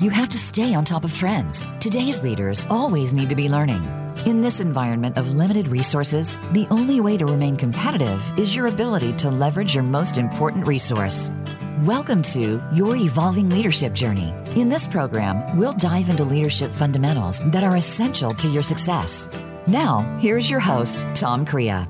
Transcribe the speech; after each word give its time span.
you 0.00 0.08
have 0.08 0.30
to 0.30 0.38
stay 0.38 0.72
on 0.72 0.82
top 0.82 1.04
of 1.04 1.12
trends. 1.12 1.66
Today's 1.78 2.22
leaders 2.22 2.66
always 2.70 3.12
need 3.12 3.28
to 3.28 3.36
be 3.36 3.50
learning. 3.50 3.82
In 4.24 4.40
this 4.40 4.58
environment 4.58 5.18
of 5.18 5.36
limited 5.36 5.68
resources, 5.68 6.40
the 6.52 6.66
only 6.70 7.00
way 7.00 7.18
to 7.18 7.26
remain 7.26 7.54
competitive 7.54 8.22
is 8.38 8.56
your 8.56 8.68
ability 8.68 9.12
to 9.18 9.30
leverage 9.30 9.74
your 9.74 9.84
most 9.84 10.16
important 10.16 10.66
resource. 10.66 11.30
Welcome 11.82 12.22
to 12.22 12.62
Your 12.72 12.96
Evolving 12.96 13.50
Leadership 13.50 13.92
Journey. 13.92 14.34
In 14.56 14.70
this 14.70 14.86
program, 14.86 15.54
we'll 15.58 15.74
dive 15.74 16.08
into 16.08 16.24
leadership 16.24 16.72
fundamentals 16.72 17.40
that 17.52 17.62
are 17.62 17.76
essential 17.76 18.32
to 18.34 18.48
your 18.48 18.62
success. 18.62 19.28
Now, 19.66 20.18
here's 20.18 20.48
your 20.48 20.60
host, 20.60 21.06
Tom 21.14 21.44
Crea. 21.44 21.86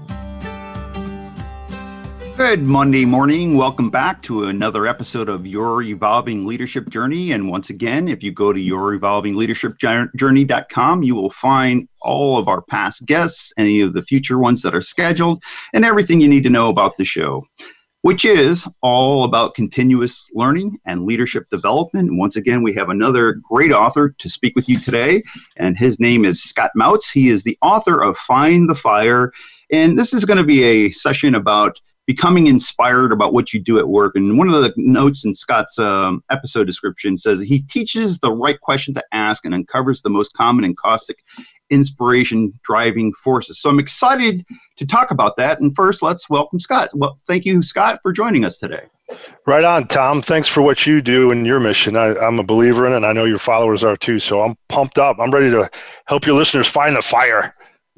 Good 2.41 2.67
Monday 2.67 3.05
morning. 3.05 3.55
Welcome 3.59 3.91
back 3.91 4.23
to 4.23 4.45
another 4.45 4.87
episode 4.87 5.29
of 5.29 5.47
Your 5.47 5.83
Evolving 5.83 6.47
Leadership 6.47 6.89
Journey. 6.89 7.33
And 7.33 7.51
once 7.51 7.69
again, 7.69 8.09
if 8.09 8.23
you 8.23 8.33
go 8.33 8.51
to 8.51 8.59
your 8.59 8.95
evolving 8.95 9.37
leadership 9.37 9.77
yourevolvingleadershipjourney.com, 9.77 11.03
you 11.03 11.15
will 11.15 11.29
find 11.29 11.87
all 12.01 12.39
of 12.39 12.49
our 12.49 12.63
past 12.63 13.05
guests, 13.05 13.53
any 13.59 13.83
of 13.83 13.93
the 13.93 14.01
future 14.01 14.39
ones 14.39 14.63
that 14.63 14.75
are 14.75 14.81
scheduled, 14.81 15.43
and 15.75 15.85
everything 15.85 16.19
you 16.19 16.29
need 16.29 16.43
to 16.45 16.49
know 16.49 16.71
about 16.71 16.97
the 16.97 17.05
show, 17.05 17.45
which 18.01 18.25
is 18.25 18.67
all 18.81 19.25
about 19.25 19.55
continuous 19.55 20.31
learning 20.33 20.79
and 20.87 21.05
leadership 21.05 21.45
development. 21.51 22.09
And 22.09 22.19
once 22.19 22.37
again, 22.37 22.63
we 22.63 22.73
have 22.73 22.89
another 22.89 23.35
great 23.35 23.71
author 23.71 24.15
to 24.19 24.31
speak 24.31 24.57
with 24.57 24.67
you 24.67 24.79
today, 24.79 25.23
and 25.59 25.77
his 25.77 26.01
name 26.01 26.25
is 26.25 26.43
Scott 26.43 26.71
Mautz. 26.75 27.13
He 27.13 27.29
is 27.29 27.45
the 27.45 27.59
author 27.61 28.03
of 28.03 28.17
Find 28.17 28.67
the 28.67 28.75
Fire. 28.75 29.31
And 29.71 29.99
this 29.99 30.15
is 30.15 30.25
going 30.25 30.39
to 30.39 30.43
be 30.43 30.65
a 30.65 30.91
session 30.91 31.35
about 31.35 31.79
becoming 32.11 32.49
inspired 32.49 33.13
about 33.13 33.33
what 33.33 33.53
you 33.55 33.61
do 33.61 33.79
at 33.79 33.89
work. 33.89 34.17
And 34.17 34.37
one 34.37 34.53
of 34.53 34.61
the 34.61 34.75
notes 34.77 35.25
in 35.25 35.33
Scott's 35.33 35.79
um, 35.79 36.25
episode 36.29 36.65
description 36.65 37.17
says 37.17 37.41
he 37.41 37.63
teaches 37.63 38.19
the 38.19 38.33
right 38.33 38.61
question 38.61 38.95
to 38.95 39.05
ask 39.13 39.45
and 39.45 39.55
uncovers 39.55 40.03
the 40.03 40.11
most 40.11 40.35
common 40.35 40.65
and 40.65 40.77
caustic 40.77 41.23
inspiration 41.71 42.53
driving 42.65 43.13
forces. 43.13 43.61
So 43.61 43.71
I'm 43.71 43.79
excited 43.79 44.45
to 44.79 44.85
talk 44.85 45.13
about 45.13 45.37
that. 45.37 45.61
And 45.61 45.73
first, 45.77 46.03
let's 46.03 46.29
welcome 46.29 46.59
Scott. 46.59 46.91
Well, 46.95 47.17
thank 47.29 47.45
you, 47.45 47.63
Scott, 47.63 48.01
for 48.03 48.13
joining 48.13 48.45
us 48.45 48.59
today. 48.59 48.87
Right 49.47 49.63
on, 49.63 49.87
Tom. 49.87 50.21
Thanks 50.21 50.49
for 50.49 50.63
what 50.63 50.89
you 50.89 51.01
do 51.01 51.31
and 51.31 51.47
your 51.47 51.61
mission. 51.61 51.97
I, 51.97 52.09
am 52.27 52.41
a 52.41 52.45
believer 52.45 52.89
in 52.89 52.93
it, 52.93 52.97
and 52.97 53.07
I 53.07 53.13
know 53.13 53.25
your 53.25 53.39
followers 53.39 53.85
are 53.85 53.97
too. 53.97 54.19
So 54.19 54.43
I'm 54.43 54.57
pumped 54.69 54.99
up. 54.99 55.19
I'm 55.21 55.31
ready 55.31 55.51
to 55.51 55.71
help 56.07 56.27
your 56.27 56.35
listeners 56.35 56.67
find 56.67 56.97
the 56.97 57.03
fire. 57.03 57.55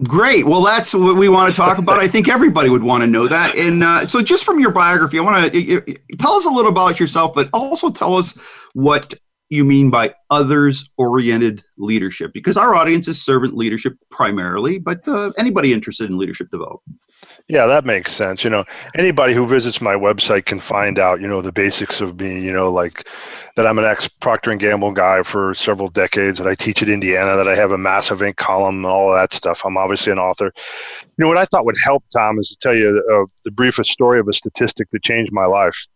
Great. 0.08 0.46
Well, 0.46 0.62
that's 0.62 0.94
what 0.94 1.16
we 1.16 1.28
want 1.28 1.50
to 1.50 1.56
talk 1.56 1.78
about. 1.78 1.98
I 1.98 2.08
think 2.08 2.28
everybody 2.28 2.68
would 2.68 2.82
want 2.82 3.02
to 3.02 3.06
know 3.06 3.28
that. 3.28 3.54
And 3.56 3.84
uh, 3.84 4.06
so, 4.06 4.20
just 4.20 4.44
from 4.44 4.58
your 4.58 4.72
biography, 4.72 5.18
I 5.18 5.22
want 5.22 5.52
to 5.52 5.96
tell 6.18 6.32
us 6.32 6.44
a 6.44 6.50
little 6.50 6.72
about 6.72 6.98
yourself, 6.98 7.34
but 7.34 7.48
also 7.52 7.90
tell 7.90 8.16
us 8.16 8.36
what 8.74 9.14
you 9.52 9.64
mean 9.64 9.90
by 9.90 10.14
others 10.30 10.88
oriented 10.96 11.62
leadership 11.76 12.32
because 12.32 12.56
our 12.56 12.74
audience 12.74 13.06
is 13.06 13.22
servant 13.22 13.54
leadership 13.54 13.92
primarily 14.10 14.78
but 14.78 15.06
uh, 15.06 15.30
anybody 15.36 15.74
interested 15.74 16.08
in 16.08 16.16
leadership 16.16 16.50
development 16.50 16.98
yeah 17.48 17.66
that 17.66 17.84
makes 17.84 18.12
sense 18.12 18.44
you 18.44 18.50
know 18.50 18.64
anybody 18.96 19.34
who 19.34 19.46
visits 19.46 19.80
my 19.80 19.94
website 19.94 20.44
can 20.46 20.60
find 20.60 20.98
out 20.98 21.20
you 21.20 21.26
know 21.26 21.42
the 21.42 21.52
basics 21.52 22.00
of 22.00 22.18
me 22.20 22.40
you 22.40 22.52
know 22.52 22.70
like 22.70 23.08
that 23.56 23.66
i'm 23.66 23.78
an 23.78 23.84
ex 23.84 24.08
procter 24.08 24.50
and 24.50 24.60
gamble 24.60 24.92
guy 24.92 25.22
for 25.22 25.54
several 25.54 25.88
decades 25.88 26.38
that 26.38 26.46
i 26.46 26.54
teach 26.54 26.82
at 26.82 26.88
indiana 26.88 27.36
that 27.36 27.48
i 27.48 27.54
have 27.54 27.72
a 27.72 27.78
massive 27.78 28.20
Inc. 28.20 28.36
column 28.36 28.76
and 28.76 28.86
all 28.86 29.12
that 29.12 29.32
stuff 29.32 29.62
i'm 29.64 29.76
obviously 29.76 30.12
an 30.12 30.18
author 30.18 30.52
you 30.54 31.14
know 31.18 31.28
what 31.28 31.38
i 31.38 31.44
thought 31.44 31.64
would 31.64 31.78
help 31.82 32.04
tom 32.12 32.38
is 32.38 32.50
to 32.50 32.56
tell 32.56 32.74
you 32.74 33.02
uh, 33.12 33.26
the 33.44 33.50
briefest 33.50 33.90
story 33.90 34.20
of 34.20 34.28
a 34.28 34.32
statistic 34.32 34.88
that 34.90 35.02
changed 35.02 35.32
my 35.32 35.46
life 35.46 35.86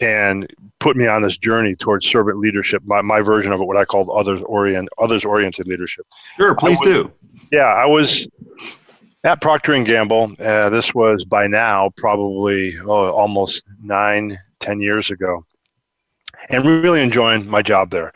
and 0.00 0.46
put 0.78 0.96
me 0.96 1.06
on 1.06 1.22
this 1.22 1.36
journey 1.36 1.74
towards 1.74 2.06
servant 2.06 2.38
leadership. 2.38 2.82
My, 2.84 3.02
my 3.02 3.20
version 3.20 3.52
of 3.52 3.60
it, 3.60 3.66
what 3.66 3.76
I 3.76 3.84
called 3.84 4.08
others 4.10 4.40
orient 4.42 4.88
others 4.98 5.24
oriented 5.24 5.66
leadership. 5.66 6.06
Sure, 6.36 6.54
please 6.54 6.78
was, 6.80 6.88
do. 6.88 7.12
Yeah, 7.50 7.66
I 7.66 7.86
was 7.86 8.28
at 9.24 9.40
Procter 9.40 9.82
Gamble. 9.84 10.32
Uh, 10.38 10.70
this 10.70 10.94
was 10.94 11.24
by 11.24 11.46
now 11.46 11.90
probably 11.96 12.78
oh, 12.80 13.10
almost 13.12 13.64
nine, 13.82 14.38
ten 14.60 14.80
years 14.80 15.10
ago, 15.10 15.44
and 16.48 16.64
really 16.64 17.02
enjoying 17.02 17.46
my 17.46 17.62
job 17.62 17.90
there. 17.90 18.12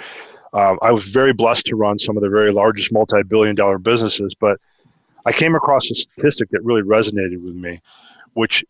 Uh, 0.53 0.77
I 0.83 0.93
was 0.93 1.09
very 1.09 1.33
blessed 1.33 1.67
to 1.67 1.77
run 1.77 1.99
some 1.99 2.17
of 2.17 2.23
the 2.23 2.29
very 2.29 2.53
largest 2.53 2.93
multi-billion-dollar 2.93 3.79
businesses, 3.79 4.35
but 4.39 4.61
I 5.27 5.33
came 5.33 5.55
across 5.55 5.91
a 5.91 5.95
statistic 5.95 6.51
that 6.51 6.63
really 6.63 6.83
resonated 6.83 7.43
with 7.43 7.57
me, 7.57 7.81
which 8.35 8.65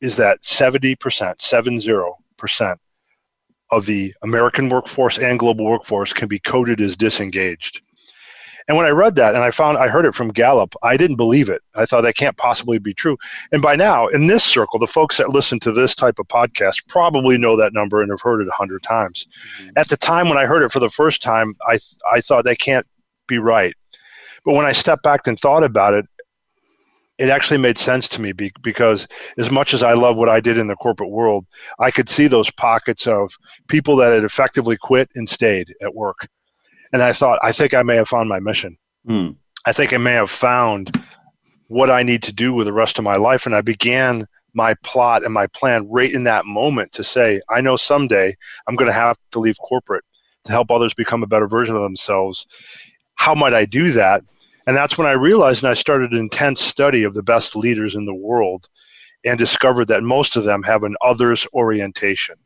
is 0.00 0.16
that 0.16 0.42
70%, 0.42 1.40
seven 1.40 1.80
zero 1.80 2.18
percent 2.36 2.80
of 3.70 3.84
the 3.86 4.14
American 4.22 4.68
workforce 4.68 5.18
and 5.18 5.38
global 5.38 5.64
workforce 5.64 6.12
can 6.12 6.28
be 6.28 6.38
coded 6.38 6.80
as 6.80 6.96
disengaged. 6.96 7.82
And 8.68 8.76
when 8.76 8.86
I 8.86 8.90
read 8.90 9.14
that 9.16 9.34
and 9.34 9.42
I 9.42 9.50
found 9.50 9.78
I 9.78 9.88
heard 9.88 10.04
it 10.04 10.14
from 10.14 10.28
Gallup, 10.28 10.74
I 10.82 10.98
didn't 10.98 11.16
believe 11.16 11.48
it. 11.48 11.62
I 11.74 11.86
thought 11.86 12.02
that 12.02 12.16
can't 12.16 12.36
possibly 12.36 12.78
be 12.78 12.92
true. 12.92 13.16
And 13.50 13.62
by 13.62 13.74
now, 13.76 14.06
in 14.08 14.26
this 14.26 14.44
circle, 14.44 14.78
the 14.78 14.86
folks 14.86 15.16
that 15.16 15.30
listen 15.30 15.58
to 15.60 15.72
this 15.72 15.94
type 15.94 16.18
of 16.18 16.28
podcast 16.28 16.86
probably 16.86 17.38
know 17.38 17.56
that 17.56 17.72
number 17.72 18.02
and 18.02 18.10
have 18.10 18.20
heard 18.20 18.42
it 18.42 18.48
a 18.48 18.52
hundred 18.52 18.82
times. 18.82 19.26
Mm-hmm. 19.60 19.70
At 19.76 19.88
the 19.88 19.96
time 19.96 20.28
when 20.28 20.38
I 20.38 20.46
heard 20.46 20.62
it 20.62 20.70
for 20.70 20.80
the 20.80 20.90
first 20.90 21.22
time, 21.22 21.56
I 21.66 21.78
I 22.12 22.20
thought 22.20 22.44
that 22.44 22.58
can't 22.58 22.86
be 23.26 23.38
right. 23.38 23.74
But 24.44 24.52
when 24.52 24.66
I 24.66 24.72
stepped 24.72 25.02
back 25.02 25.26
and 25.26 25.38
thought 25.38 25.64
about 25.64 25.94
it, 25.94 26.06
it 27.18 27.30
actually 27.30 27.58
made 27.58 27.78
sense 27.78 28.08
to 28.08 28.20
me 28.20 28.32
because 28.32 29.08
as 29.38 29.50
much 29.50 29.74
as 29.74 29.82
I 29.82 29.94
love 29.94 30.16
what 30.16 30.28
I 30.28 30.40
did 30.40 30.56
in 30.56 30.68
the 30.68 30.76
corporate 30.76 31.10
world, 31.10 31.46
I 31.78 31.90
could 31.90 32.08
see 32.08 32.28
those 32.28 32.50
pockets 32.50 33.06
of 33.08 33.32
people 33.66 33.96
that 33.96 34.12
had 34.12 34.24
effectively 34.24 34.76
quit 34.76 35.10
and 35.16 35.28
stayed 35.28 35.74
at 35.82 35.94
work. 35.94 36.28
And 36.92 37.02
I 37.02 37.12
thought, 37.12 37.38
I 37.42 37.52
think 37.52 37.74
I 37.74 37.82
may 37.82 37.96
have 37.96 38.08
found 38.08 38.28
my 38.28 38.40
mission. 38.40 38.78
Mm. 39.06 39.36
I 39.66 39.72
think 39.72 39.92
I 39.92 39.98
may 39.98 40.12
have 40.12 40.30
found 40.30 41.02
what 41.66 41.90
I 41.90 42.02
need 42.02 42.22
to 42.24 42.32
do 42.32 42.52
with 42.52 42.66
the 42.66 42.72
rest 42.72 42.98
of 42.98 43.04
my 43.04 43.16
life. 43.16 43.46
And 43.46 43.54
I 43.54 43.60
began 43.60 44.26
my 44.54 44.74
plot 44.82 45.24
and 45.24 45.32
my 45.32 45.46
plan 45.48 45.86
right 45.88 46.12
in 46.12 46.24
that 46.24 46.46
moment 46.46 46.92
to 46.92 47.04
say, 47.04 47.40
I 47.50 47.60
know 47.60 47.76
someday 47.76 48.34
I'm 48.66 48.76
going 48.76 48.90
to 48.90 48.94
have 48.94 49.16
to 49.32 49.38
leave 49.38 49.56
corporate 49.62 50.04
to 50.44 50.52
help 50.52 50.70
others 50.70 50.94
become 50.94 51.22
a 51.22 51.26
better 51.26 51.46
version 51.46 51.76
of 51.76 51.82
themselves. 51.82 52.46
How 53.16 53.34
might 53.34 53.54
I 53.54 53.66
do 53.66 53.90
that? 53.92 54.22
And 54.66 54.76
that's 54.76 54.98
when 54.98 55.06
I 55.06 55.12
realized 55.12 55.62
and 55.62 55.70
I 55.70 55.74
started 55.74 56.12
an 56.12 56.18
intense 56.18 56.60
study 56.60 57.02
of 57.02 57.14
the 57.14 57.22
best 57.22 57.56
leaders 57.56 57.94
in 57.94 58.04
the 58.04 58.14
world 58.14 58.68
and 59.24 59.38
discovered 59.38 59.86
that 59.86 60.02
most 60.02 60.36
of 60.36 60.44
them 60.44 60.62
have 60.62 60.84
an 60.84 60.96
others 61.02 61.46
orientation. 61.52 62.36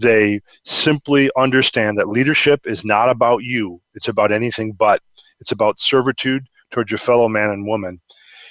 They 0.00 0.40
simply 0.64 1.30
understand 1.36 1.98
that 1.98 2.08
leadership 2.08 2.66
is 2.66 2.84
not 2.84 3.08
about 3.08 3.42
you, 3.42 3.80
it's 3.94 4.08
about 4.08 4.32
anything 4.32 4.72
but. 4.72 5.02
It's 5.40 5.52
about 5.52 5.80
servitude 5.80 6.48
towards 6.70 6.90
your 6.90 6.98
fellow 6.98 7.28
man 7.28 7.50
and 7.50 7.66
woman. 7.66 8.00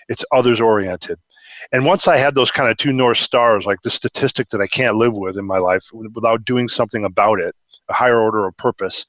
It's 0.08 0.24
others 0.31 0.62
oriented. 0.62 1.19
And 1.72 1.85
once 1.85 2.08
I 2.08 2.18
had 2.18 2.35
those 2.35 2.52
kind 2.52 2.69
of 2.69 2.78
two 2.78 2.94
North 2.94 3.18
Stars, 3.18 3.66
like 3.66 3.81
the 3.81 3.90
statistic 3.90 4.50
that 4.50 4.62
I 4.62 4.68
can't 4.68 4.96
live 4.96 5.18
with 5.18 5.38
in 5.38 5.46
my 5.46 5.58
life 5.58 5.90
without 5.91 6.46
doing 6.46 6.68
something 6.68 7.03
about 7.03 7.40
it, 7.40 7.56
a 7.90 7.94
higher 7.94 8.19
order 8.19 8.46
of 8.46 8.56
purpose, 8.58 9.06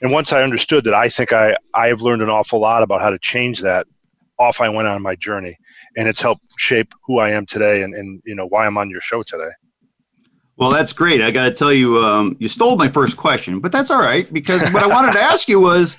and 0.00 0.12
once 0.12 0.32
I 0.32 0.42
understood 0.42 0.84
that, 0.84 0.94
I 0.94 1.08
think 1.08 1.32
I 1.32 1.56
I 1.74 1.88
have 1.88 2.02
learned 2.02 2.22
an 2.22 2.30
awful 2.30 2.60
lot 2.60 2.82
about 2.82 3.00
how 3.00 3.10
to 3.10 3.18
change 3.18 3.60
that. 3.60 3.86
Off 4.38 4.60
I 4.60 4.68
went 4.68 4.86
on 4.86 5.02
my 5.02 5.16
journey, 5.16 5.56
and 5.96 6.06
it's 6.06 6.20
helped 6.20 6.44
shape 6.58 6.94
who 7.06 7.18
I 7.18 7.30
am 7.30 7.46
today, 7.46 7.82
and 7.82 7.94
and 7.94 8.22
you 8.24 8.34
know 8.34 8.46
why 8.46 8.66
I'm 8.66 8.78
on 8.78 8.90
your 8.90 9.00
show 9.00 9.22
today. 9.22 9.50
Well, 10.58 10.70
that's 10.70 10.92
great. 10.92 11.22
I 11.22 11.30
got 11.30 11.44
to 11.44 11.52
tell 11.52 11.72
you, 11.72 11.98
um, 11.98 12.36
you 12.40 12.48
stole 12.48 12.76
my 12.76 12.88
first 12.88 13.16
question, 13.16 13.60
but 13.60 13.70
that's 13.70 13.92
all 13.92 14.00
right 14.00 14.30
because 14.32 14.60
what 14.72 14.82
I 14.82 14.88
wanted 14.88 15.12
to 15.12 15.20
ask 15.20 15.48
you 15.48 15.60
was, 15.60 15.96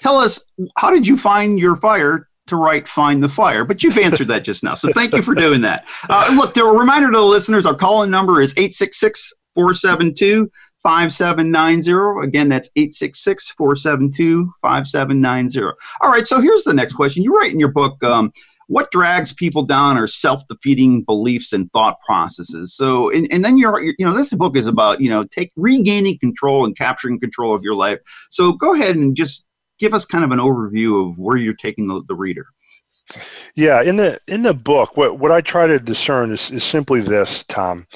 tell 0.00 0.18
us 0.18 0.44
how 0.76 0.90
did 0.90 1.04
you 1.04 1.16
find 1.16 1.58
your 1.58 1.74
fire 1.74 2.28
to 2.46 2.56
write 2.56 2.86
"Find 2.88 3.20
the 3.20 3.28
Fire"? 3.28 3.64
But 3.64 3.82
you've 3.82 3.98
answered 3.98 4.28
that 4.28 4.44
just 4.44 4.62
now, 4.62 4.74
so 4.74 4.92
thank 4.92 5.12
you 5.12 5.20
for 5.20 5.34
doing 5.34 5.62
that. 5.62 5.86
Uh, 6.08 6.32
look, 6.36 6.56
a 6.56 6.64
reminder 6.64 7.10
to 7.10 7.16
the 7.16 7.24
listeners: 7.24 7.66
our 7.66 7.74
call-in 7.74 8.08
number 8.08 8.40
is 8.40 8.52
866 8.52 9.32
472 9.56 10.48
5790. 10.84 12.26
Again, 12.26 12.48
that's 12.48 12.70
866 12.76 13.50
472 13.50 14.52
5790. 14.62 15.76
All 16.02 16.10
right, 16.10 16.26
so 16.26 16.40
here's 16.40 16.62
the 16.62 16.72
next 16.72 16.92
question. 16.92 17.24
You 17.24 17.36
write 17.36 17.52
in 17.52 17.58
your 17.58 17.72
book, 17.72 18.02
um, 18.04 18.32
what 18.68 18.90
drags 18.90 19.32
people 19.32 19.62
down 19.62 19.96
are 19.96 20.06
self-defeating 20.06 21.02
beliefs 21.02 21.52
and 21.52 21.70
thought 21.72 21.98
processes 22.06 22.74
so 22.74 23.10
and, 23.10 23.26
and 23.32 23.44
then 23.44 23.58
you're 23.58 23.80
you 23.80 23.94
know 24.00 24.14
this 24.14 24.32
book 24.34 24.56
is 24.56 24.66
about 24.66 25.00
you 25.00 25.10
know 25.10 25.24
take 25.24 25.50
regaining 25.56 26.18
control 26.18 26.64
and 26.64 26.76
capturing 26.76 27.18
control 27.18 27.54
of 27.54 27.62
your 27.62 27.74
life 27.74 27.98
so 28.30 28.52
go 28.52 28.74
ahead 28.74 28.96
and 28.96 29.16
just 29.16 29.44
give 29.78 29.94
us 29.94 30.04
kind 30.04 30.24
of 30.24 30.30
an 30.30 30.38
overview 30.38 31.08
of 31.08 31.18
where 31.18 31.36
you're 31.36 31.54
taking 31.54 31.88
the, 31.88 32.02
the 32.08 32.14
reader 32.14 32.46
yeah, 33.54 33.82
in 33.82 33.96
the 33.96 34.20
in 34.28 34.42
the 34.42 34.52
book, 34.52 34.96
what 34.96 35.18
what 35.18 35.32
I 35.32 35.40
try 35.40 35.66
to 35.66 35.78
discern 35.78 36.30
is, 36.30 36.50
is 36.50 36.62
simply 36.62 37.00
this, 37.00 37.42
Tom. 37.44 37.86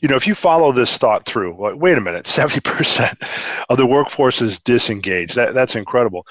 You 0.00 0.08
know, 0.08 0.16
if 0.16 0.26
you 0.26 0.34
follow 0.34 0.72
this 0.72 0.96
thought 0.96 1.24
through, 1.24 1.56
like, 1.60 1.80
wait 1.80 1.96
a 1.96 2.00
minute, 2.00 2.26
seventy 2.26 2.60
percent 2.60 3.18
of 3.68 3.76
the 3.76 3.86
workforce 3.86 4.42
is 4.42 4.58
disengaged. 4.60 5.36
That 5.36 5.54
that's 5.54 5.76
incredible. 5.76 6.26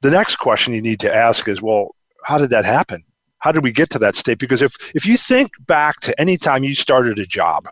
The 0.00 0.10
next 0.10 0.36
question 0.36 0.72
you 0.72 0.82
need 0.82 1.00
to 1.00 1.14
ask 1.14 1.48
is, 1.48 1.60
well, 1.60 1.94
how 2.24 2.38
did 2.38 2.50
that 2.50 2.64
happen? 2.64 3.04
How 3.38 3.52
did 3.52 3.62
we 3.62 3.72
get 3.72 3.90
to 3.90 3.98
that 4.00 4.16
state? 4.16 4.38
Because 4.38 4.62
if 4.62 4.76
if 4.94 5.06
you 5.06 5.16
think 5.16 5.52
back 5.66 6.00
to 6.00 6.18
any 6.20 6.36
time 6.36 6.64
you 6.64 6.74
started 6.74 7.18
a 7.18 7.26
job, 7.26 7.68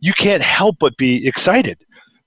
you 0.00 0.12
can't 0.12 0.42
help 0.42 0.76
but 0.78 0.96
be 0.96 1.26
excited 1.26 1.78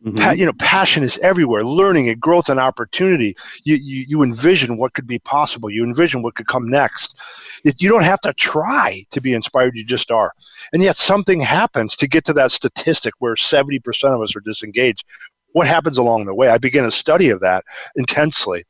Mm-hmm. 0.05 0.17
Pa- 0.17 0.31
you 0.31 0.45
know, 0.45 0.53
passion 0.53 1.01
is 1.01 1.17
everywhere. 1.19 1.63
Learning 1.63 2.09
and 2.09 2.19
growth 2.19 2.47
and 2.47 2.59
opportunity. 2.59 3.35
You, 3.63 3.75
you 3.75 4.05
you 4.07 4.23
envision 4.23 4.77
what 4.77 4.93
could 4.93 5.07
be 5.07 5.17
possible. 5.17 5.69
You 5.69 5.83
envision 5.83 6.21
what 6.21 6.35
could 6.35 6.45
come 6.45 6.69
next. 6.69 7.17
It, 7.63 7.81
you 7.81 7.89
don't 7.89 8.03
have 8.03 8.21
to 8.21 8.33
try 8.33 9.03
to 9.09 9.21
be 9.21 9.33
inspired. 9.33 9.75
You 9.75 9.85
just 9.85 10.11
are. 10.11 10.33
And 10.73 10.83
yet 10.83 10.97
something 10.97 11.39
happens 11.39 11.95
to 11.95 12.07
get 12.07 12.23
to 12.25 12.33
that 12.33 12.51
statistic 12.51 13.15
where 13.17 13.35
seventy 13.35 13.79
percent 13.79 14.13
of 14.13 14.21
us 14.21 14.35
are 14.35 14.41
disengaged. 14.41 15.05
What 15.53 15.65
happens 15.65 15.97
along 15.97 16.25
the 16.25 16.35
way? 16.35 16.49
I 16.49 16.59
began 16.59 16.85
a 16.85 16.91
study 16.91 17.29
of 17.29 17.39
that 17.39 17.63
intensely, 17.95 18.65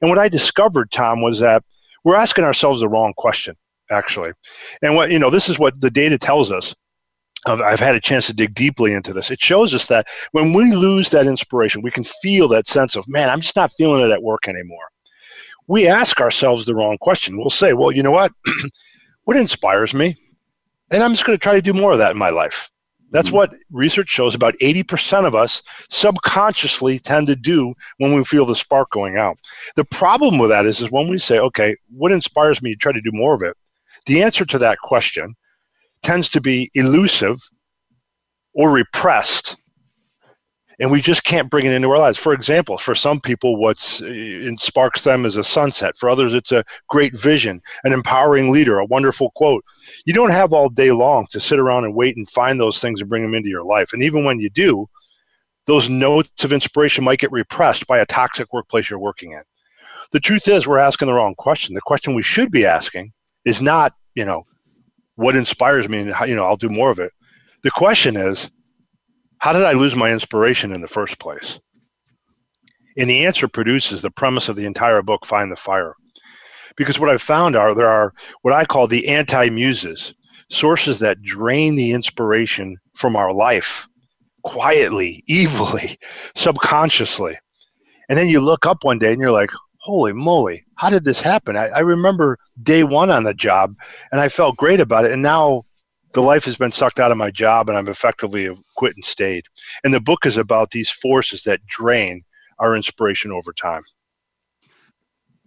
and 0.00 0.10
what 0.10 0.18
I 0.18 0.28
discovered, 0.28 0.90
Tom, 0.90 1.22
was 1.22 1.38
that 1.38 1.62
we're 2.04 2.16
asking 2.16 2.44
ourselves 2.44 2.80
the 2.80 2.88
wrong 2.88 3.12
question 3.16 3.56
actually. 3.90 4.32
And 4.82 4.94
what 4.94 5.10
you 5.10 5.18
know, 5.18 5.30
this 5.30 5.48
is 5.48 5.58
what 5.58 5.80
the 5.80 5.90
data 5.90 6.18
tells 6.18 6.52
us 6.52 6.74
I've 7.46 7.80
had 7.80 7.94
a 7.94 8.00
chance 8.00 8.26
to 8.26 8.34
dig 8.34 8.54
deeply 8.54 8.92
into 8.92 9.12
this. 9.12 9.30
It 9.30 9.40
shows 9.40 9.72
us 9.72 9.86
that 9.86 10.06
when 10.32 10.52
we 10.52 10.72
lose 10.72 11.10
that 11.10 11.26
inspiration, 11.26 11.80
we 11.80 11.90
can 11.90 12.04
feel 12.04 12.48
that 12.48 12.66
sense 12.66 12.96
of, 12.96 13.08
man, 13.08 13.30
I'm 13.30 13.40
just 13.40 13.56
not 13.56 13.72
feeling 13.72 14.04
it 14.04 14.12
at 14.12 14.22
work 14.22 14.46
anymore. 14.46 14.88
We 15.66 15.88
ask 15.88 16.20
ourselves 16.20 16.66
the 16.66 16.74
wrong 16.74 16.98
question. 16.98 17.38
We'll 17.38 17.48
say, 17.50 17.72
well, 17.72 17.92
you 17.92 18.02
know 18.02 18.10
what? 18.10 18.32
what 19.24 19.36
inspires 19.36 19.94
me? 19.94 20.16
And 20.90 21.02
I'm 21.02 21.12
just 21.12 21.24
going 21.24 21.38
to 21.38 21.42
try 21.42 21.54
to 21.54 21.62
do 21.62 21.72
more 21.72 21.92
of 21.92 21.98
that 21.98 22.10
in 22.10 22.18
my 22.18 22.30
life. 22.30 22.70
That's 23.10 23.28
mm-hmm. 23.28 23.36
what 23.36 23.54
research 23.70 24.08
shows 24.08 24.34
about 24.34 24.54
80% 24.60 25.26
of 25.26 25.34
us 25.34 25.62
subconsciously 25.88 26.98
tend 26.98 27.26
to 27.26 27.36
do 27.36 27.74
when 27.98 28.14
we 28.14 28.24
feel 28.24 28.46
the 28.46 28.54
spark 28.54 28.90
going 28.90 29.16
out. 29.16 29.38
The 29.76 29.84
problem 29.84 30.38
with 30.38 30.50
that 30.50 30.66
is, 30.66 30.80
is 30.80 30.90
when 30.90 31.08
we 31.08 31.18
say, 31.18 31.38
okay, 31.38 31.76
what 31.90 32.12
inspires 32.12 32.62
me 32.62 32.72
to 32.72 32.78
try 32.78 32.92
to 32.92 33.00
do 33.00 33.10
more 33.12 33.34
of 33.34 33.42
it? 33.42 33.56
The 34.06 34.22
answer 34.22 34.44
to 34.46 34.58
that 34.58 34.78
question 34.78 35.34
tends 36.02 36.28
to 36.30 36.40
be 36.40 36.70
elusive 36.74 37.38
or 38.54 38.70
repressed 38.70 39.56
and 40.80 40.90
we 40.90 41.00
just 41.00 41.24
can't 41.24 41.50
bring 41.50 41.66
it 41.66 41.72
into 41.72 41.90
our 41.90 41.98
lives. 41.98 42.18
For 42.18 42.32
example, 42.32 42.78
for 42.78 42.94
some 42.94 43.20
people, 43.20 43.56
what 43.56 43.76
uh, 44.02 44.56
sparks 44.56 45.04
them 45.04 45.26
is 45.26 45.36
a 45.36 45.44
sunset. 45.44 45.96
For 45.96 46.10
others, 46.10 46.34
it's 46.34 46.52
a 46.52 46.64
great 46.88 47.16
vision, 47.16 47.60
an 47.84 47.92
empowering 47.92 48.50
leader, 48.50 48.78
a 48.78 48.86
wonderful 48.86 49.30
quote. 49.36 49.64
You 50.06 50.14
don't 50.14 50.30
have 50.30 50.52
all 50.52 50.68
day 50.68 50.90
long 50.90 51.26
to 51.30 51.40
sit 51.40 51.58
around 51.58 51.84
and 51.84 51.94
wait 51.94 52.16
and 52.16 52.28
find 52.28 52.58
those 52.58 52.80
things 52.80 53.00
and 53.00 53.10
bring 53.10 53.22
them 53.22 53.34
into 53.34 53.48
your 53.48 53.64
life. 53.64 53.92
And 53.92 54.02
even 54.02 54.24
when 54.24 54.40
you 54.40 54.50
do, 54.50 54.88
those 55.66 55.88
notes 55.88 56.42
of 56.42 56.52
inspiration 56.52 57.04
might 57.04 57.20
get 57.20 57.30
repressed 57.30 57.86
by 57.86 57.98
a 57.98 58.06
toxic 58.06 58.52
workplace 58.52 58.90
you're 58.90 58.98
working 58.98 59.32
in. 59.32 59.42
The 60.12 60.20
truth 60.20 60.48
is, 60.48 60.66
we're 60.66 60.78
asking 60.78 61.06
the 61.06 61.14
wrong 61.14 61.34
question. 61.36 61.74
The 61.74 61.80
question 61.82 62.14
we 62.14 62.22
should 62.22 62.50
be 62.50 62.66
asking 62.66 63.12
is 63.44 63.62
not, 63.62 63.94
you 64.14 64.24
know, 64.24 64.44
what 65.20 65.36
inspires 65.36 65.86
me 65.86 65.98
and 65.98 66.12
how, 66.14 66.24
you 66.24 66.34
know 66.34 66.44
i'll 66.44 66.56
do 66.56 66.70
more 66.70 66.90
of 66.90 66.98
it 66.98 67.12
the 67.62 67.70
question 67.70 68.16
is 68.16 68.50
how 69.40 69.52
did 69.52 69.62
i 69.62 69.72
lose 69.72 69.96
my 69.96 70.10
inspiration 70.12 70.72
in 70.72 70.80
the 70.80 70.88
first 70.88 71.18
place 71.18 71.58
and 72.96 73.08
the 73.08 73.24
answer 73.24 73.48
produces 73.48 74.02
the 74.02 74.10
premise 74.10 74.48
of 74.48 74.56
the 74.56 74.66
entire 74.66 75.02
book 75.02 75.26
find 75.26 75.50
the 75.50 75.56
fire 75.56 75.94
because 76.76 76.98
what 76.98 77.10
i've 77.10 77.22
found 77.22 77.56
are 77.56 77.74
there 77.74 77.88
are 77.88 78.12
what 78.42 78.54
i 78.54 78.64
call 78.64 78.86
the 78.86 79.08
anti-muses 79.08 80.14
sources 80.48 80.98
that 80.98 81.22
drain 81.22 81.76
the 81.76 81.92
inspiration 81.92 82.76
from 82.94 83.16
our 83.16 83.32
life 83.32 83.86
quietly 84.42 85.22
evilly 85.30 85.98
subconsciously 86.34 87.36
and 88.08 88.18
then 88.18 88.28
you 88.28 88.40
look 88.40 88.66
up 88.66 88.82
one 88.82 88.98
day 88.98 89.12
and 89.12 89.20
you're 89.20 89.30
like 89.30 89.50
holy 89.80 90.12
moly, 90.12 90.64
how 90.76 90.90
did 90.90 91.04
this 91.04 91.20
happen? 91.20 91.56
I, 91.56 91.68
I, 91.68 91.80
remember 91.80 92.38
day 92.62 92.84
one 92.84 93.10
on 93.10 93.24
the 93.24 93.34
job 93.34 93.74
and 94.12 94.20
I 94.20 94.28
felt 94.28 94.56
great 94.56 94.80
about 94.80 95.06
it. 95.06 95.12
And 95.12 95.22
now 95.22 95.64
the 96.12 96.22
life 96.22 96.44
has 96.44 96.56
been 96.56 96.72
sucked 96.72 97.00
out 97.00 97.12
of 97.12 97.18
my 97.18 97.30
job 97.30 97.68
and 97.68 97.78
I'm 97.78 97.88
effectively 97.88 98.48
quit 98.76 98.96
and 98.96 99.04
stayed. 99.04 99.44
And 99.84 99.94
the 99.94 100.00
book 100.00 100.26
is 100.26 100.36
about 100.36 100.70
these 100.70 100.90
forces 100.90 101.42
that 101.44 101.66
drain 101.66 102.22
our 102.58 102.74
inspiration 102.76 103.32
over 103.32 103.52
time. 103.52 103.82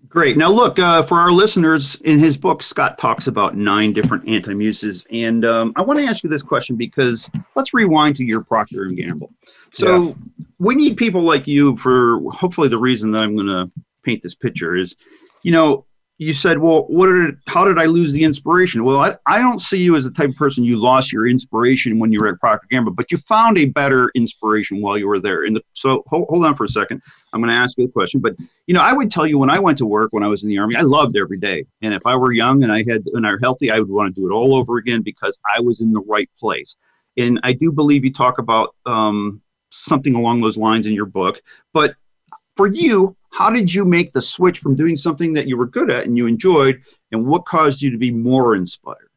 Great. 0.10 0.38
Now, 0.38 0.52
look, 0.52 0.80
uh, 0.80 1.02
for 1.02 1.20
our 1.20 1.32
listeners, 1.32 1.96
in 2.02 2.20
his 2.20 2.36
book, 2.36 2.62
Scott 2.62 2.98
talks 2.98 3.28
about 3.28 3.56
nine 3.56 3.94
different 3.94 4.28
anti-muses, 4.28 5.08
and 5.12 5.46
um, 5.46 5.72
I 5.78 5.82
want 5.82 5.98
to 5.98 6.06
ask 6.06 6.24
you 6.24 6.30
this 6.30 6.44
question 6.44 6.76
because 6.76 7.32
let's 7.56 7.74
rewind 7.74 8.18
to 8.18 8.24
your 8.24 8.44
Procter 8.44 8.84
and 8.84 8.98
Gamble. 8.98 9.34
So, 9.72 10.04
yeah. 10.04 10.14
we 10.60 10.76
need 10.76 10.98
people 10.98 11.22
like 11.22 11.48
you 11.48 11.78
for 11.78 12.20
hopefully 12.32 12.68
the 12.68 12.78
reason 12.78 13.12
that 13.12 13.20
I'm 13.20 13.36
going 13.36 13.48
to 13.48 13.72
paint 14.04 14.22
this 14.22 14.36
picture 14.36 14.76
is, 14.76 14.98
you 15.42 15.54
know, 15.54 15.86
you 16.20 16.32
said, 16.34 16.60
well, 16.60 16.84
what 16.84 17.08
did, 17.08 17.38
how 17.48 17.66
did 17.66 17.80
I 17.80 17.86
lose 17.86 18.14
the 18.14 18.24
inspiration? 18.24 18.84
Well, 18.84 19.00
I, 19.00 19.16
I 19.26 19.40
don't 19.40 19.60
see 19.60 19.80
you 19.80 19.96
as 19.96 20.06
the 20.06 20.12
type 20.12 20.30
of 20.30 20.36
person 20.36 20.64
you 20.64 20.80
lost 20.80 21.12
your 21.12 21.28
inspiration 21.28 21.98
when 21.98 22.12
you 22.12 22.20
were 22.20 22.28
at 22.28 22.40
Procter 22.40 22.68
Gamble, 22.70 22.94
but 22.94 23.12
you 23.12 23.18
found 23.18 23.58
a 23.58 23.66
better 23.66 24.12
inspiration 24.14 24.82
while 24.82 24.98
you 24.98 25.08
were 25.08 25.20
there. 25.20 25.44
And 25.44 25.56
the, 25.56 25.64
so 25.74 26.04
hold, 26.08 26.28
hold 26.30 26.46
on 26.46 26.56
for 26.56 26.66
a 26.66 26.70
second. 26.70 27.02
I'm 27.34 27.42
going 27.42 27.50
to 27.50 27.56
ask 27.56 27.78
you 27.78 27.86
a 27.86 27.90
question, 27.90 28.22
but 28.22 28.36
you 28.68 28.74
know, 28.74 28.82
I 28.82 28.94
would 28.94 29.10
tell 29.10 29.26
you 29.26 29.40
when 29.40 29.50
I 29.50 29.60
went 29.60 29.78
to 29.80 29.86
work, 29.88 30.14
when 30.14 30.24
I 30.24 30.28
was 30.28 30.44
in 30.44 30.50
the 30.50 30.58
army, 30.60 30.76
I 30.76 30.82
loved 30.82 31.18
every 31.18 31.40
day. 31.40 31.66
And 31.82 31.94
if 31.94 32.06
I 32.06 32.16
were 32.16 32.32
young 32.32 32.64
and 32.64 32.72
I 32.72 32.84
had, 32.88 33.06
and 33.14 33.26
I 33.26 33.32
were 33.32 33.40
healthy, 33.42 33.72
I 33.72 33.80
would 33.80 33.90
want 33.90 34.14
to 34.14 34.22
do 34.22 34.30
it 34.30 34.34
all 34.34 34.56
over 34.56 34.78
again 34.78 35.02
because 35.02 35.40
I 35.56 35.60
was 35.62 35.82
in 35.82 35.92
the 35.92 36.02
right 36.02 36.30
place. 36.40 36.78
And 37.18 37.40
I 37.44 37.54
do 37.54 37.72
believe 37.72 38.06
you 38.06 38.14
talk 38.14 38.38
about 38.38 38.76
um, 38.86 39.42
something 39.72 40.14
along 40.14 40.42
those 40.42 40.58
lines 40.58 40.86
in 40.86 40.94
your 40.94 41.06
book, 41.06 41.42
but 41.74 41.96
for 42.56 42.68
you, 42.68 43.16
how 43.32 43.50
did 43.50 43.74
you 43.74 43.86
make 43.86 44.14
the 44.14 44.22
switch 44.22 44.60
from 44.60 44.76
doing 44.76 44.96
something 44.96 45.34
that 45.34 45.48
you 45.48 45.58
were 45.58 45.66
good 45.66 45.90
at 45.90 46.06
and 46.06 46.18
you 46.18 46.28
enjoyed, 46.28 46.82
and 47.12 47.26
what 47.26 47.46
caused 47.46 47.82
you 47.82 47.90
to 47.90 47.98
be 47.98 48.12
more 48.12 48.56
inspired? 48.56 49.10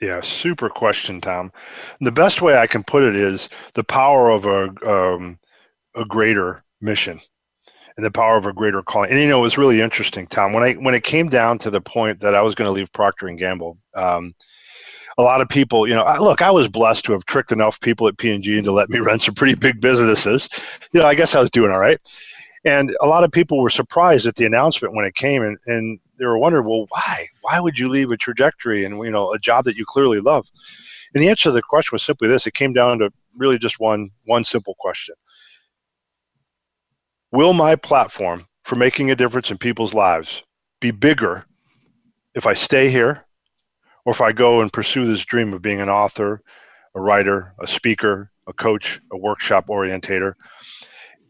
Yeah, 0.00 0.20
super 0.20 0.68
question, 0.68 1.20
Tom. 1.20 1.52
The 2.00 2.12
best 2.12 2.40
way 2.40 2.56
I 2.56 2.68
can 2.68 2.84
put 2.84 3.02
it 3.02 3.16
is 3.16 3.48
the 3.74 3.82
power 3.82 4.30
of 4.30 4.46
a 4.46 4.68
um, 4.88 5.38
a 5.96 6.04
greater 6.04 6.62
mission 6.80 7.20
and 7.96 8.06
the 8.06 8.10
power 8.12 8.36
of 8.36 8.46
a 8.46 8.52
greater 8.52 8.80
calling. 8.80 9.10
And 9.10 9.18
you 9.18 9.26
know, 9.26 9.40
it 9.40 9.42
was 9.42 9.58
really 9.58 9.80
interesting, 9.80 10.28
Tom. 10.28 10.52
When 10.52 10.62
I 10.62 10.74
when 10.74 10.94
it 10.94 11.02
came 11.02 11.28
down 11.28 11.58
to 11.58 11.70
the 11.70 11.80
point 11.80 12.20
that 12.20 12.34
I 12.34 12.42
was 12.42 12.54
going 12.54 12.68
to 12.68 12.72
leave 12.72 12.92
Procter 12.92 13.26
and 13.26 13.36
Gamble, 13.36 13.76
um, 13.94 14.36
a 15.18 15.22
lot 15.22 15.40
of 15.40 15.48
people, 15.48 15.88
you 15.88 15.94
know, 15.94 16.04
I, 16.04 16.18
look, 16.18 16.40
I 16.40 16.52
was 16.52 16.68
blessed 16.68 17.04
to 17.06 17.12
have 17.12 17.24
tricked 17.24 17.50
enough 17.50 17.80
people 17.80 18.06
at 18.06 18.16
P 18.16 18.30
and 18.30 18.42
G 18.42 18.62
to 18.62 18.70
let 18.70 18.88
me 18.88 18.98
run 19.00 19.18
some 19.18 19.34
pretty 19.34 19.56
big 19.56 19.80
businesses. 19.80 20.48
You 20.92 21.00
know, 21.00 21.06
I 21.06 21.16
guess 21.16 21.34
I 21.34 21.40
was 21.40 21.50
doing 21.50 21.72
all 21.72 21.80
right. 21.80 21.98
And 22.64 22.96
a 23.00 23.06
lot 23.06 23.24
of 23.24 23.30
people 23.30 23.60
were 23.60 23.70
surprised 23.70 24.26
at 24.26 24.34
the 24.34 24.46
announcement 24.46 24.94
when 24.94 25.04
it 25.04 25.14
came, 25.14 25.42
and, 25.42 25.58
and 25.66 26.00
they 26.18 26.26
were 26.26 26.38
wondering, 26.38 26.66
well, 26.66 26.86
why? 26.88 27.28
Why 27.42 27.60
would 27.60 27.78
you 27.78 27.88
leave 27.88 28.10
a 28.10 28.16
trajectory 28.16 28.84
and 28.84 28.98
you 28.98 29.10
know 29.10 29.32
a 29.32 29.38
job 29.38 29.64
that 29.64 29.76
you 29.76 29.84
clearly 29.86 30.20
love? 30.20 30.48
And 31.14 31.22
the 31.22 31.28
answer 31.28 31.44
to 31.44 31.52
the 31.52 31.62
question 31.62 31.94
was 31.94 32.02
simply 32.02 32.28
this: 32.28 32.46
it 32.46 32.54
came 32.54 32.72
down 32.72 32.98
to 32.98 33.10
really 33.36 33.58
just 33.58 33.80
one 33.80 34.10
one 34.24 34.44
simple 34.44 34.74
question: 34.78 35.14
Will 37.32 37.52
my 37.52 37.76
platform 37.76 38.46
for 38.64 38.76
making 38.76 39.10
a 39.10 39.16
difference 39.16 39.50
in 39.50 39.58
people's 39.58 39.94
lives 39.94 40.42
be 40.80 40.90
bigger 40.90 41.46
if 42.34 42.46
I 42.46 42.54
stay 42.54 42.90
here, 42.90 43.24
or 44.04 44.12
if 44.12 44.20
I 44.20 44.32
go 44.32 44.60
and 44.60 44.72
pursue 44.72 45.06
this 45.06 45.24
dream 45.24 45.54
of 45.54 45.62
being 45.62 45.80
an 45.80 45.88
author, 45.88 46.42
a 46.94 47.00
writer, 47.00 47.54
a 47.60 47.66
speaker, 47.66 48.30
a 48.46 48.52
coach, 48.52 49.00
a 49.12 49.16
workshop 49.16 49.68
orientator? 49.68 50.34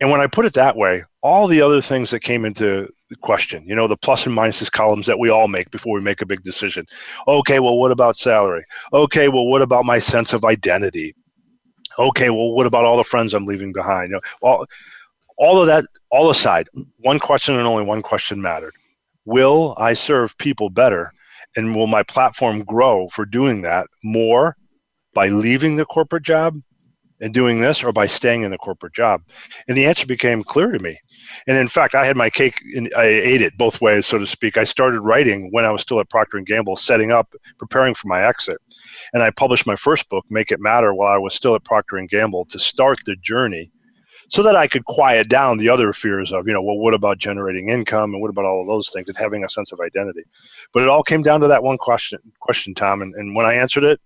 And 0.00 0.10
when 0.10 0.20
I 0.20 0.26
put 0.26 0.44
it 0.44 0.54
that 0.54 0.76
way, 0.76 1.02
all 1.22 1.48
the 1.48 1.60
other 1.60 1.80
things 1.80 2.10
that 2.10 2.20
came 2.20 2.44
into 2.44 2.88
the 3.10 3.16
question, 3.16 3.66
you 3.66 3.74
know, 3.74 3.88
the 3.88 3.96
plus 3.96 4.26
and 4.26 4.36
minuses 4.36 4.70
columns 4.70 5.06
that 5.06 5.18
we 5.18 5.28
all 5.28 5.48
make 5.48 5.70
before 5.70 5.94
we 5.94 6.00
make 6.00 6.22
a 6.22 6.26
big 6.26 6.42
decision. 6.42 6.86
Okay, 7.26 7.58
well, 7.58 7.78
what 7.78 7.90
about 7.90 8.16
salary? 8.16 8.64
Okay, 8.92 9.28
well, 9.28 9.46
what 9.46 9.62
about 9.62 9.84
my 9.84 9.98
sense 9.98 10.32
of 10.32 10.44
identity? 10.44 11.14
Okay, 11.98 12.30
well, 12.30 12.52
what 12.52 12.66
about 12.66 12.84
all 12.84 12.96
the 12.96 13.04
friends 13.04 13.34
I'm 13.34 13.46
leaving 13.46 13.72
behind? 13.72 14.10
You 14.10 14.16
know, 14.16 14.20
all, 14.40 14.66
all 15.36 15.60
of 15.60 15.66
that, 15.66 15.84
all 16.10 16.30
aside, 16.30 16.68
one 16.98 17.18
question 17.18 17.56
and 17.56 17.66
only 17.66 17.84
one 17.84 18.02
question 18.02 18.40
mattered. 18.40 18.74
Will 19.24 19.74
I 19.78 19.94
serve 19.94 20.38
people 20.38 20.70
better? 20.70 21.12
And 21.56 21.74
will 21.74 21.86
my 21.86 22.02
platform 22.04 22.62
grow 22.62 23.08
for 23.08 23.24
doing 23.24 23.62
that 23.62 23.88
more 24.04 24.56
by 25.12 25.28
leaving 25.28 25.76
the 25.76 25.84
corporate 25.84 26.22
job 26.22 26.60
and 27.20 27.34
doing 27.34 27.60
this 27.60 27.82
or 27.82 27.92
by 27.92 28.06
staying 28.06 28.42
in 28.42 28.50
the 28.50 28.58
corporate 28.58 28.94
job? 28.94 29.22
And 29.66 29.76
the 29.76 29.86
answer 29.86 30.06
became 30.06 30.44
clear 30.44 30.72
to 30.72 30.78
me. 30.78 30.98
And 31.46 31.56
in 31.56 31.68
fact, 31.68 31.94
I 31.94 32.06
had 32.06 32.16
my 32.16 32.30
cake 32.30 32.60
and 32.74 32.92
I 32.96 33.04
ate 33.04 33.42
it 33.42 33.58
both 33.58 33.80
ways, 33.80 34.06
so 34.06 34.18
to 34.18 34.26
speak. 34.26 34.56
I 34.56 34.64
started 34.64 35.00
writing 35.00 35.48
when 35.50 35.64
I 35.64 35.70
was 35.70 35.82
still 35.82 36.00
at 36.00 36.10
Procter 36.10 36.40
Gamble, 36.40 36.76
setting 36.76 37.10
up, 37.10 37.34
preparing 37.58 37.94
for 37.94 38.08
my 38.08 38.22
exit. 38.24 38.58
And 39.12 39.22
I 39.22 39.30
published 39.30 39.66
my 39.66 39.76
first 39.76 40.08
book, 40.08 40.24
Make 40.30 40.50
It 40.50 40.60
Matter, 40.60 40.94
while 40.94 41.12
I 41.12 41.18
was 41.18 41.34
still 41.34 41.54
at 41.54 41.64
Procter 41.64 42.00
Gamble 42.08 42.46
to 42.46 42.58
start 42.58 42.98
the 43.04 43.16
journey 43.16 43.70
so 44.28 44.42
that 44.42 44.56
I 44.56 44.66
could 44.68 44.84
quiet 44.84 45.28
down 45.28 45.56
the 45.56 45.70
other 45.70 45.92
fears 45.92 46.32
of, 46.32 46.46
you 46.46 46.52
know, 46.52 46.62
well, 46.62 46.76
what 46.76 46.94
about 46.94 47.18
generating 47.18 47.70
income 47.70 48.12
and 48.12 48.20
what 48.20 48.28
about 48.28 48.44
all 48.44 48.60
of 48.60 48.66
those 48.66 48.90
things 48.90 49.08
and 49.08 49.16
having 49.16 49.42
a 49.42 49.48
sense 49.48 49.72
of 49.72 49.80
identity. 49.80 50.22
But 50.72 50.82
it 50.82 50.88
all 50.88 51.02
came 51.02 51.22
down 51.22 51.40
to 51.40 51.48
that 51.48 51.62
one 51.62 51.78
question, 51.78 52.18
question, 52.40 52.74
Tom. 52.74 53.00
And, 53.00 53.14
and 53.14 53.34
when 53.34 53.46
I 53.46 53.54
answered 53.54 53.84
it, 53.84 54.00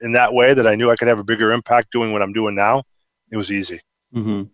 in 0.00 0.12
that 0.12 0.34
way 0.34 0.54
that 0.54 0.66
I 0.66 0.74
knew 0.74 0.90
I 0.90 0.96
could 0.96 1.08
have 1.08 1.18
a 1.18 1.24
bigger 1.24 1.52
impact 1.52 1.92
doing 1.92 2.12
what 2.12 2.22
I'm 2.22 2.32
doing 2.32 2.54
now, 2.54 2.84
it 3.30 3.36
was 3.36 3.50
easy. 3.50 3.80
Mm-hmm. 4.14 4.44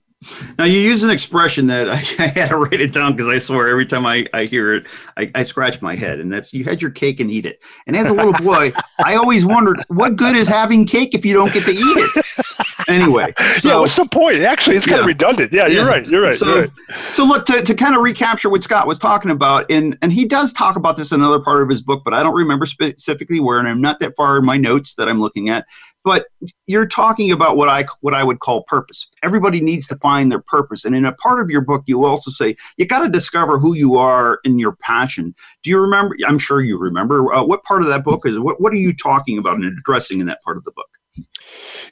Now 0.58 0.64
you 0.64 0.78
use 0.78 1.02
an 1.02 1.11
expression 1.11 1.66
that 1.66 1.88
I, 1.88 1.96
I 2.22 2.26
had 2.28 2.49
to 2.49 2.56
write 2.56 2.80
it 2.80 2.92
down 2.92 3.12
because 3.12 3.28
I 3.28 3.38
swear 3.38 3.68
every 3.68 3.87
time 3.87 4.06
I, 4.06 4.26
I 4.32 4.44
hear 4.44 4.75
it, 4.75 4.87
I, 5.16 5.30
I, 5.34 5.42
scratch 5.42 5.82
my 5.82 5.96
head. 5.96 6.20
And 6.20 6.32
that's 6.32 6.52
you 6.52 6.64
had 6.64 6.80
your 6.80 6.90
cake 6.90 7.20
and 7.20 7.30
eat 7.30 7.44
it. 7.46 7.62
And 7.87 7.96
as 7.96 8.06
a 8.06 8.12
little 8.12 8.32
boy, 8.32 8.72
I 9.04 9.16
always 9.16 9.44
wondered 9.44 9.84
what 9.88 10.16
good 10.16 10.37
is 10.37 10.46
having 10.46 10.87
cake 10.87 11.14
if 11.14 11.25
you 11.25 11.34
don't 11.34 11.52
get 11.52 11.64
to 11.64 11.72
eat 11.72 11.80
it. 11.80 12.25
anyway, 12.92 13.32
so, 13.58 13.68
yeah, 13.68 13.78
what's 13.78 13.96
the 13.96 14.06
point? 14.06 14.40
Actually, 14.40 14.76
it's 14.76 14.87
kind 14.87 14.99
yeah. 14.99 15.02
of 15.02 15.06
redundant. 15.06 15.52
Yeah, 15.52 15.66
you're 15.66 15.87
right. 15.87 16.06
You're 16.06 16.22
right. 16.22 16.34
So, 16.34 16.46
you're 16.46 16.61
right. 16.62 16.70
so 17.12 17.25
look 17.25 17.46
to, 17.46 17.62
to 17.62 17.75
kind 17.75 17.94
of 17.94 18.02
recapture 18.02 18.50
what 18.50 18.62
Scott 18.62 18.87
was 18.87 18.99
talking 18.99 19.30
about, 19.30 19.70
and 19.70 19.96
and 20.02 20.12
he 20.12 20.25
does 20.25 20.52
talk 20.52 20.76
about 20.76 20.96
this 20.96 21.12
in 21.12 21.20
another 21.20 21.40
part 21.40 21.62
of 21.62 21.68
his 21.68 21.82
book, 21.82 22.02
but 22.04 22.14
I 22.14 22.22
don't 22.22 22.34
remember 22.34 22.66
specifically 22.66 23.40
where, 23.40 23.58
and 23.58 23.68
I'm 23.68 23.80
not 23.80 24.00
that 24.00 24.14
far 24.16 24.38
in 24.38 24.44
my 24.44 24.56
notes 24.56 24.94
that 24.96 25.08
I'm 25.08 25.20
looking 25.20 25.49
at. 25.49 25.66
But 26.04 26.26
you're 26.66 26.87
talking 26.87 27.30
about 27.30 27.56
what 27.56 27.68
I 27.68 27.87
what 28.00 28.12
I 28.12 28.25
would 28.25 28.40
call 28.40 28.64
purpose. 28.64 29.08
Everybody 29.22 29.61
needs 29.61 29.87
to 29.88 29.96
find 29.96 30.32
their 30.32 30.40
purpose, 30.40 30.84
and 30.84 30.96
in 30.96 31.04
a 31.04 31.12
part 31.12 31.40
of 31.40 31.49
your 31.49 31.61
book, 31.61 31.84
you 31.87 32.04
also 32.04 32.30
say 32.30 32.56
you 32.76 32.87
got 32.87 33.04
to 33.04 33.08
discover 33.08 33.58
who 33.58 33.75
you 33.75 33.96
are 33.96 34.40
in 34.44 34.58
your 34.58 34.72
passion. 34.72 35.34
Do 35.62 35.70
you 35.70 35.78
remember? 35.78 36.16
I'm 36.26 36.40
sure 36.40 36.61
you 36.61 36.76
remember. 36.76 37.32
Uh, 37.32 37.44
what 37.44 37.62
part 37.62 37.82
of 37.82 37.88
that 37.88 38.02
book 38.02 38.26
is? 38.26 38.38
What 38.38 38.61
What 38.61 38.72
are 38.72 38.76
you 38.76 38.92
talking 38.92 39.38
about 39.38 39.56
and 39.56 39.64
addressing 39.64 40.20
in 40.20 40.26
that 40.26 40.42
part 40.42 40.56
of 40.56 40.64
the 40.64 40.72
book? 40.72 40.88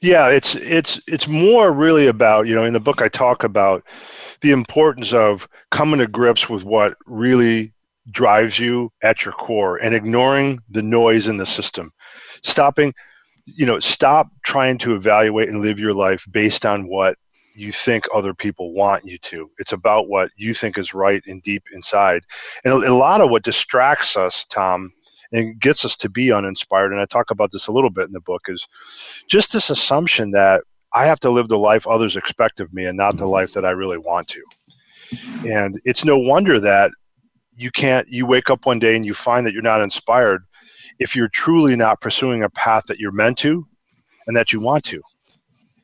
Yeah, 0.00 0.28
it's 0.28 0.54
it's 0.56 1.00
it's 1.06 1.28
more 1.28 1.72
really 1.72 2.06
about 2.06 2.46
you 2.46 2.54
know 2.54 2.64
in 2.64 2.72
the 2.72 2.80
book 2.80 3.02
I 3.02 3.08
talk 3.08 3.44
about 3.44 3.84
the 4.40 4.50
importance 4.50 5.12
of 5.12 5.48
coming 5.70 5.98
to 5.98 6.06
grips 6.06 6.48
with 6.48 6.64
what 6.64 6.96
really 7.06 7.74
drives 8.10 8.58
you 8.58 8.92
at 9.02 9.24
your 9.24 9.34
core 9.34 9.76
and 9.76 9.94
ignoring 9.94 10.60
the 10.70 10.82
noise 10.82 11.28
in 11.28 11.36
the 11.36 11.46
system, 11.46 11.92
stopping, 12.42 12.94
you 13.44 13.66
know, 13.66 13.78
stop 13.78 14.28
trying 14.44 14.78
to 14.78 14.94
evaluate 14.94 15.48
and 15.48 15.60
live 15.60 15.78
your 15.78 15.94
life 15.94 16.26
based 16.30 16.64
on 16.64 16.88
what 16.88 17.16
you 17.54 17.70
think 17.70 18.06
other 18.14 18.32
people 18.32 18.72
want 18.72 19.04
you 19.04 19.18
to. 19.18 19.50
It's 19.58 19.72
about 19.72 20.08
what 20.08 20.30
you 20.36 20.54
think 20.54 20.78
is 20.78 20.94
right 20.94 21.22
and 21.26 21.42
deep 21.42 21.64
inside, 21.74 22.22
and 22.64 22.72
a, 22.72 22.90
a 22.90 22.94
lot 22.94 23.20
of 23.20 23.30
what 23.30 23.42
distracts 23.42 24.16
us, 24.16 24.46
Tom, 24.46 24.92
and 25.32 25.60
gets 25.60 25.84
us 25.84 25.96
to 25.98 26.08
be 26.08 26.32
uninspired. 26.32 26.92
And 26.92 27.00
I 27.00 27.06
talk 27.06 27.30
about 27.30 27.52
this 27.52 27.66
a 27.66 27.72
little 27.72 27.90
bit 27.90 28.06
in 28.06 28.12
the 28.12 28.20
book 28.20 28.46
is 28.48 28.66
just 29.28 29.52
this 29.52 29.70
assumption 29.70 30.30
that 30.32 30.62
I 30.92 31.06
have 31.06 31.20
to 31.20 31.30
live 31.30 31.48
the 31.48 31.58
life 31.58 31.86
others 31.86 32.16
expect 32.16 32.60
of 32.60 32.72
me 32.72 32.84
and 32.84 32.96
not 32.96 33.16
the 33.16 33.24
mm-hmm. 33.24 33.32
life 33.32 33.52
that 33.52 33.64
I 33.64 33.70
really 33.70 33.98
want 33.98 34.28
to. 34.28 34.42
And 35.46 35.80
it's 35.84 36.04
no 36.04 36.16
wonder 36.16 36.58
that 36.60 36.92
you 37.56 37.70
can't, 37.70 38.08
you 38.08 38.26
wake 38.26 38.50
up 38.50 38.66
one 38.66 38.78
day 38.78 38.96
and 38.96 39.04
you 39.04 39.14
find 39.14 39.46
that 39.46 39.52
you're 39.52 39.62
not 39.62 39.82
inspired 39.82 40.42
if 40.98 41.14
you're 41.14 41.28
truly 41.28 41.76
not 41.76 42.00
pursuing 42.00 42.42
a 42.42 42.50
path 42.50 42.86
that 42.86 42.98
you're 42.98 43.12
meant 43.12 43.38
to 43.38 43.66
and 44.26 44.36
that 44.36 44.52
you 44.52 44.60
want 44.60 44.84
to. 44.84 45.00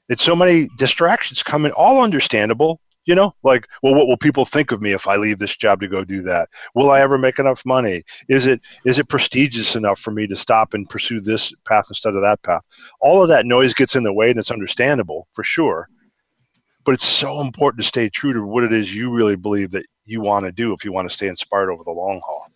It's 0.08 0.22
so 0.22 0.36
many 0.36 0.68
distractions 0.76 1.42
coming, 1.42 1.72
all 1.72 2.02
understandable, 2.02 2.80
you 3.06 3.14
know 3.14 3.34
like 3.42 3.68
well 3.82 3.94
what 3.94 4.06
will 4.06 4.16
people 4.16 4.44
think 4.44 4.72
of 4.72 4.82
me 4.82 4.92
if 4.92 5.06
i 5.06 5.16
leave 5.16 5.38
this 5.38 5.56
job 5.56 5.80
to 5.80 5.88
go 5.88 6.04
do 6.04 6.22
that? 6.22 6.48
Will 6.74 6.90
i 6.90 7.00
ever 7.00 7.16
make 7.16 7.38
enough 7.38 7.64
money? 7.64 8.04
Is 8.28 8.46
it 8.46 8.60
is 8.84 8.98
it 8.98 9.08
prestigious 9.08 9.74
enough 9.74 9.98
for 9.98 10.10
me 10.10 10.26
to 10.26 10.36
stop 10.36 10.74
and 10.74 10.88
pursue 10.88 11.20
this 11.20 11.54
path 11.64 11.86
instead 11.88 12.14
of 12.14 12.22
that 12.22 12.42
path? 12.42 12.64
All 13.00 13.22
of 13.22 13.28
that 13.28 13.46
noise 13.46 13.72
gets 13.72 13.96
in 13.96 14.02
the 14.02 14.12
way 14.12 14.30
and 14.30 14.38
it's 14.38 14.50
understandable 14.50 15.28
for 15.32 15.44
sure. 15.44 15.88
But 16.84 16.92
it's 16.92 17.06
so 17.06 17.40
important 17.40 17.82
to 17.82 17.88
stay 17.88 18.08
true 18.08 18.32
to 18.32 18.44
what 18.44 18.62
it 18.62 18.72
is 18.72 18.94
you 18.94 19.12
really 19.12 19.36
believe 19.36 19.70
that 19.72 19.86
you 20.04 20.20
want 20.20 20.44
to 20.46 20.52
do 20.52 20.72
if 20.72 20.84
you 20.84 20.92
want 20.92 21.08
to 21.08 21.14
stay 21.14 21.26
inspired 21.26 21.70
over 21.70 21.82
the 21.82 21.90
long 21.90 22.20
haul 22.24 22.46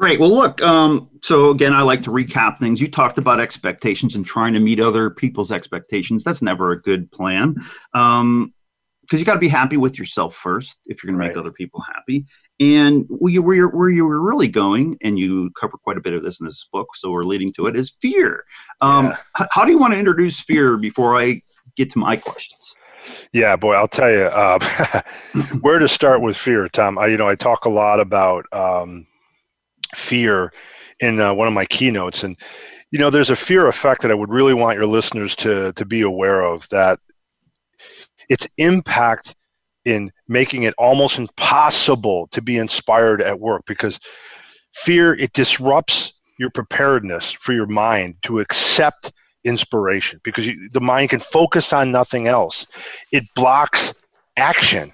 Great. 0.00 0.18
Well, 0.18 0.30
look. 0.30 0.62
Um, 0.62 1.10
so 1.20 1.50
again, 1.50 1.74
I 1.74 1.82
like 1.82 2.02
to 2.04 2.10
recap 2.10 2.58
things. 2.58 2.80
You 2.80 2.90
talked 2.90 3.18
about 3.18 3.38
expectations 3.38 4.14
and 4.14 4.24
trying 4.24 4.54
to 4.54 4.58
meet 4.58 4.80
other 4.80 5.10
people's 5.10 5.52
expectations. 5.52 6.24
That's 6.24 6.40
never 6.40 6.70
a 6.70 6.80
good 6.80 7.12
plan, 7.12 7.52
because 7.52 8.22
um, 8.22 8.54
you 9.10 9.24
got 9.26 9.34
to 9.34 9.40
be 9.40 9.48
happy 9.48 9.76
with 9.76 9.98
yourself 9.98 10.34
first 10.34 10.78
if 10.86 11.04
you're 11.04 11.12
going 11.12 11.18
right. 11.18 11.26
to 11.26 11.34
make 11.34 11.38
other 11.38 11.52
people 11.52 11.82
happy. 11.82 12.24
And 12.60 13.04
where 13.10 13.30
you, 13.30 13.42
where, 13.42 13.68
where 13.68 13.90
you 13.90 14.06
were 14.06 14.22
really 14.22 14.48
going, 14.48 14.96
and 15.02 15.18
you 15.18 15.50
cover 15.50 15.76
quite 15.76 15.98
a 15.98 16.00
bit 16.00 16.14
of 16.14 16.22
this 16.22 16.40
in 16.40 16.46
this 16.46 16.66
book, 16.72 16.96
so 16.96 17.10
we're 17.10 17.24
leading 17.24 17.52
to 17.52 17.66
it, 17.66 17.76
is 17.76 17.90
fear. 18.00 18.44
Um, 18.80 19.08
yeah. 19.08 19.18
h- 19.38 19.48
how 19.50 19.66
do 19.66 19.70
you 19.70 19.78
want 19.78 19.92
to 19.92 19.98
introduce 19.98 20.40
fear 20.40 20.78
before 20.78 21.20
I 21.20 21.42
get 21.76 21.90
to 21.90 21.98
my 21.98 22.16
questions? 22.16 22.74
Yeah, 23.34 23.54
boy, 23.56 23.74
I'll 23.74 23.86
tell 23.86 24.10
you 24.10 24.22
uh, 24.22 25.02
where 25.60 25.78
to 25.78 25.88
start 25.88 26.22
with 26.22 26.38
fear, 26.38 26.70
Tom. 26.70 26.96
I, 26.96 27.08
you 27.08 27.18
know, 27.18 27.28
I 27.28 27.34
talk 27.34 27.66
a 27.66 27.70
lot 27.70 28.00
about 28.00 28.46
um, 28.52 29.06
fear 29.94 30.52
in 31.00 31.20
uh, 31.20 31.32
one 31.32 31.48
of 31.48 31.54
my 31.54 31.64
keynotes. 31.64 32.24
And 32.24 32.36
you 32.90 32.98
know 32.98 33.10
there's 33.10 33.30
a 33.30 33.36
fear 33.36 33.68
effect 33.68 34.02
that 34.02 34.10
i 34.10 34.14
would 34.14 34.30
really 34.30 34.52
want 34.52 34.76
your 34.76 34.86
listeners 34.86 35.36
to 35.36 35.72
to 35.74 35.84
be 35.84 36.00
aware 36.00 36.42
of 36.42 36.68
that 36.70 36.98
its 38.28 38.48
impact 38.58 39.34
in 39.84 40.12
making 40.28 40.64
it 40.64 40.74
almost 40.76 41.18
impossible 41.18 42.26
to 42.28 42.42
be 42.42 42.56
inspired 42.56 43.22
at 43.22 43.40
work 43.40 43.62
because 43.66 43.98
fear 44.72 45.14
it 45.14 45.32
disrupts 45.32 46.12
your 46.38 46.50
preparedness 46.50 47.32
for 47.32 47.52
your 47.52 47.66
mind 47.66 48.14
to 48.22 48.40
accept 48.40 49.12
inspiration 49.44 50.20
because 50.22 50.46
you, 50.46 50.68
the 50.72 50.80
mind 50.80 51.10
can 51.10 51.20
focus 51.20 51.72
on 51.72 51.90
nothing 51.90 52.28
else. 52.28 52.66
It 53.10 53.24
blocks 53.34 53.94
action. 54.36 54.92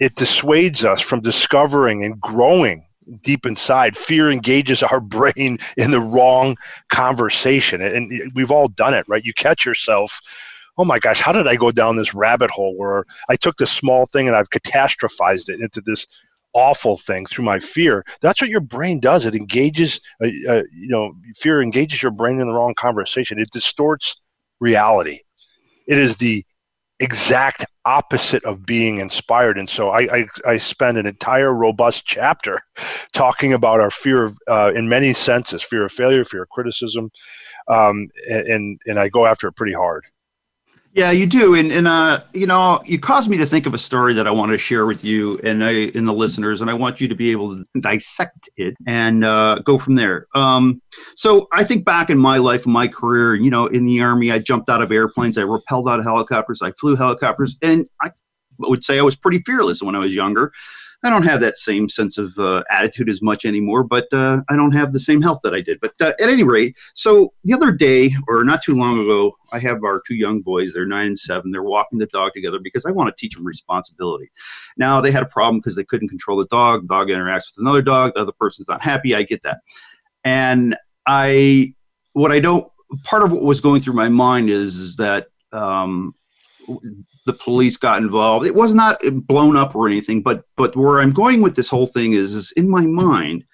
It 0.00 0.14
dissuades 0.14 0.84
us 0.84 1.00
from 1.00 1.20
discovering 1.20 2.04
and 2.04 2.20
growing 2.20 2.87
deep 3.22 3.46
inside, 3.46 3.96
fear 3.96 4.30
engages 4.30 4.82
our 4.82 5.00
brain 5.18 5.58
in 5.76 5.90
the 5.90 6.00
wrong 6.00 6.56
conversation. 6.90 7.80
And 7.80 8.32
we've 8.34 8.50
all 8.50 8.68
done 8.68 8.94
it, 8.94 9.06
right? 9.08 9.24
You 9.24 9.32
catch 9.32 9.64
yourself, 9.64 10.20
oh 10.76 10.84
my 10.84 10.98
gosh, 10.98 11.20
how 11.20 11.32
did 11.32 11.46
I 11.46 11.56
go 11.56 11.70
down 11.70 11.96
this 11.96 12.14
rabbit 12.14 12.50
hole 12.50 12.76
where 12.76 13.04
I 13.28 13.36
took 13.36 13.56
this 13.56 13.72
small 13.72 14.06
thing 14.06 14.28
and 14.28 14.36
I've 14.36 14.50
catastrophized 14.50 15.48
it 15.48 15.60
into 15.60 15.80
this 15.80 16.06
awful 16.54 16.96
thing 16.96 17.26
through 17.26 17.44
my 17.44 17.58
fear? 17.58 18.04
That's 18.20 18.40
what 18.40 18.50
your 18.50 18.60
brain 18.60 19.00
does. 19.00 19.26
It 19.26 19.34
engages, 19.34 20.00
uh, 20.22 20.28
uh, 20.48 20.62
you 20.72 20.88
know, 20.88 21.14
fear 21.36 21.60
engages 21.60 22.02
your 22.02 22.12
brain 22.12 22.40
in 22.40 22.46
the 22.46 22.54
wrong 22.54 22.74
conversation. 22.74 23.40
It 23.40 23.50
distorts 23.50 24.20
reality. 24.60 25.20
It 25.86 25.98
is 25.98 26.16
the 26.16 26.44
exact 27.00 27.64
opposite 27.84 28.44
of 28.44 28.66
being 28.66 28.98
inspired. 28.98 29.56
And 29.58 29.68
so 29.68 29.90
I, 29.90 30.00
I, 30.00 30.26
I 30.46 30.56
spend 30.58 30.98
an 30.98 31.06
entire 31.06 31.54
robust 31.54 32.04
chapter 32.04 32.60
talking 33.12 33.52
about 33.52 33.80
our 33.80 33.90
fear 33.90 34.34
uh, 34.46 34.72
in 34.74 34.88
many 34.88 35.12
senses 35.12 35.62
fear 35.62 35.84
of 35.84 35.92
failure, 35.92 36.24
fear 36.24 36.42
of 36.42 36.48
criticism. 36.48 37.10
Um, 37.68 38.08
and, 38.28 38.80
and 38.86 38.98
I 38.98 39.08
go 39.08 39.26
after 39.26 39.48
it 39.48 39.56
pretty 39.56 39.74
hard. 39.74 40.06
Yeah, 40.98 41.12
you 41.12 41.26
do, 41.26 41.54
and 41.54 41.70
and 41.70 41.86
uh, 41.86 42.24
you 42.34 42.44
know, 42.44 42.80
you 42.84 42.98
caused 42.98 43.30
me 43.30 43.36
to 43.36 43.46
think 43.46 43.66
of 43.66 43.72
a 43.72 43.78
story 43.78 44.14
that 44.14 44.26
I 44.26 44.32
want 44.32 44.50
to 44.50 44.58
share 44.58 44.84
with 44.84 45.04
you 45.04 45.38
and 45.44 45.62
I, 45.62 45.90
the 45.90 46.12
listeners, 46.12 46.60
and 46.60 46.68
I 46.68 46.74
want 46.74 47.00
you 47.00 47.06
to 47.06 47.14
be 47.14 47.30
able 47.30 47.50
to 47.50 47.64
dissect 47.80 48.50
it 48.56 48.74
and 48.84 49.24
uh, 49.24 49.60
go 49.64 49.78
from 49.78 49.94
there. 49.94 50.26
Um, 50.34 50.82
so 51.14 51.46
I 51.52 51.62
think 51.62 51.84
back 51.84 52.10
in 52.10 52.18
my 52.18 52.38
life, 52.38 52.66
my 52.66 52.88
career, 52.88 53.36
you 53.36 53.48
know, 53.48 53.68
in 53.68 53.86
the 53.86 54.00
army, 54.00 54.32
I 54.32 54.40
jumped 54.40 54.68
out 54.68 54.82
of 54.82 54.90
airplanes, 54.90 55.38
I 55.38 55.42
rappelled 55.42 55.88
out 55.88 56.00
of 56.00 56.04
helicopters, 56.04 56.62
I 56.62 56.72
flew 56.72 56.96
helicopters, 56.96 57.56
and 57.62 57.86
I 58.02 58.10
would 58.58 58.84
say 58.84 58.98
I 58.98 59.02
was 59.02 59.14
pretty 59.14 59.38
fearless 59.46 59.80
when 59.80 59.94
I 59.94 59.98
was 59.98 60.16
younger. 60.16 60.52
I 61.04 61.10
don't 61.10 61.22
have 61.22 61.40
that 61.40 61.56
same 61.56 61.88
sense 61.88 62.18
of 62.18 62.36
uh, 62.38 62.64
attitude 62.70 63.08
as 63.08 63.22
much 63.22 63.44
anymore, 63.44 63.84
but 63.84 64.12
uh, 64.12 64.40
I 64.48 64.56
don't 64.56 64.72
have 64.72 64.92
the 64.92 64.98
same 64.98 65.22
health 65.22 65.38
that 65.44 65.54
I 65.54 65.60
did. 65.60 65.78
But 65.80 65.92
uh, 66.00 66.12
at 66.20 66.28
any 66.28 66.42
rate, 66.42 66.76
so 66.94 67.32
the 67.44 67.54
other 67.54 67.70
day, 67.70 68.16
or 68.26 68.42
not 68.42 68.64
too 68.64 68.74
long 68.74 68.98
ago, 68.98 69.36
I 69.52 69.60
have 69.60 69.84
our 69.84 70.02
two 70.06 70.16
young 70.16 70.40
boys. 70.40 70.72
They're 70.72 70.86
nine 70.86 71.06
and 71.06 71.18
seven. 71.18 71.52
They're 71.52 71.62
walking 71.62 72.00
the 72.00 72.06
dog 72.06 72.32
together 72.34 72.58
because 72.58 72.84
I 72.84 72.90
want 72.90 73.14
to 73.14 73.20
teach 73.20 73.36
them 73.36 73.46
responsibility. 73.46 74.28
Now 74.76 75.00
they 75.00 75.12
had 75.12 75.22
a 75.22 75.26
problem 75.26 75.60
because 75.60 75.76
they 75.76 75.84
couldn't 75.84 76.08
control 76.08 76.38
the 76.38 76.46
dog. 76.46 76.82
The 76.82 76.88
dog 76.88 77.08
interacts 77.08 77.56
with 77.56 77.58
another 77.58 77.82
dog. 77.82 78.14
The 78.14 78.22
other 78.22 78.32
person's 78.32 78.68
not 78.68 78.82
happy. 78.82 79.14
I 79.14 79.22
get 79.22 79.42
that, 79.44 79.60
and 80.24 80.76
I 81.06 81.74
what 82.12 82.32
I 82.32 82.40
don't 82.40 82.68
part 83.04 83.22
of 83.22 83.32
what 83.32 83.42
was 83.42 83.60
going 83.60 83.82
through 83.82 83.94
my 83.94 84.08
mind 84.08 84.50
is, 84.50 84.76
is 84.78 84.96
that 84.96 85.26
um, 85.52 86.14
the 87.26 87.32
police 87.32 87.76
got 87.76 88.02
involved. 88.02 88.46
It 88.46 88.54
was 88.54 88.74
not 88.74 89.00
blown 89.26 89.56
up 89.56 89.74
or 89.74 89.86
anything, 89.86 90.22
but 90.22 90.44
but 90.56 90.76
where 90.76 91.00
I'm 91.00 91.12
going 91.12 91.40
with 91.42 91.56
this 91.56 91.68
whole 91.68 91.86
thing 91.86 92.12
is, 92.12 92.34
is 92.34 92.52
in 92.52 92.68
my 92.68 92.86
mind, 92.86 93.44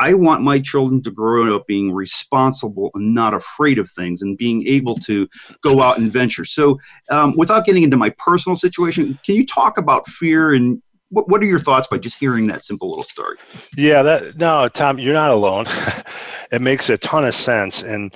I 0.00 0.14
want 0.14 0.42
my 0.42 0.58
children 0.58 1.02
to 1.02 1.10
grow 1.10 1.54
up 1.54 1.66
being 1.66 1.92
responsible 1.92 2.90
and 2.94 3.14
not 3.14 3.34
afraid 3.34 3.78
of 3.78 3.90
things 3.90 4.22
and 4.22 4.36
being 4.36 4.66
able 4.66 4.96
to 5.00 5.28
go 5.62 5.82
out 5.82 5.98
and 5.98 6.10
venture. 6.10 6.46
So, 6.46 6.80
um, 7.10 7.36
without 7.36 7.66
getting 7.66 7.82
into 7.82 7.98
my 7.98 8.10
personal 8.18 8.56
situation, 8.56 9.18
can 9.24 9.34
you 9.34 9.44
talk 9.44 9.76
about 9.76 10.06
fear 10.06 10.54
and 10.54 10.82
what, 11.10 11.28
what 11.28 11.42
are 11.42 11.46
your 11.46 11.60
thoughts 11.60 11.86
by 11.88 11.98
just 11.98 12.18
hearing 12.18 12.46
that 12.46 12.64
simple 12.64 12.88
little 12.88 13.04
story? 13.04 13.36
Yeah, 13.76 14.02
that 14.02 14.38
no, 14.38 14.68
Tom, 14.68 14.98
you're 14.98 15.12
not 15.12 15.32
alone. 15.32 15.66
it 16.50 16.62
makes 16.62 16.88
a 16.88 16.96
ton 16.96 17.24
of 17.24 17.34
sense, 17.34 17.82
and 17.82 18.14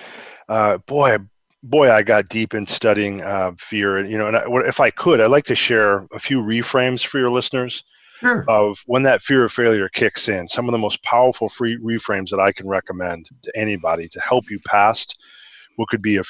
uh, 0.48 0.78
boy, 0.78 1.18
boy, 1.64 1.90
I 1.90 2.02
got 2.02 2.28
deep 2.28 2.54
in 2.54 2.66
studying 2.66 3.22
uh, 3.22 3.52
fear, 3.58 3.96
and 3.96 4.10
you 4.10 4.18
know, 4.18 4.28
and 4.28 4.36
I, 4.36 4.44
if 4.66 4.78
I 4.80 4.90
could, 4.90 5.20
I'd 5.20 5.30
like 5.30 5.44
to 5.46 5.54
share 5.54 6.06
a 6.12 6.20
few 6.20 6.42
reframes 6.42 7.04
for 7.04 7.18
your 7.18 7.30
listeners 7.30 7.82
sure. 8.20 8.44
of 8.48 8.84
when 8.86 9.02
that 9.04 9.22
fear 9.22 9.44
of 9.44 9.52
failure 9.52 9.88
kicks 9.88 10.28
in. 10.28 10.46
Some 10.46 10.68
of 10.68 10.72
the 10.72 10.78
most 10.78 11.02
powerful 11.02 11.48
free 11.48 11.78
reframes 11.78 12.28
that 12.30 12.40
I 12.40 12.52
can 12.52 12.68
recommend 12.68 13.30
to 13.42 13.52
anybody 13.56 14.08
to 14.08 14.20
help 14.20 14.50
you 14.50 14.60
past 14.66 15.18
what 15.76 15.88
could 15.88 16.02
be 16.02 16.16
a, 16.16 16.22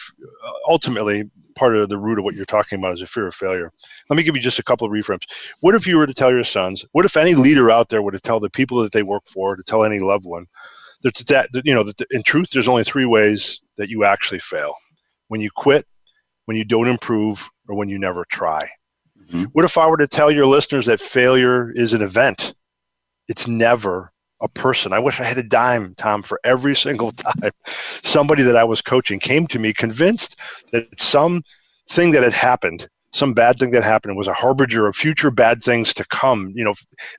ultimately 0.68 1.30
part 1.54 1.76
of 1.76 1.88
the 1.88 1.98
root 1.98 2.18
of 2.18 2.24
what 2.24 2.34
you're 2.34 2.46
talking 2.46 2.78
about 2.78 2.94
is 2.94 3.02
a 3.02 3.06
fear 3.06 3.26
of 3.26 3.34
failure. 3.34 3.70
Let 4.08 4.16
me 4.16 4.22
give 4.22 4.34
you 4.34 4.42
just 4.42 4.58
a 4.58 4.62
couple 4.62 4.86
of 4.86 4.92
reframes. 4.92 5.24
What 5.60 5.74
if 5.74 5.86
you 5.86 5.98
were 5.98 6.06
to 6.06 6.14
tell 6.14 6.30
your 6.30 6.44
sons? 6.44 6.84
What 6.92 7.04
if 7.04 7.16
any 7.16 7.34
leader 7.34 7.70
out 7.70 7.90
there 7.90 8.02
were 8.02 8.10
to 8.12 8.20
tell 8.20 8.40
the 8.40 8.50
people 8.50 8.82
that 8.82 8.92
they 8.92 9.02
work 9.02 9.24
for, 9.26 9.54
to 9.54 9.62
tell 9.62 9.84
any 9.84 10.00
loved 10.00 10.24
one, 10.24 10.46
that, 11.02 11.14
that 11.28 11.48
you 11.64 11.74
know, 11.74 11.82
that 11.82 12.00
in 12.10 12.22
truth, 12.22 12.50
there's 12.50 12.66
only 12.66 12.84
three 12.84 13.04
ways 13.04 13.60
that 13.76 13.88
you 13.88 14.04
actually 14.04 14.38
fail 14.38 14.74
when 15.28 15.40
you 15.40 15.50
quit, 15.54 15.86
when 16.46 16.56
you 16.56 16.64
don't 16.64 16.88
improve 16.88 17.48
or 17.68 17.76
when 17.76 17.88
you 17.88 17.98
never 17.98 18.24
try. 18.30 18.68
Mm-hmm. 19.26 19.44
What 19.52 19.64
if 19.64 19.78
I 19.78 19.86
were 19.86 19.96
to 19.96 20.06
tell 20.06 20.30
your 20.30 20.46
listeners 20.46 20.86
that 20.86 21.00
failure 21.00 21.70
is 21.72 21.92
an 21.92 22.02
event? 22.02 22.54
It's 23.28 23.46
never 23.46 24.12
a 24.40 24.48
person. 24.48 24.92
I 24.92 24.98
wish 24.98 25.20
I 25.20 25.24
had 25.24 25.38
a 25.38 25.42
dime, 25.42 25.94
Tom, 25.96 26.22
for 26.22 26.38
every 26.44 26.76
single 26.86 27.10
time 27.12 27.50
somebody 28.02 28.42
that 28.42 28.56
I 28.56 28.64
was 28.64 28.82
coaching 28.82 29.18
came 29.18 29.46
to 29.48 29.58
me 29.58 29.72
convinced 29.72 30.36
that 30.72 31.00
some 31.00 31.42
thing 31.90 32.12
that 32.12 32.22
had 32.22 32.34
happened, 32.34 32.88
some 33.12 33.32
bad 33.32 33.58
thing 33.58 33.70
that 33.70 33.84
happened 33.84 34.16
was 34.16 34.28
a 34.28 34.34
harbinger 34.34 34.86
of 34.86 34.96
future 34.96 35.30
bad 35.30 35.62
things 35.62 35.94
to 35.94 36.04
come. 36.06 36.52
You 36.54 36.64
know, 36.64 36.74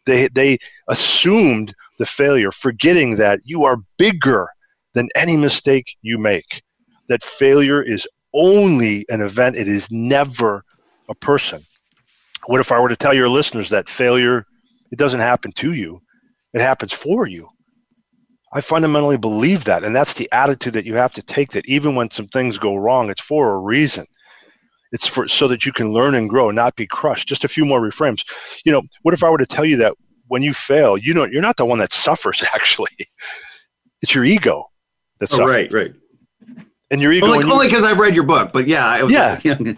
they 0.06 0.28
they 0.28 0.58
assumed 0.88 1.74
the 1.98 2.06
failure, 2.06 2.52
forgetting 2.52 3.16
that 3.16 3.40
you 3.46 3.64
are 3.64 3.78
bigger 3.98 4.50
than 4.94 5.10
any 5.16 5.38
mistake 5.38 5.98
you 6.02 6.18
make. 6.18 6.62
That 7.08 7.24
failure 7.24 7.82
is 7.82 8.08
only 8.34 9.06
an 9.10 9.22
event, 9.22 9.56
it 9.56 9.68
is 9.68 9.90
never 9.92 10.64
a 11.10 11.16
person. 11.16 11.66
What 12.48 12.60
if 12.60 12.72
I 12.72 12.80
were 12.80 12.90
to 12.90 12.96
tell 12.96 13.14
your 13.14 13.30
listeners 13.30 13.70
that 13.70 13.90
failure, 13.90 14.46
it 14.92 15.00
doesn't 15.00 15.20
happen 15.20 15.52
to 15.54 15.74
you, 15.74 16.02
it 16.54 16.62
happens 16.62 16.92
for 16.92 17.28
you? 17.28 17.50
I 18.54 18.62
fundamentally 18.62 19.18
believe 19.18 19.66
that. 19.66 19.84
And 19.84 19.96
that's 19.96 20.14
the 20.14 20.30
attitude 20.32 20.74
that 20.74 20.86
you 20.86 20.96
have 20.96 21.12
to 21.14 21.22
take 21.22 21.52
that 21.52 21.68
even 21.68 21.96
when 21.96 22.10
some 22.10 22.28
things 22.28 22.58
go 22.58 22.76
wrong, 22.76 23.10
it's 23.10 23.22
for 23.22 23.54
a 23.54 23.58
reason. 23.58 24.06
It's 24.92 25.08
for 25.08 25.28
so 25.28 25.48
that 25.50 25.66
you 25.66 25.74
can 25.74 25.92
learn 25.92 26.16
and 26.16 26.30
grow, 26.30 26.52
not 26.52 26.76
be 26.78 26.88
crushed. 26.88 27.28
Just 27.28 27.44
a 27.44 27.50
few 27.50 27.66
more 27.66 27.82
reframes. 27.82 28.24
You 28.64 28.72
know, 28.72 28.84
what 29.02 29.14
if 29.14 29.24
I 29.24 29.30
were 29.30 29.40
to 29.40 29.46
tell 29.46 29.66
you 29.66 29.76
that 29.78 29.94
when 30.28 30.42
you 30.42 30.54
fail, 30.54 30.98
you 30.98 31.14
know, 31.14 31.26
you're 31.26 31.42
not 31.42 31.58
the 31.58 31.66
one 31.66 31.80
that 31.80 31.92
suffers 31.92 32.44
actually. 32.54 32.96
It's 34.02 34.16
your 34.16 34.24
ego 34.24 34.66
that 35.20 35.34
oh, 35.34 35.38
suffers. 35.38 35.56
Right, 35.56 35.74
right. 35.74 35.94
And 36.92 37.02
your 37.02 37.12
ego. 37.12 37.28
Only 37.28 37.68
because 37.68 37.84
I've 37.84 38.00
read 38.00 38.14
your 38.14 38.24
book, 38.24 38.52
but 38.54 38.68
yeah, 38.68 39.08
yeah. 39.08 39.40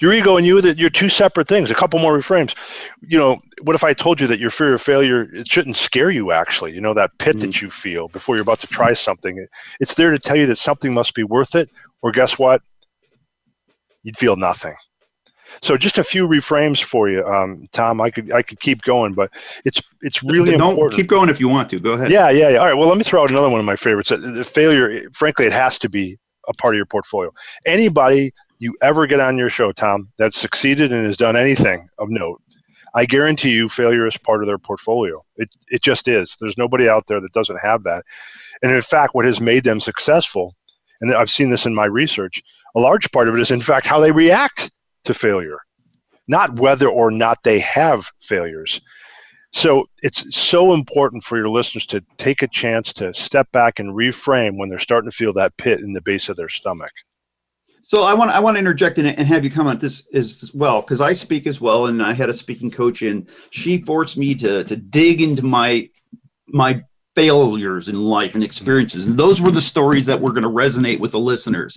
your 0.00 0.12
ego 0.12 0.36
and 0.36 0.46
you, 0.46 0.60
you're 0.72 0.90
two 0.90 1.08
separate 1.08 1.48
things. 1.48 1.70
A 1.70 1.74
couple 1.74 1.98
more 1.98 2.16
reframes. 2.16 2.54
You 3.00 3.18
know, 3.18 3.40
what 3.62 3.76
if 3.76 3.84
I 3.84 3.92
told 3.92 4.20
you 4.20 4.26
that 4.26 4.38
your 4.38 4.50
fear 4.50 4.74
of 4.74 4.82
failure 4.82 5.22
it 5.34 5.48
shouldn't 5.48 5.76
scare 5.76 6.10
you? 6.10 6.32
Actually, 6.32 6.72
you 6.72 6.80
know 6.80 6.94
that 6.94 7.10
pit 7.18 7.36
mm-hmm. 7.36 7.46
that 7.46 7.62
you 7.62 7.70
feel 7.70 8.08
before 8.08 8.36
you're 8.36 8.42
about 8.42 8.60
to 8.60 8.66
try 8.66 8.92
something. 8.92 9.46
It's 9.80 9.94
there 9.94 10.10
to 10.10 10.18
tell 10.18 10.36
you 10.36 10.46
that 10.46 10.58
something 10.58 10.92
must 10.92 11.14
be 11.14 11.24
worth 11.24 11.54
it. 11.54 11.70
Or 12.02 12.12
guess 12.12 12.38
what? 12.38 12.62
You'd 14.02 14.16
feel 14.16 14.36
nothing. 14.36 14.74
So 15.62 15.76
just 15.76 15.98
a 15.98 16.04
few 16.04 16.28
reframes 16.28 16.82
for 16.82 17.08
you, 17.08 17.24
um, 17.24 17.66
Tom. 17.72 18.00
I 18.00 18.10
could 18.10 18.30
I 18.30 18.42
could 18.42 18.60
keep 18.60 18.82
going, 18.82 19.14
but 19.14 19.30
it's 19.64 19.82
it's 20.02 20.22
really 20.22 20.56
Don't 20.56 20.70
important. 20.70 21.00
Keep 21.00 21.08
going 21.08 21.30
if 21.30 21.40
you 21.40 21.48
want 21.48 21.70
to. 21.70 21.78
Go 21.78 21.92
ahead. 21.92 22.10
Yeah, 22.10 22.30
yeah, 22.30 22.50
yeah. 22.50 22.58
All 22.58 22.66
right. 22.66 22.74
Well, 22.74 22.88
let 22.88 22.98
me 22.98 23.04
throw 23.04 23.22
out 23.22 23.30
another 23.30 23.48
one 23.48 23.58
of 23.58 23.66
my 23.66 23.76
favorites. 23.76 24.12
Uh, 24.12 24.18
the 24.18 24.44
failure, 24.44 25.08
frankly, 25.12 25.46
it 25.46 25.52
has 25.52 25.78
to 25.80 25.88
be 25.88 26.18
a 26.48 26.54
part 26.54 26.74
of 26.74 26.76
your 26.76 26.86
portfolio. 26.86 27.30
Anybody 27.66 28.32
you 28.58 28.76
ever 28.82 29.06
get 29.06 29.20
on 29.20 29.38
your 29.38 29.50
show, 29.50 29.72
Tom, 29.72 30.10
that's 30.18 30.36
succeeded 30.36 30.92
and 30.92 31.06
has 31.06 31.16
done 31.16 31.36
anything 31.36 31.88
of 31.98 32.08
note, 32.10 32.42
I 32.94 33.04
guarantee 33.04 33.50
you, 33.50 33.68
failure 33.68 34.06
is 34.06 34.16
part 34.16 34.42
of 34.42 34.46
their 34.46 34.58
portfolio. 34.58 35.24
It 35.36 35.50
it 35.68 35.82
just 35.82 36.08
is. 36.08 36.36
There's 36.40 36.58
nobody 36.58 36.88
out 36.88 37.06
there 37.06 37.20
that 37.20 37.32
doesn't 37.32 37.60
have 37.62 37.84
that. 37.84 38.04
And 38.62 38.72
in 38.72 38.82
fact, 38.82 39.14
what 39.14 39.24
has 39.24 39.40
made 39.40 39.64
them 39.64 39.78
successful, 39.78 40.56
and 41.00 41.14
I've 41.14 41.30
seen 41.30 41.50
this 41.50 41.66
in 41.66 41.74
my 41.74 41.84
research, 41.84 42.42
a 42.74 42.80
large 42.80 43.12
part 43.12 43.28
of 43.28 43.34
it 43.34 43.40
is 43.40 43.50
in 43.50 43.60
fact 43.60 43.86
how 43.86 44.00
they 44.00 44.10
react 44.10 44.70
to 45.04 45.14
failure 45.14 45.60
not 46.28 46.60
whether 46.60 46.86
or 46.86 47.10
not 47.10 47.42
they 47.42 47.58
have 47.58 48.12
failures. 48.20 48.80
So 49.58 49.88
it's 50.04 50.36
so 50.36 50.72
important 50.72 51.24
for 51.24 51.36
your 51.36 51.48
listeners 51.48 51.84
to 51.86 52.04
take 52.16 52.42
a 52.42 52.46
chance 52.46 52.92
to 52.92 53.12
step 53.12 53.50
back 53.50 53.80
and 53.80 53.92
reframe 53.92 54.56
when 54.56 54.68
they're 54.68 54.78
starting 54.78 55.10
to 55.10 55.16
feel 55.16 55.32
that 55.32 55.56
pit 55.56 55.80
in 55.80 55.94
the 55.94 56.00
base 56.00 56.28
of 56.28 56.36
their 56.36 56.48
stomach. 56.48 56.92
So 57.82 58.04
I 58.04 58.14
want 58.14 58.30
I 58.30 58.38
want 58.38 58.54
to 58.54 58.60
interject 58.60 58.98
and 58.98 59.18
have 59.18 59.42
you 59.42 59.50
comment 59.50 59.80
this 59.80 60.06
as 60.14 60.52
well 60.54 60.80
because 60.80 61.00
I 61.00 61.12
speak 61.12 61.48
as 61.48 61.60
well 61.60 61.86
and 61.86 62.00
I 62.00 62.12
had 62.12 62.30
a 62.30 62.34
speaking 62.34 62.70
coach 62.70 63.02
and 63.02 63.28
she 63.50 63.82
forced 63.82 64.16
me 64.16 64.32
to 64.36 64.62
to 64.62 64.76
dig 64.76 65.22
into 65.22 65.44
my 65.44 65.88
my 66.46 66.80
failures 67.16 67.88
in 67.88 67.98
life 68.00 68.36
and 68.36 68.44
experiences 68.44 69.08
and 69.08 69.18
those 69.18 69.40
were 69.40 69.50
the 69.50 69.60
stories 69.60 70.06
that 70.06 70.20
were 70.20 70.30
going 70.30 70.44
to 70.44 70.48
resonate 70.48 71.00
with 71.00 71.10
the 71.10 71.18
listeners 71.18 71.76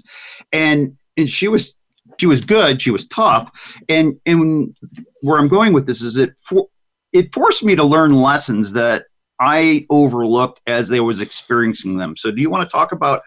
and 0.51 0.95
and 1.17 1.27
she 1.27 1.47
was 1.47 1.73
she 2.19 2.27
was 2.27 2.41
good 2.41 2.79
she 2.79 2.91
was 2.91 3.07
tough 3.07 3.75
and 3.89 4.13
and 4.27 4.77
where 5.21 5.39
i'm 5.39 5.47
going 5.47 5.73
with 5.73 5.87
this 5.87 6.03
is 6.03 6.17
it 6.17 6.31
for 6.37 6.67
it 7.13 7.33
forced 7.33 7.63
me 7.63 7.75
to 7.75 7.83
learn 7.83 8.13
lessons 8.13 8.73
that 8.73 9.05
i 9.39 9.85
overlooked 9.89 10.61
as 10.67 10.87
they 10.87 10.99
was 10.99 11.21
experiencing 11.21 11.97
them 11.97 12.15
so 12.15 12.31
do 12.31 12.41
you 12.41 12.49
want 12.49 12.67
to 12.67 12.71
talk 12.71 12.91
about 12.91 13.21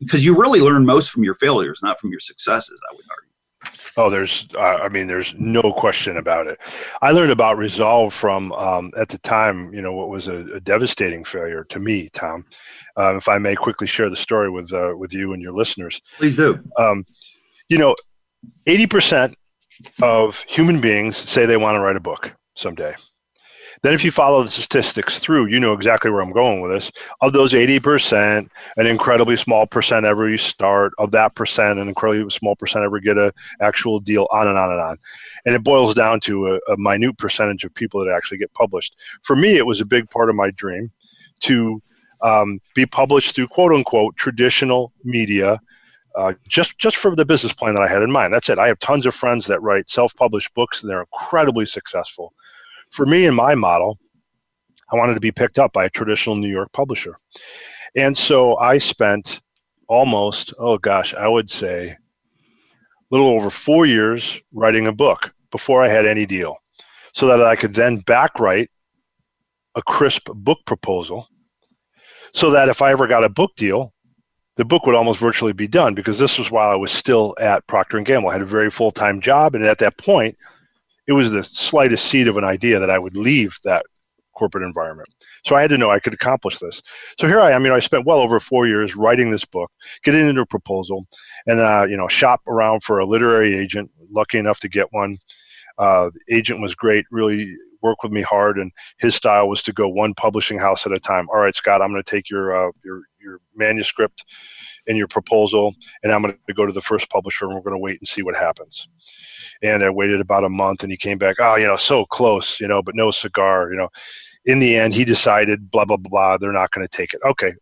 because 0.00 0.24
you 0.24 0.36
really 0.36 0.60
learn 0.60 0.84
most 0.84 1.10
from 1.10 1.24
your 1.24 1.34
failures 1.34 1.80
not 1.82 1.98
from 2.00 2.10
your 2.10 2.20
successes 2.20 2.78
i 2.90 2.94
would 2.94 3.04
argue 3.10 3.30
Oh, 3.96 4.08
there's, 4.08 4.46
uh, 4.56 4.78
I 4.82 4.88
mean, 4.88 5.06
there's 5.06 5.34
no 5.34 5.72
question 5.72 6.16
about 6.16 6.46
it. 6.46 6.58
I 7.02 7.10
learned 7.10 7.32
about 7.32 7.58
resolve 7.58 8.14
from, 8.14 8.52
um, 8.52 8.92
at 8.96 9.08
the 9.08 9.18
time, 9.18 9.72
you 9.74 9.82
know, 9.82 9.92
what 9.92 10.08
was 10.08 10.28
a, 10.28 10.38
a 10.54 10.60
devastating 10.60 11.24
failure 11.24 11.64
to 11.64 11.80
me, 11.80 12.08
Tom. 12.10 12.46
Uh, 12.96 13.16
if 13.16 13.28
I 13.28 13.38
may 13.38 13.54
quickly 13.54 13.86
share 13.86 14.08
the 14.08 14.16
story 14.16 14.50
with 14.50 14.72
uh, 14.72 14.94
with 14.96 15.12
you 15.12 15.32
and 15.32 15.42
your 15.42 15.52
listeners. 15.52 16.00
Please 16.18 16.36
do. 16.36 16.62
Um, 16.76 17.04
you 17.68 17.78
know, 17.78 17.94
80% 18.66 19.34
of 20.02 20.40
human 20.42 20.80
beings 20.80 21.16
say 21.16 21.46
they 21.46 21.56
want 21.56 21.76
to 21.76 21.80
write 21.80 21.96
a 21.96 22.00
book 22.00 22.34
someday. 22.60 22.94
Then, 23.82 23.94
if 23.94 24.04
you 24.04 24.10
follow 24.10 24.42
the 24.42 24.48
statistics 24.48 25.20
through, 25.20 25.46
you 25.46 25.60
know 25.60 25.72
exactly 25.72 26.10
where 26.10 26.22
I'm 26.22 26.32
going 26.32 26.60
with 26.60 26.72
this. 26.72 26.90
Of 27.20 27.32
those 27.32 27.52
80%, 27.52 28.48
an 28.76 28.86
incredibly 28.86 29.36
small 29.36 29.66
percent 29.66 30.04
ever 30.04 30.36
start. 30.38 30.92
Of 30.98 31.12
that 31.12 31.34
percent, 31.34 31.78
an 31.78 31.88
incredibly 31.88 32.30
small 32.30 32.56
percent 32.56 32.84
ever 32.84 33.00
get 33.00 33.16
an 33.16 33.32
actual 33.60 34.00
deal, 34.00 34.26
on 34.30 34.48
and 34.48 34.58
on 34.58 34.72
and 34.72 34.80
on. 34.80 34.96
And 35.46 35.54
it 35.54 35.64
boils 35.64 35.94
down 35.94 36.20
to 36.20 36.54
a, 36.54 36.72
a 36.72 36.76
minute 36.76 37.16
percentage 37.16 37.64
of 37.64 37.74
people 37.74 38.04
that 38.04 38.12
actually 38.12 38.38
get 38.38 38.52
published. 38.54 38.96
For 39.22 39.36
me, 39.36 39.56
it 39.56 39.66
was 39.66 39.80
a 39.80 39.86
big 39.86 40.10
part 40.10 40.30
of 40.30 40.36
my 40.36 40.50
dream 40.50 40.90
to 41.40 41.80
um, 42.22 42.60
be 42.74 42.86
published 42.86 43.34
through 43.34 43.48
quote 43.48 43.72
unquote 43.72 44.16
traditional 44.16 44.92
media 45.04 45.60
uh, 46.16 46.34
just 46.48 46.76
just 46.78 46.96
for 46.96 47.14
the 47.14 47.24
business 47.24 47.54
plan 47.54 47.74
that 47.74 47.82
I 47.82 47.88
had 47.88 48.02
in 48.02 48.10
mind. 48.10 48.32
That's 48.32 48.48
it. 48.48 48.58
I 48.58 48.66
have 48.66 48.78
tons 48.78 49.06
of 49.06 49.14
friends 49.14 49.46
that 49.46 49.62
write 49.62 49.88
self-published 49.88 50.52
books, 50.54 50.82
and 50.82 50.90
they're 50.90 51.00
incredibly 51.00 51.66
successful. 51.66 52.34
For 52.90 53.06
me, 53.06 53.26
in 53.26 53.34
my 53.34 53.54
model, 53.54 53.98
I 54.92 54.96
wanted 54.96 55.14
to 55.14 55.20
be 55.20 55.32
picked 55.32 55.58
up 55.58 55.72
by 55.72 55.84
a 55.84 55.90
traditional 55.90 56.36
New 56.36 56.50
York 56.50 56.72
publisher, 56.72 57.16
and 57.94 58.16
so 58.16 58.56
I 58.58 58.78
spent 58.78 59.40
almost 59.88 60.52
oh 60.58 60.78
gosh, 60.78 61.14
I 61.14 61.28
would 61.28 61.50
say 61.50 61.90
a 61.90 61.96
little 63.10 63.28
over 63.28 63.50
four 63.50 63.86
years 63.86 64.40
writing 64.52 64.86
a 64.86 64.92
book 64.92 65.32
before 65.50 65.82
I 65.82 65.88
had 65.88 66.06
any 66.06 66.26
deal, 66.26 66.58
so 67.12 67.26
that 67.26 67.42
I 67.42 67.56
could 67.56 67.72
then 67.72 67.98
back 67.98 68.38
write 68.40 68.70
a 69.76 69.82
crisp 69.82 70.28
book 70.34 70.58
proposal, 70.66 71.28
so 72.32 72.50
that 72.50 72.68
if 72.68 72.82
I 72.82 72.90
ever 72.90 73.06
got 73.06 73.24
a 73.24 73.28
book 73.28 73.54
deal, 73.56 73.92
the 74.56 74.64
book 74.64 74.84
would 74.84 74.96
almost 74.96 75.20
virtually 75.20 75.52
be 75.52 75.68
done 75.68 75.94
because 75.94 76.18
this 76.18 76.38
was 76.38 76.50
while 76.50 76.70
I 76.70 76.76
was 76.76 76.90
still 76.90 77.36
at 77.40 77.66
Procter 77.66 77.96
and 77.96 78.06
Gamble. 78.06 78.30
I 78.30 78.32
had 78.32 78.42
a 78.42 78.46
very 78.46 78.70
full 78.70 78.90
time 78.90 79.20
job, 79.20 79.54
and 79.54 79.64
at 79.64 79.78
that 79.78 79.96
point, 79.96 80.36
it 81.10 81.14
was 81.14 81.32
the 81.32 81.42
slightest 81.42 82.06
seed 82.06 82.28
of 82.28 82.36
an 82.36 82.44
idea 82.44 82.78
that 82.78 82.88
I 82.88 82.96
would 82.96 83.16
leave 83.16 83.58
that 83.64 83.84
corporate 84.36 84.62
environment. 84.62 85.08
So 85.44 85.56
I 85.56 85.60
had 85.60 85.70
to 85.70 85.76
know 85.76 85.90
I 85.90 85.98
could 85.98 86.14
accomplish 86.14 86.60
this. 86.60 86.80
So 87.18 87.26
here 87.26 87.40
I 87.40 87.50
am. 87.50 87.64
You 87.64 87.70
know, 87.70 87.74
I 87.74 87.80
spent 87.80 88.06
well 88.06 88.20
over 88.20 88.38
four 88.38 88.68
years 88.68 88.94
writing 88.94 89.32
this 89.32 89.44
book, 89.44 89.72
getting 90.04 90.28
into 90.28 90.42
a 90.42 90.46
proposal, 90.46 91.08
and 91.48 91.58
uh, 91.58 91.84
you 91.88 91.96
know, 91.96 92.06
shop 92.06 92.42
around 92.46 92.84
for 92.84 93.00
a 93.00 93.04
literary 93.04 93.56
agent. 93.56 93.90
Lucky 94.12 94.38
enough 94.38 94.60
to 94.60 94.68
get 94.68 94.86
one. 94.92 95.18
Uh, 95.78 96.10
agent 96.30 96.62
was 96.62 96.76
great. 96.76 97.06
Really 97.10 97.52
worked 97.82 98.04
with 98.04 98.12
me 98.12 98.22
hard, 98.22 98.56
and 98.56 98.70
his 99.00 99.16
style 99.16 99.48
was 99.48 99.64
to 99.64 99.72
go 99.72 99.88
one 99.88 100.14
publishing 100.14 100.58
house 100.58 100.86
at 100.86 100.92
a 100.92 101.00
time. 101.00 101.26
All 101.30 101.40
right, 101.40 101.56
Scott, 101.56 101.82
I'm 101.82 101.90
going 101.90 102.04
to 102.04 102.08
take 102.08 102.30
your 102.30 102.54
uh, 102.54 102.70
your 102.84 103.02
your 103.30 103.40
manuscript 103.54 104.24
and 104.86 104.96
your 104.96 105.08
proposal, 105.08 105.74
and 106.02 106.12
I'm 106.12 106.22
going 106.22 106.36
to 106.46 106.54
go 106.54 106.66
to 106.66 106.72
the 106.72 106.80
first 106.80 107.10
publisher, 107.10 107.46
and 107.46 107.54
we're 107.54 107.60
going 107.60 107.74
to 107.74 107.78
wait 107.78 108.00
and 108.00 108.08
see 108.08 108.22
what 108.22 108.36
happens. 108.36 108.88
And 109.62 109.84
I 109.84 109.90
waited 109.90 110.20
about 110.20 110.44
a 110.44 110.48
month, 110.48 110.82
and 110.82 110.90
he 110.90 110.96
came 110.96 111.18
back. 111.18 111.36
Oh, 111.38 111.56
you 111.56 111.66
know, 111.66 111.76
so 111.76 112.04
close, 112.04 112.60
you 112.60 112.68
know, 112.68 112.82
but 112.82 112.94
no 112.94 113.10
cigar. 113.10 113.70
You 113.70 113.76
know, 113.76 113.88
in 114.44 114.58
the 114.58 114.76
end, 114.76 114.94
he 114.94 115.04
decided, 115.04 115.70
blah 115.70 115.84
blah 115.84 115.96
blah. 115.96 116.38
They're 116.38 116.52
not 116.52 116.70
going 116.70 116.86
to 116.86 116.96
take 116.96 117.14
it. 117.14 117.20
Okay, 117.24 117.54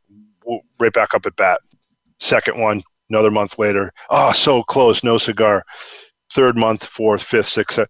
right 0.79 0.93
back 0.93 1.15
up 1.15 1.27
at 1.27 1.37
bat. 1.37 1.61
Second 2.21 2.61
one, 2.61 2.83
another 3.11 3.31
month 3.31 3.59
later. 3.59 3.93
Oh, 4.11 4.33
so 4.33 4.63
close, 4.63 5.03
no 5.03 5.19
cigar. 5.19 5.65
Third 6.33 6.57
month, 6.57 6.85
fourth, 6.85 7.23
fifth, 7.23 7.47
sixth. 7.47 7.81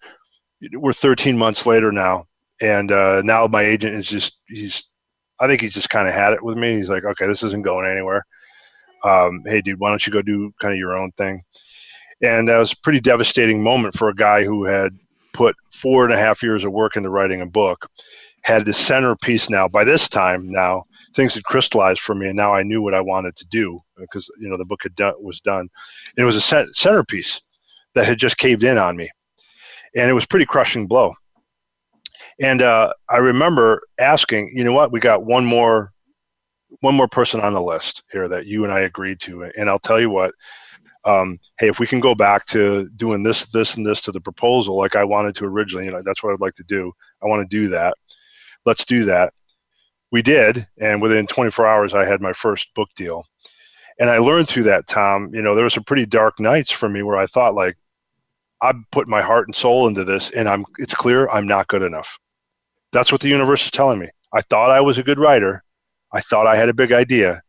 We're 0.72 0.92
13 0.92 1.38
months 1.38 1.66
later 1.66 1.92
now, 1.92 2.26
and 2.60 2.90
uh, 2.90 3.22
now 3.22 3.46
my 3.46 3.62
agent 3.62 3.94
is 3.94 4.08
just 4.08 4.40
he's 4.48 4.84
I 5.40 5.46
think 5.46 5.61
he 5.61 5.68
just 5.68 5.90
kind 5.90 6.09
of 6.09 6.14
had 6.14 6.33
it 6.33 6.42
with 6.42 6.57
me. 6.57 6.77
He's 6.77 6.90
like, 6.90 7.05
okay, 7.05 7.27
this 7.27 7.42
isn't 7.42 7.62
going 7.62 7.90
anywhere. 7.90 8.27
Um, 9.05 9.42
hey, 9.46 9.61
dude, 9.61 9.79
why 9.79 9.90
don't 9.90 10.07
you 10.07 10.12
go 10.12 10.22
do 10.22 10.53
kind 10.61 10.72
of 10.72 10.79
your 10.79 10.96
own 10.96 11.12
thing? 11.12 11.42
And 12.20 12.48
that 12.48 12.59
was 12.59 12.72
a 12.72 12.79
pretty 12.79 13.01
devastating 13.01 13.62
moment 13.62 13.94
for 13.94 14.09
a 14.09 14.14
guy 14.14 14.42
who 14.42 14.64
had 14.64 14.98
put 15.33 15.55
four 15.70 16.05
and 16.05 16.12
a 16.12 16.18
half 16.18 16.42
years 16.42 16.64
of 16.64 16.72
work 16.72 16.96
into 16.96 17.11
writing 17.11 17.40
a 17.40 17.46
book, 17.46 17.88
had 18.42 18.64
the 18.64 18.74
centerpiece 18.74 19.48
now, 19.48 19.68
by 19.68 19.85
this 19.85 20.09
time 20.09 20.51
now, 20.51 20.85
things 21.14 21.35
had 21.35 21.44
crystallized 21.44 22.01
for 22.01 22.14
me, 22.14 22.27
and 22.27 22.37
now 22.37 22.53
I 22.53 22.64
knew 22.64 22.83
what 22.83 22.94
I 22.94 23.01
wanted 23.01 23.37
to 23.37 23.46
do 23.46 23.81
because 23.96 24.31
you 24.40 24.48
know 24.48 24.57
the 24.57 24.64
book 24.64 24.83
had 24.83 24.94
done, 24.96 25.14
was 25.20 25.40
done. 25.40 25.68
And 26.16 26.22
it 26.22 26.24
was 26.24 26.37
a 26.37 26.66
centerpiece 26.72 27.40
that 27.94 28.07
had 28.07 28.18
just 28.18 28.38
caved 28.38 28.64
in 28.64 28.79
on 28.79 28.96
me, 28.96 29.11
and 29.94 30.11
it 30.11 30.14
was 30.14 30.27
pretty 30.27 30.46
crushing 30.46 30.87
blow. 30.87 31.14
And 32.40 32.62
uh, 32.62 32.92
I 33.09 33.18
remember 33.18 33.83
asking, 33.98 34.51
you 34.55 34.62
know 34.64 34.72
what, 34.72 34.92
we 34.92 35.01
got 35.01 35.24
one 35.24 35.44
more 35.44 35.92
one 36.81 36.94
more 36.94 37.09
person 37.09 37.40
on 37.40 37.55
the 37.55 37.62
list 37.62 38.03
here 38.12 38.29
that 38.29 38.46
you 38.46 38.62
and 38.62 38.72
I 38.72 38.81
agreed 38.81 39.20
to, 39.20 39.44
and 39.57 39.68
I'll 39.70 39.79
tell 39.79 40.01
you 40.01 40.11
what. 40.11 40.33
Um, 41.05 41.38
hey, 41.59 41.68
if 41.68 41.81
we 41.81 41.87
can 41.87 42.01
go 42.01 42.14
back 42.14 42.44
to 42.46 42.88
doing 42.96 43.22
this, 43.22 43.51
this, 43.51 43.77
and 43.77 43.87
this 43.87 44.03
to 44.03 44.12
the 44.12 44.20
proposal, 44.20 44.77
like 44.77 44.94
I 44.94 45.05
wanted 45.05 45.35
to 45.37 45.46
originally, 45.46 45.87
you 45.87 45.92
know, 45.92 46.03
that's 46.05 46.22
what 46.22 46.35
I'd 46.35 46.40
like 46.40 46.55
to 46.55 46.64
do. 46.64 46.92
I 47.22 47.27
want 47.27 47.48
to 47.48 47.57
do 47.57 47.68
that. 47.68 47.96
Let's 48.66 48.85
do 48.85 49.05
that. 49.05 49.33
We 50.11 50.20
did, 50.20 50.66
and 50.79 51.01
within 51.01 51.27
24 51.27 51.66
hours, 51.66 51.94
I 51.94 52.05
had 52.05 52.20
my 52.20 52.33
first 52.33 52.74
book 52.74 52.88
deal. 52.94 53.24
And 53.98 54.11
I 54.11 54.18
learned 54.18 54.48
through 54.48 54.64
that, 54.64 54.87
Tom. 54.87 55.31
You 55.33 55.40
know, 55.40 55.55
there 55.55 55.64
were 55.64 55.70
some 55.70 55.85
pretty 55.85 56.07
dark 56.07 56.38
nights 56.40 56.70
for 56.70 56.88
me 56.88 57.03
where 57.03 57.16
I 57.16 57.27
thought, 57.27 57.55
like, 57.55 57.77
I 58.61 58.72
put 58.90 59.09
my 59.09 59.22
heart 59.22 59.48
and 59.48 59.55
soul 59.55 59.87
into 59.88 60.05
this, 60.05 60.31
and 60.31 60.48
I'm. 60.48 60.64
It's 60.79 60.94
clear 60.94 61.29
I'm 61.29 61.46
not 61.46 61.68
good 61.68 61.83
enough. 61.83 62.18
That's 62.92 63.12
what 63.12 63.20
the 63.20 63.29
universe 63.29 63.64
is 63.64 63.70
telling 63.70 63.98
me. 63.98 64.09
I 64.33 64.40
thought 64.42 64.70
I 64.70 64.81
was 64.81 64.98
a 64.98 65.03
good 65.03 65.18
writer, 65.18 65.62
I 66.12 66.20
thought 66.20 66.46
I 66.46 66.57
had 66.57 66.68
a 66.68 66.74
big 66.74 66.92
idea. 66.92 67.42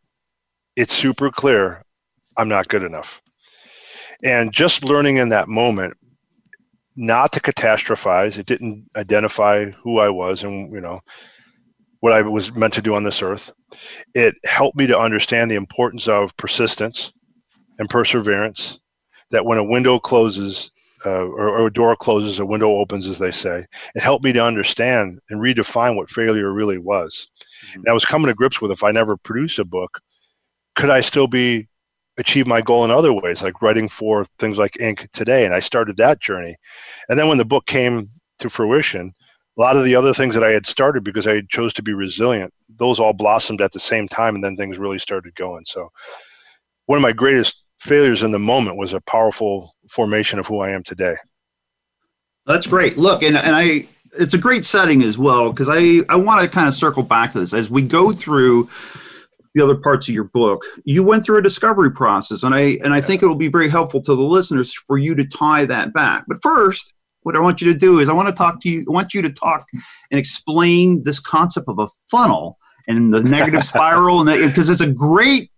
It's 0.76 0.94
super 0.94 1.30
clear 1.30 1.84
I'm 2.38 2.50
not 2.50 2.68
good 2.68 2.84
enough. 2.84 3.22
And 4.24 4.54
just 4.54 4.84
learning 4.84 5.18
in 5.18 5.30
that 5.30 5.48
moment 5.48 5.96
not 6.96 7.32
to 7.34 7.40
catastrophize, 7.40 8.38
it 8.38 8.46
didn't 8.46 8.90
identify 8.96 9.70
who 9.84 10.00
I 10.00 10.10
was 10.10 10.44
and, 10.44 10.72
you 10.74 10.82
know, 10.82 11.00
what 12.02 12.14
I 12.14 12.22
was 12.22 12.54
meant 12.54 12.74
to 12.74 12.82
do 12.82 12.94
on 12.94 13.04
this 13.04 13.22
earth. 13.22 13.52
It 14.14 14.36
helped 14.46 14.78
me 14.78 14.88
to 14.88 14.98
understand 14.98 15.50
the 15.50 15.56
importance 15.56 16.08
of 16.08 16.36
persistence 16.38 17.12
and 17.78 17.90
perseverance. 17.90 18.80
That 19.32 19.46
when 19.46 19.60
a 19.60 19.64
window 19.64 20.00
closes, 20.00 20.72
uh, 21.06 21.26
or, 21.26 21.50
or, 21.50 21.68
a 21.68 21.74
door 21.74 21.96
closes, 21.96 22.40
a 22.40 22.46
window 22.46 22.72
opens, 22.72 23.08
as 23.08 23.20
they 23.20 23.32
say. 23.32 23.66
It 23.96 24.02
helped 24.02 24.24
me 24.24 24.34
to 24.34 24.44
understand 24.44 25.20
and 25.30 25.42
redefine 25.42 25.96
what 25.96 26.10
failure 26.10 26.52
really 26.52 26.78
was. 26.78 27.28
Mm-hmm. 27.68 27.80
And 27.80 27.90
I 27.90 27.94
was 27.94 28.06
coming 28.06 28.28
to 28.28 28.34
grips 28.34 28.62
with 28.62 28.72
if 28.72 28.84
I 28.84 28.92
never 28.92 29.18
produce 29.18 29.60
a 29.60 29.66
book, 29.66 30.02
could 30.76 30.90
I 30.90 31.02
still 31.02 31.28
be 31.28 31.68
achieve 32.18 32.46
my 32.46 32.62
goal 32.62 32.84
in 32.84 32.92
other 32.92 33.14
ways, 33.14 33.42
like 33.42 33.62
writing 33.62 33.88
for 33.88 34.26
things 34.40 34.58
like 34.58 34.74
Inc. 34.74 35.10
today? 35.12 35.46
And 35.46 35.54
I 35.54 35.60
started 35.60 35.98
that 35.98 36.20
journey. 36.20 36.56
And 37.08 37.18
then 37.18 37.28
when 37.28 37.38
the 37.38 37.46
book 37.46 37.66
came 37.66 38.10
to 38.40 38.50
fruition, 38.50 39.14
a 39.58 39.62
lot 39.62 39.78
of 39.78 39.84
the 39.84 39.96
other 39.96 40.14
things 40.14 40.36
that 40.36 40.44
I 40.44 40.52
had 40.52 40.66
started 40.66 41.04
because 41.04 41.28
I 41.28 41.42
chose 41.50 41.74
to 41.74 41.84
be 41.84 41.94
resilient, 41.94 42.54
those 42.78 43.00
all 43.00 43.14
blossomed 43.14 43.62
at 43.62 43.72
the 43.74 43.80
same 43.80 44.08
time, 44.08 44.36
and 44.36 44.44
then 44.44 44.56
things 44.56 44.78
really 44.78 45.00
started 45.00 45.36
going. 45.36 45.66
So, 45.66 45.90
one 46.86 46.98
of 46.98 47.04
my 47.04 47.12
greatest 47.12 47.62
failures 47.80 48.24
in 48.24 48.32
the 48.32 48.40
moment 48.40 48.78
was 48.78 48.94
a 48.94 49.02
powerful 49.02 49.74
formation 49.90 50.40
of 50.40 50.48
who 50.48 50.60
I 50.60 50.70
am 50.72 50.84
today. 50.84 51.16
That's 52.46 52.68
great. 52.68 52.98
Look, 52.98 53.24
and, 53.24 53.38
and 53.38 53.56
I 53.56 53.88
it's 54.14 54.34
a 54.34 54.38
great 54.38 54.66
setting 54.66 55.04
as 55.04 55.18
well 55.18 55.52
because 55.52 55.70
I, 55.70 56.02
I 56.10 56.16
want 56.16 56.42
to 56.42 56.50
kind 56.50 56.68
of 56.68 56.74
circle 56.74 57.04
back 57.04 57.34
to 57.34 57.40
this 57.40 57.54
as 57.54 57.70
we 57.70 57.82
go 57.82 58.12
through 58.12 58.70
the 59.54 59.64
other 59.64 59.76
parts 59.76 60.08
of 60.08 60.16
your 60.16 60.26
book. 60.26 60.64
You 60.84 61.04
went 61.04 61.24
through 61.24 61.38
a 61.38 61.42
discovery 61.42 61.92
process, 61.92 62.44
and 62.44 62.54
I 62.54 62.80
and 62.84 62.94
I 62.94 63.02
think 63.02 63.22
it 63.22 63.28
will 63.28 63.36
be 63.36 63.48
very 63.48 63.70
helpful 63.70 64.02
to 64.02 64.16
the 64.16 64.22
listeners 64.22 64.74
for 64.74 64.98
you 64.98 65.16
to 65.16 65.26
tie 65.26 65.66
that 65.66 65.94
back. 65.94 66.26
But 66.28 66.42
first, 66.42 66.94
what 67.22 67.36
I 67.36 67.40
want 67.40 67.62
you 67.62 67.72
to 67.72 67.78
do 67.78 68.00
is 68.00 68.10
I 68.10 68.14
want 68.14 68.28
to 68.28 68.34
talk 68.34 68.62
to 68.62 68.70
you. 68.70 68.86
I 68.88 68.92
want 68.92 69.14
you 69.14 69.22
to 69.22 69.32
talk 69.32 69.68
and 70.12 70.20
explain 70.20 71.04
this 71.04 71.20
concept 71.20 71.68
of 71.68 71.80
a 71.80 71.88
funnel 72.10 72.58
and 72.88 73.14
the 73.14 73.22
negative 73.22 73.64
spiral, 73.66 74.28
and 74.28 74.50
because 74.50 74.70
it's 74.70 74.82
a 74.82 74.88
great 74.88 75.52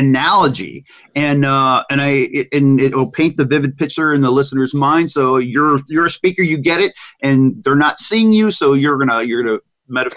analogy. 0.00 0.84
And 1.14 1.44
uh 1.44 1.84
and 1.90 2.00
i 2.00 2.28
and 2.52 2.80
it 2.80 2.94
will 2.94 3.10
paint 3.10 3.36
the 3.36 3.44
vivid 3.44 3.76
picture 3.76 4.12
in 4.12 4.22
the 4.22 4.30
listener's 4.30 4.74
mind. 4.74 5.10
So 5.10 5.36
you're 5.36 5.78
you're 5.88 6.06
a 6.06 6.10
speaker 6.10 6.42
you 6.42 6.58
get 6.58 6.80
it. 6.80 6.92
And 7.22 7.62
they're 7.62 7.76
not 7.76 8.00
seeing 8.00 8.32
you. 8.32 8.50
So 8.50 8.72
you're 8.72 8.98
gonna 8.98 9.22
you're 9.22 9.42
gonna 9.42 9.60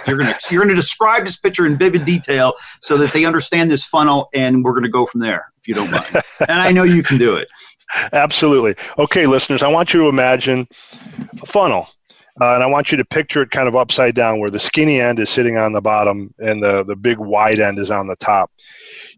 you're 0.08 0.18
gonna 0.18 0.38
you're 0.50 0.62
gonna 0.62 0.76
describe 0.76 1.26
this 1.26 1.38
picture 1.38 1.66
in 1.66 1.78
vivid 1.78 2.06
detail 2.06 2.54
so 2.82 2.98
that 2.98 3.12
they 3.12 3.26
understand 3.26 3.70
this 3.70 3.84
funnel 3.84 4.30
and 4.34 4.64
we're 4.64 4.74
gonna 4.74 4.90
go 4.90 5.06
from 5.06 5.22
there 5.22 5.52
if 5.60 5.68
you 5.68 5.74
don't 5.74 5.92
mind. 5.92 6.06
And 6.48 6.60
i 6.60 6.72
know 6.72 6.84
you 6.84 7.04
can 7.04 7.18
do 7.18 7.36
it. 7.36 7.48
Absolutely. 8.12 8.76
Okay 8.98 9.28
listeners 9.28 9.62
i 9.64 9.68
want 9.68 9.94
you 9.94 10.02
to 10.02 10.10
imagine 10.10 10.68
a 11.42 11.46
funnel 11.46 11.88
uh, 12.42 12.56
and 12.56 12.64
I 12.64 12.66
want 12.66 12.92
you 12.92 12.98
to 12.98 13.06
picture 13.06 13.44
it 13.44 13.52
kind 13.52 13.68
of 13.68 13.76
upside 13.76 14.16
down 14.16 14.40
where 14.40 14.50
the 14.50 14.60
skinny 14.60 15.00
end 15.00 15.20
is 15.20 15.30
sitting 15.30 15.58
on 15.58 15.74
the 15.74 15.82
bottom 15.82 16.34
and 16.40 16.64
the, 16.64 16.84
the 16.84 16.96
big 16.96 17.20
wide 17.20 17.60
end 17.60 17.78
is 17.78 17.92
on 17.92 18.08
the 18.08 18.16
top. 18.16 18.52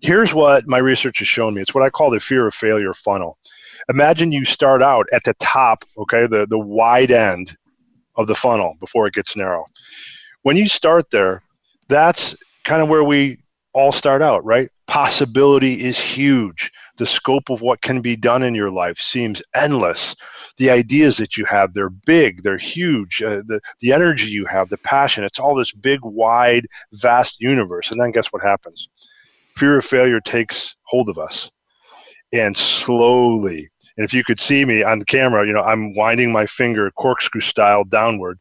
Here's 0.02 0.34
what 0.34 0.68
my 0.68 0.80
research 0.80 1.20
has 1.20 1.28
shown 1.28 1.54
me 1.54 1.62
it's 1.62 1.74
what 1.74 1.84
I 1.84 1.90
call 1.90 2.12
the 2.12 2.20
fear 2.20 2.48
of 2.48 2.54
failure 2.54 2.94
funnel. 2.94 3.38
Imagine 3.88 4.32
you 4.32 4.44
start 4.44 4.82
out 4.82 5.06
at 5.14 5.24
the 5.24 5.34
top, 5.36 5.86
okay, 5.98 6.28
the, 6.28 6.46
the 6.50 6.60
wide 6.60 7.12
end 7.12 7.56
of 8.16 8.28
the 8.28 8.36
funnel 8.36 8.76
before 8.80 9.08
it 9.08 9.14
gets 9.14 9.36
narrow. 9.36 9.66
When 10.42 10.58
you 10.58 10.68
start 10.68 11.10
there, 11.12 11.42
that's 11.88 12.36
kind 12.64 12.82
of 12.82 12.90
where 12.90 13.04
we 13.04 13.38
all 13.74 13.92
start 13.92 14.22
out, 14.22 14.44
right? 14.44 14.70
Possibility 14.88 15.84
is 15.84 16.00
huge. 16.00 16.72
The 16.98 17.06
scope 17.06 17.50
of 17.50 17.62
what 17.62 17.82
can 17.82 18.02
be 18.02 18.16
done 18.16 18.42
in 18.44 18.56
your 18.56 18.72
life 18.72 18.98
seems 18.98 19.44
endless. 19.54 20.16
The 20.58 20.70
ideas 20.70 21.18
that 21.18 21.38
you 21.38 21.46
have, 21.46 21.74
they're 21.74 21.90
big, 21.90 22.44
they're 22.44 22.58
huge. 22.58 23.22
Uh, 23.22 23.42
the, 23.46 23.60
the 23.80 23.92
energy 23.92 24.28
you 24.28 24.46
have, 24.46 24.70
the 24.70 24.78
passion, 24.78 25.24
it's 25.24 25.40
all 25.40 25.56
this 25.56 25.74
big, 25.74 26.00
wide, 26.04 26.68
vast 26.94 27.42
universe. 27.42 27.92
And 27.92 28.00
then 28.00 28.12
guess 28.12 28.28
what 28.28 28.42
happens? 28.42 28.88
Fear 29.56 29.80
of 29.80 29.86
failure 29.86 30.22
takes 30.22 30.76
hold 30.84 31.10
of 31.10 31.18
us. 31.18 31.52
And 32.32 32.56
slowly, 32.56 33.70
and 33.98 34.06
if 34.06 34.14
you 34.14 34.24
could 34.24 34.40
see 34.40 34.66
me 34.66 34.84
on 34.84 35.00
the 35.00 35.06
camera, 35.06 35.46
you 35.46 35.54
know, 35.54 35.62
I'm 35.62 35.96
winding 35.96 36.32
my 36.32 36.46
finger 36.46 36.92
corkscrew 36.92 37.42
style 37.42 37.84
downward. 37.84 38.40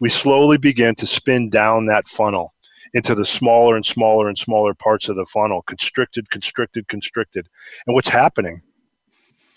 We 0.00 0.08
slowly 0.08 0.58
begin 0.58 0.94
to 0.96 1.06
spin 1.06 1.50
down 1.50 1.86
that 1.86 2.08
funnel 2.08 2.54
into 2.94 3.14
the 3.14 3.24
smaller 3.24 3.76
and 3.76 3.86
smaller 3.86 4.28
and 4.28 4.36
smaller 4.36 4.74
parts 4.74 5.08
of 5.08 5.16
the 5.16 5.26
funnel, 5.26 5.62
constricted, 5.62 6.30
constricted, 6.30 6.88
constricted. 6.88 7.46
And 7.86 7.94
what's 7.94 8.08
happening 8.08 8.62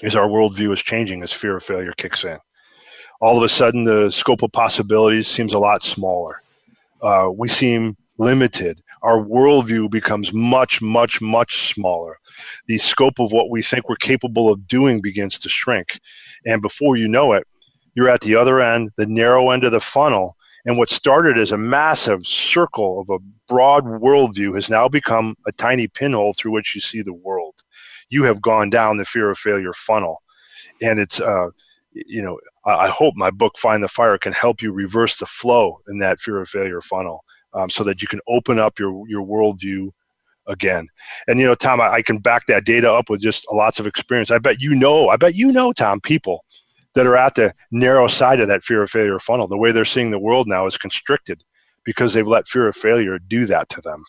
is 0.02 0.16
our 0.16 0.28
worldview 0.28 0.74
is 0.74 0.82
changing 0.82 1.24
as 1.24 1.34
fear 1.34 1.58
of 1.58 1.64
failure 1.64 1.94
kicks 1.98 2.24
in. 2.24 2.38
All 3.22 3.38
of 3.38 3.44
a 3.44 3.50
sudden, 3.50 3.84
the 3.84 4.10
scope 4.10 4.44
of 4.44 4.52
possibilities 4.52 5.28
seems 5.28 5.54
a 5.54 5.60
lot 5.60 5.84
smaller. 5.84 6.42
Uh, 7.02 7.30
we 7.36 7.48
seem 7.48 7.96
limited. 8.18 8.82
Our 9.04 9.20
worldview 9.20 9.90
becomes 9.90 10.34
much, 10.34 10.82
much, 10.82 11.22
much 11.22 11.74
smaller. 11.74 12.18
The 12.68 12.78
scope 12.78 13.20
of 13.20 13.32
what 13.32 13.50
we 13.50 13.62
think 13.62 13.88
we're 13.88 13.96
capable 13.96 14.52
of 14.52 14.68
doing 14.68 15.02
begins 15.02 15.38
to 15.40 15.50
shrink. 15.50 16.00
And 16.46 16.62
before 16.62 16.98
you 16.98 17.08
know 17.08 17.34
it, 17.34 17.48
you're 17.94 18.10
at 18.10 18.22
the 18.22 18.36
other 18.36 18.60
end, 18.60 18.92
the 18.98 19.06
narrow 19.06 19.52
end 19.52 19.64
of 19.64 19.72
the 19.72 19.80
funnel, 19.80 20.36
and 20.66 20.78
what 20.78 20.90
started 20.90 21.38
as 21.38 21.52
a 21.52 21.58
massive 21.58 22.26
circle 22.26 23.00
of 23.00 23.10
a 23.10 23.24
broad 23.48 23.86
worldview 23.86 24.56
has 24.56 24.70
now 24.70 24.88
become 24.88 25.36
a 25.46 25.52
tiny 25.52 25.88
pinhole 25.88 26.34
through 26.34 26.52
which 26.52 26.74
you 26.74 26.82
see 26.82 27.02
the 27.02 27.14
world. 27.14 27.54
You 28.10 28.24
have 28.24 28.42
gone 28.42 28.72
down 28.72 28.98
the 28.98 29.06
fear 29.06 29.30
of 29.30 29.38
failure 29.38 29.74
funnel. 29.74 30.24
And 30.82 31.00
it's, 31.00 31.22
uh, 31.22 31.50
you 31.94 32.22
know, 32.22 32.40
I, 32.66 32.90
hope 32.90 33.16
my 33.16 33.30
book, 33.30 33.58
Find 33.58 33.84
the 33.84 33.88
Fire, 33.88 34.18
can 34.18 34.34
help 34.34 34.62
you 34.62 34.72
reverse 34.72 35.18
the 35.18 35.28
flow 35.28 35.82
in 35.88 36.00
that 36.00 36.20
fear 36.20 36.42
of 36.42 36.50
failure 36.50 36.82
funnel 36.82 37.24
um, 37.54 37.70
so 37.70 37.84
that 37.84 38.02
you 38.02 38.08
can 38.08 38.20
open 38.28 38.58
up 38.58 38.80
your, 38.80 39.08
your 39.08 39.26
worldview 39.26 39.92
again. 40.48 40.88
And, 41.28 41.40
you 41.40 41.46
know, 41.46 41.56
Tom, 41.56 41.80
I, 41.80 41.94
I 41.94 42.02
can 42.02 42.18
back 42.18 42.48
that 42.48 42.66
data 42.66 42.92
up 42.92 43.10
with 43.10 43.22
just 43.22 43.46
lots 43.52 43.80
of 43.80 43.86
experience. 43.86 44.32
I 44.32 44.40
bet 44.40 44.60
you 44.60 44.74
know, 44.74 45.10
I 45.10 45.18
bet 45.18 45.36
you 45.36 45.52
know, 45.52 45.74
Tom, 45.74 46.02
people 46.02 46.44
that 46.96 47.06
are 47.06 47.18
at 47.18 47.36
the 47.36 47.54
narrow 47.72 48.08
side 48.08 48.40
of 48.40 48.48
that 48.48 48.64
fear 48.64 48.84
of 48.84 48.90
failure 48.90 49.20
funnel. 49.20 49.48
The 49.48 49.58
way 49.58 49.72
they're 49.72 49.86
seeing 49.86 50.12
the 50.12 50.20
world 50.20 50.48
now 50.48 50.66
is 50.66 50.78
constricted 50.78 51.44
because 51.84 52.14
they've 52.14 52.28
let 52.28 52.48
fear 52.48 52.68
of 52.68 52.76
failure 52.76 53.20
do 53.20 53.46
that 53.46 53.70
to 53.70 53.82
them. 53.82 54.04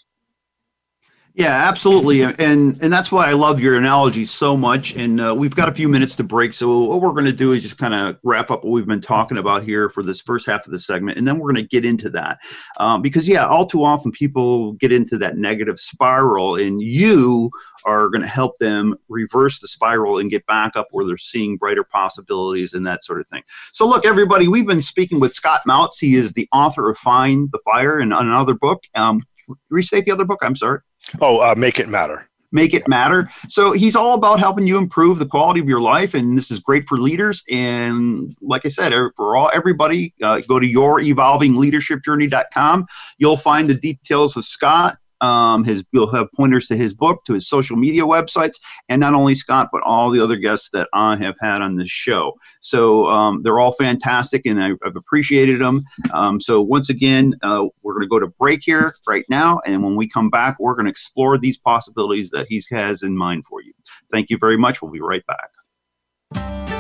Yeah, 1.37 1.69
absolutely, 1.69 2.23
and 2.23 2.79
and 2.81 2.91
that's 2.91 3.13
why 3.13 3.29
I 3.29 3.35
love 3.35 3.61
your 3.61 3.77
analogy 3.77 4.25
so 4.25 4.57
much. 4.57 4.97
And 4.97 5.21
uh, 5.21 5.35
we've 5.35 5.55
got 5.55 5.69
a 5.69 5.75
few 5.75 5.87
minutes 5.87 6.17
to 6.17 6.25
break, 6.25 6.55
so 6.55 6.85
what 6.85 7.03
we're 7.03 7.13
going 7.13 7.27
to 7.27 7.33
do 7.33 7.53
is 7.53 7.63
just 7.63 7.77
kind 7.77 7.93
of 7.93 8.17
wrap 8.23 8.51
up 8.51 8.65
what 8.65 8.71
we've 8.71 8.87
been 8.87 9.03
talking 9.03 9.37
about 9.37 9.63
here 9.63 9.91
for 9.91 10.03
this 10.03 10.23
first 10.23 10.47
half 10.47 10.65
of 10.65 10.73
the 10.73 10.79
segment, 10.79 11.19
and 11.19 11.29
then 11.29 11.37
we're 11.39 11.53
going 11.53 11.63
to 11.63 11.69
get 11.69 11.85
into 11.85 12.09
that 12.09 12.39
um, 12.81 13.03
because 13.03 13.29
yeah, 13.29 13.47
all 13.47 13.67
too 13.67 13.85
often 13.85 14.13
people 14.13 14.73
get 14.73 14.93
into 14.93 15.19
that 15.19 15.37
negative 15.37 15.79
spiral, 15.79 16.55
and 16.57 16.81
you 16.81 17.51
are 17.85 18.09
going 18.09 18.23
to 18.23 18.27
help 18.27 18.57
them 18.57 18.97
reverse 19.11 19.59
the 19.59 19.69
spiral 19.69 20.17
and 20.17 20.31
get 20.31 20.47
back 20.47 20.75
up 20.75 20.87
where 20.91 21.05
they're 21.05 21.19
seeing 21.19 21.59
brighter 21.59 21.85
possibilities 21.85 22.73
and 22.73 22.87
that 22.87 23.05
sort 23.05 23.21
of 23.21 23.29
thing. 23.29 23.43
So, 23.75 23.87
look, 23.87 24.07
everybody, 24.07 24.49
we've 24.49 24.67
been 24.67 24.81
speaking 24.81 25.21
with 25.21 25.35
Scott 25.35 25.61
Mautz. 25.69 25.99
He 26.01 26.15
is 26.17 26.33
the 26.33 26.49
author 26.51 26.89
of 26.89 26.97
Find 26.97 27.53
the 27.53 27.61
Fire 27.63 27.99
and 27.99 28.15
another 28.15 28.55
book. 28.55 28.85
Um, 28.95 29.21
restate 29.69 30.07
the 30.07 30.13
other 30.13 30.25
book. 30.25 30.39
I'm 30.43 30.57
sorry. 30.57 30.81
Oh, 31.21 31.41
uh, 31.41 31.55
Make 31.57 31.79
It 31.79 31.89
Matter. 31.89 32.29
Make 32.53 32.75
It 32.75 32.87
Matter. 32.89 33.31
So 33.49 33.73
he's 33.73 33.97
all 33.97 34.15
about 34.15 34.39
helping 34.39 34.67
you 34.67 34.79
improve 34.79 35.19
the 35.19 35.27
quality 35.27 35.61
of 35.61 35.69
your 35.69 35.81
life, 35.81 36.15
and 36.15 36.39
this 36.39 36.51
is 36.51 36.59
great 36.59 36.89
for 36.89 36.99
leaders. 36.99 37.43
And 37.51 38.35
like 38.41 38.65
I 38.65 38.69
said, 38.69 38.93
er, 38.93 39.13
for 39.17 39.37
all 39.37 39.51
everybody, 39.53 40.15
uh, 40.23 40.41
go 40.41 40.59
to 40.59 40.67
yourevolvingleadershipjourney.com. 40.67 42.87
You'll 43.19 43.37
find 43.37 43.69
the 43.69 43.75
details 43.75 44.37
of 44.37 44.45
Scott 44.45 44.97
Um, 45.21 45.65
his 45.65 45.85
you'll 45.93 46.13
have 46.13 46.29
pointers 46.33 46.67
to 46.69 46.77
his 46.77 46.95
book, 46.95 47.25
to 47.25 47.35
his 47.35 47.49
social 47.49 47.77
media 47.77 48.03
websites, 48.03 48.61
and 48.89 49.01
not 49.01 49.15
only 49.15 49.35
Scott, 49.35 49.69
but 49.73 49.83
all 49.83 50.11
the 50.11 50.23
other 50.23 50.37
guests 50.37 50.71
that 50.73 50.89
I 50.93 51.17
have 51.17 51.37
had 51.41 51.63
on 51.63 51.77
this 51.77 51.91
show. 51.91 52.35
So 52.61 53.07
um, 53.07 53.43
they're 53.43 53.59
all 53.59 53.73
fantastic, 53.73 54.43
and 54.47 54.63
I, 54.63 54.69
have 54.85 54.97
appreciated 54.97 55.61
them. 55.61 55.85
Um, 56.13 56.41
so 56.41 56.61
once 56.61 56.91
again, 56.91 57.35
uh, 57.43 57.67
we're 57.83 57.95
going 57.95 58.05
to 58.05 58.09
go 58.09 58.19
to 58.19 58.29
break 58.39 58.61
here 58.63 58.95
right 59.07 59.25
now, 59.29 59.61
and 59.67 59.83
when 59.83 59.97
we 59.97 60.09
come 60.09 60.31
back, 60.31 60.57
we're 60.59 60.75
going 60.75 60.87
to 60.87 60.91
explore 60.91 61.39
these 61.39 61.59
possibilities 61.59 62.31
that 62.31 62.47
he 62.49 62.63
has 62.71 63.03
in 63.03 63.17
mind 63.17 63.45
for 63.47 63.63
you. 63.63 63.73
Thank 64.11 64.31
you 64.31 64.39
very 64.39 64.57
much. 64.57 64.83
We'll 64.83 64.93
be 64.93 65.01
right 65.01 65.25
back. 65.27 66.76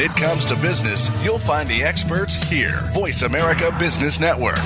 When 0.00 0.10
it 0.10 0.16
comes 0.16 0.46
to 0.46 0.56
business, 0.56 1.10
you'll 1.22 1.38
find 1.38 1.68
the 1.68 1.82
experts 1.82 2.34
here. 2.34 2.88
Voice 2.94 3.20
America 3.20 3.70
Business 3.78 4.18
Network. 4.18 4.58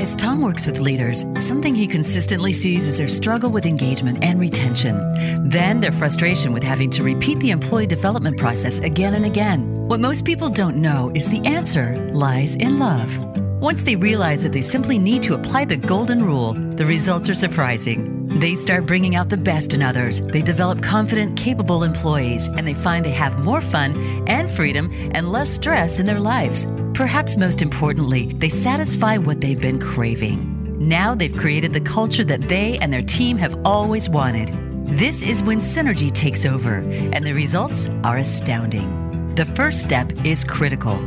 As 0.00 0.14
Tom 0.14 0.40
works 0.40 0.64
with 0.64 0.78
leaders, 0.78 1.24
something 1.36 1.74
he 1.74 1.88
consistently 1.88 2.52
sees 2.52 2.86
is 2.86 2.96
their 2.96 3.08
struggle 3.08 3.50
with 3.50 3.66
engagement 3.66 4.22
and 4.22 4.38
retention. 4.38 5.48
Then 5.48 5.80
their 5.80 5.90
frustration 5.90 6.52
with 6.52 6.62
having 6.62 6.90
to 6.90 7.02
repeat 7.02 7.40
the 7.40 7.50
employee 7.50 7.88
development 7.88 8.38
process 8.38 8.78
again 8.78 9.14
and 9.14 9.26
again. 9.26 9.74
What 9.88 9.98
most 9.98 10.24
people 10.24 10.48
don't 10.48 10.76
know 10.76 11.10
is 11.12 11.28
the 11.28 11.44
answer 11.44 12.08
lies 12.12 12.54
in 12.54 12.78
love. 12.78 13.18
Once 13.64 13.82
they 13.82 13.96
realize 13.96 14.42
that 14.42 14.52
they 14.52 14.60
simply 14.60 14.98
need 14.98 15.22
to 15.22 15.32
apply 15.32 15.64
the 15.64 15.74
golden 15.74 16.22
rule, 16.22 16.52
the 16.52 16.84
results 16.84 17.30
are 17.30 17.34
surprising. 17.34 18.28
They 18.38 18.56
start 18.56 18.84
bringing 18.84 19.14
out 19.14 19.30
the 19.30 19.38
best 19.38 19.72
in 19.72 19.80
others. 19.80 20.20
They 20.20 20.42
develop 20.42 20.82
confident, 20.82 21.38
capable 21.38 21.82
employees, 21.82 22.48
and 22.48 22.68
they 22.68 22.74
find 22.74 23.02
they 23.06 23.10
have 23.12 23.42
more 23.42 23.62
fun 23.62 23.96
and 24.28 24.50
freedom 24.50 24.92
and 25.14 25.32
less 25.32 25.50
stress 25.50 25.98
in 25.98 26.04
their 26.04 26.20
lives. 26.20 26.66
Perhaps 26.92 27.38
most 27.38 27.62
importantly, 27.62 28.34
they 28.34 28.50
satisfy 28.50 29.16
what 29.16 29.40
they've 29.40 29.58
been 29.58 29.80
craving. 29.80 30.86
Now 30.86 31.14
they've 31.14 31.34
created 31.34 31.72
the 31.72 31.80
culture 31.80 32.24
that 32.24 32.42
they 32.42 32.76
and 32.80 32.92
their 32.92 33.00
team 33.00 33.38
have 33.38 33.58
always 33.64 34.10
wanted. 34.10 34.50
This 34.88 35.22
is 35.22 35.42
when 35.42 35.60
synergy 35.60 36.12
takes 36.12 36.44
over, 36.44 36.80
and 37.14 37.26
the 37.26 37.32
results 37.32 37.88
are 38.04 38.18
astounding. 38.18 39.34
The 39.36 39.46
first 39.46 39.82
step 39.82 40.12
is 40.22 40.44
critical. 40.44 40.98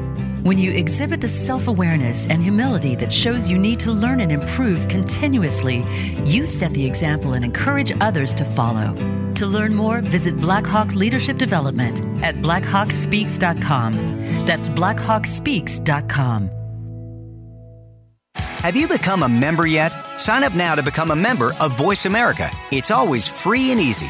When 0.43 0.58
you 0.58 0.71
exhibit 0.71 1.19
the 1.21 1.28
self 1.28 1.67
awareness 1.67 2.28
and 2.28 2.41
humility 2.41 2.95
that 2.95 3.12
shows 3.12 3.50
you 3.50 3.58
need 3.58 3.80
to 3.82 3.91
learn 3.91 4.21
and 4.21 4.32
improve 4.32 4.88
continuously, 4.88 5.84
you 6.26 6.45
set 6.45 6.73
the 6.73 6.86
example 6.86 7.34
and 7.34 7.43
encourage 7.43 7.91
others 8.02 8.34
to 8.36 8.45
follow. 8.45 8.93
To 9.36 9.47
learn 9.47 9.73
more, 9.73 10.02
visit 10.02 10.38
Blackhawk 10.38 10.93
Leadership 10.93 11.38
Development 11.38 12.00
at 12.23 12.36
blackhawkspeaks.com. 12.36 13.93
That's 14.45 14.69
blackhawkspeaks.com. 14.69 16.52
Have 18.36 18.76
you 18.76 18.88
become 18.88 19.23
a 19.23 19.30
member 19.30 19.65
yet? 19.67 19.91
Sign 20.17 20.43
up 20.43 20.54
now 20.54 20.76
to 20.76 20.84
become 20.84 21.12
a 21.12 21.15
member 21.15 21.52
of 21.60 21.78
Voice 21.78 22.06
America. 22.06 22.50
It's 22.71 22.91
always 22.91 23.28
free 23.28 23.71
and 23.71 23.80
easy. 23.80 24.10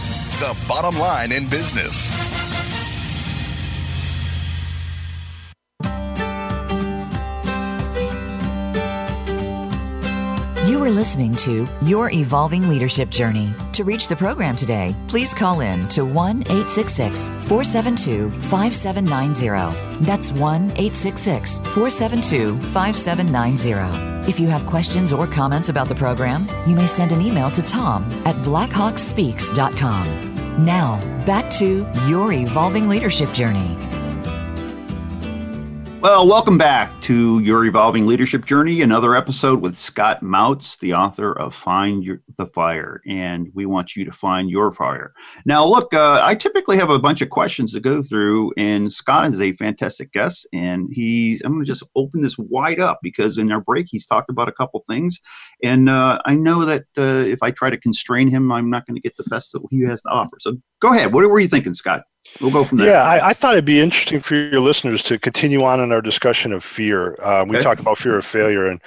the 0.41 0.65
bottom 0.67 0.99
line 0.99 1.31
in 1.31 1.47
business. 1.47 2.09
You 10.67 10.83
are 10.83 10.89
listening 10.89 11.35
to 11.35 11.67
Your 11.83 12.09
Evolving 12.09 12.67
Leadership 12.67 13.09
Journey. 13.11 13.53
To 13.73 13.83
reach 13.83 14.07
the 14.07 14.15
program 14.15 14.55
today, 14.55 14.95
please 15.07 15.31
call 15.31 15.59
in 15.59 15.87
to 15.89 16.03
1 16.05 16.41
866 16.41 17.29
472 17.29 18.31
5790. 18.31 20.03
That's 20.03 20.31
1 20.31 20.63
866 20.71 21.59
472 21.59 22.57
5790. 22.69 24.27
If 24.27 24.39
you 24.39 24.47
have 24.47 24.65
questions 24.65 25.13
or 25.13 25.27
comments 25.27 25.69
about 25.69 25.87
the 25.87 25.93
program, 25.93 26.47
you 26.65 26.75
may 26.75 26.87
send 26.87 27.11
an 27.11 27.21
email 27.21 27.51
to 27.51 27.61
tom 27.61 28.05
at 28.25 28.35
blackhawkspeaks.com. 28.37 30.30
Now, 30.61 30.99
back 31.25 31.49
to 31.53 31.87
Your 32.07 32.33
Evolving 32.33 32.87
Leadership 32.87 33.33
Journey. 33.33 33.75
Well, 36.01 36.27
welcome 36.27 36.57
back 36.57 36.99
to 37.01 37.37
your 37.41 37.63
evolving 37.65 38.07
leadership 38.07 38.47
journey. 38.47 38.81
Another 38.81 39.15
episode 39.15 39.61
with 39.61 39.77
Scott 39.77 40.23
Mautz, 40.23 40.79
the 40.79 40.95
author 40.95 41.31
of 41.31 41.53
Find 41.53 42.03
your, 42.03 42.23
the 42.39 42.47
Fire, 42.47 43.03
and 43.07 43.49
we 43.53 43.67
want 43.67 43.95
you 43.95 44.03
to 44.05 44.11
find 44.11 44.49
your 44.49 44.71
fire. 44.71 45.13
Now, 45.45 45.63
look, 45.63 45.93
uh, 45.93 46.19
I 46.23 46.33
typically 46.33 46.77
have 46.77 46.89
a 46.89 46.97
bunch 46.97 47.21
of 47.21 47.29
questions 47.29 47.73
to 47.73 47.79
go 47.79 48.01
through, 48.01 48.51
and 48.57 48.91
Scott 48.91 49.31
is 49.31 49.39
a 49.39 49.53
fantastic 49.53 50.11
guest, 50.11 50.47
and 50.51 50.87
he's. 50.91 51.39
I'm 51.45 51.51
going 51.51 51.63
to 51.63 51.71
just 51.71 51.87
open 51.95 52.23
this 52.23 52.35
wide 52.35 52.79
up 52.79 52.97
because 53.03 53.37
in 53.37 53.51
our 53.51 53.61
break 53.61 53.85
he's 53.87 54.07
talked 54.07 54.31
about 54.31 54.49
a 54.49 54.53
couple 54.53 54.81
things, 54.87 55.19
and 55.63 55.87
uh, 55.87 56.19
I 56.25 56.33
know 56.33 56.65
that 56.65 56.85
uh, 56.97 57.29
if 57.29 57.43
I 57.43 57.51
try 57.51 57.69
to 57.69 57.77
constrain 57.77 58.27
him, 58.27 58.51
I'm 58.51 58.71
not 58.71 58.87
going 58.87 58.95
to 58.95 59.01
get 59.01 59.17
the 59.17 59.29
best 59.29 59.51
that 59.51 59.61
he 59.69 59.81
has 59.81 60.01
to 60.01 60.09
offer. 60.09 60.37
So, 60.39 60.57
go 60.79 60.93
ahead. 60.93 61.13
What 61.13 61.29
were 61.29 61.39
you 61.39 61.47
thinking, 61.47 61.75
Scott? 61.75 62.05
We'll 62.39 62.51
go 62.51 62.63
from 62.63 62.77
there. 62.77 62.89
Yeah, 62.89 63.03
I, 63.03 63.29
I, 63.29 63.33
thought 63.33 63.53
it'd 63.53 63.65
be 63.65 63.79
interesting 63.79 64.19
for 64.19 64.35
your 64.35 64.59
listeners 64.59 65.01
to 65.03 65.17
continue 65.17 65.63
on 65.63 65.79
in 65.79 65.91
our 65.91 66.01
discussion 66.01 66.53
of 66.53 66.63
fear. 66.63 67.19
Uh, 67.21 67.43
we 67.47 67.57
okay. 67.57 67.63
talked 67.63 67.81
about 67.81 67.97
fear 67.97 68.17
of 68.17 68.25
failure, 68.25 68.67
and 68.67 68.79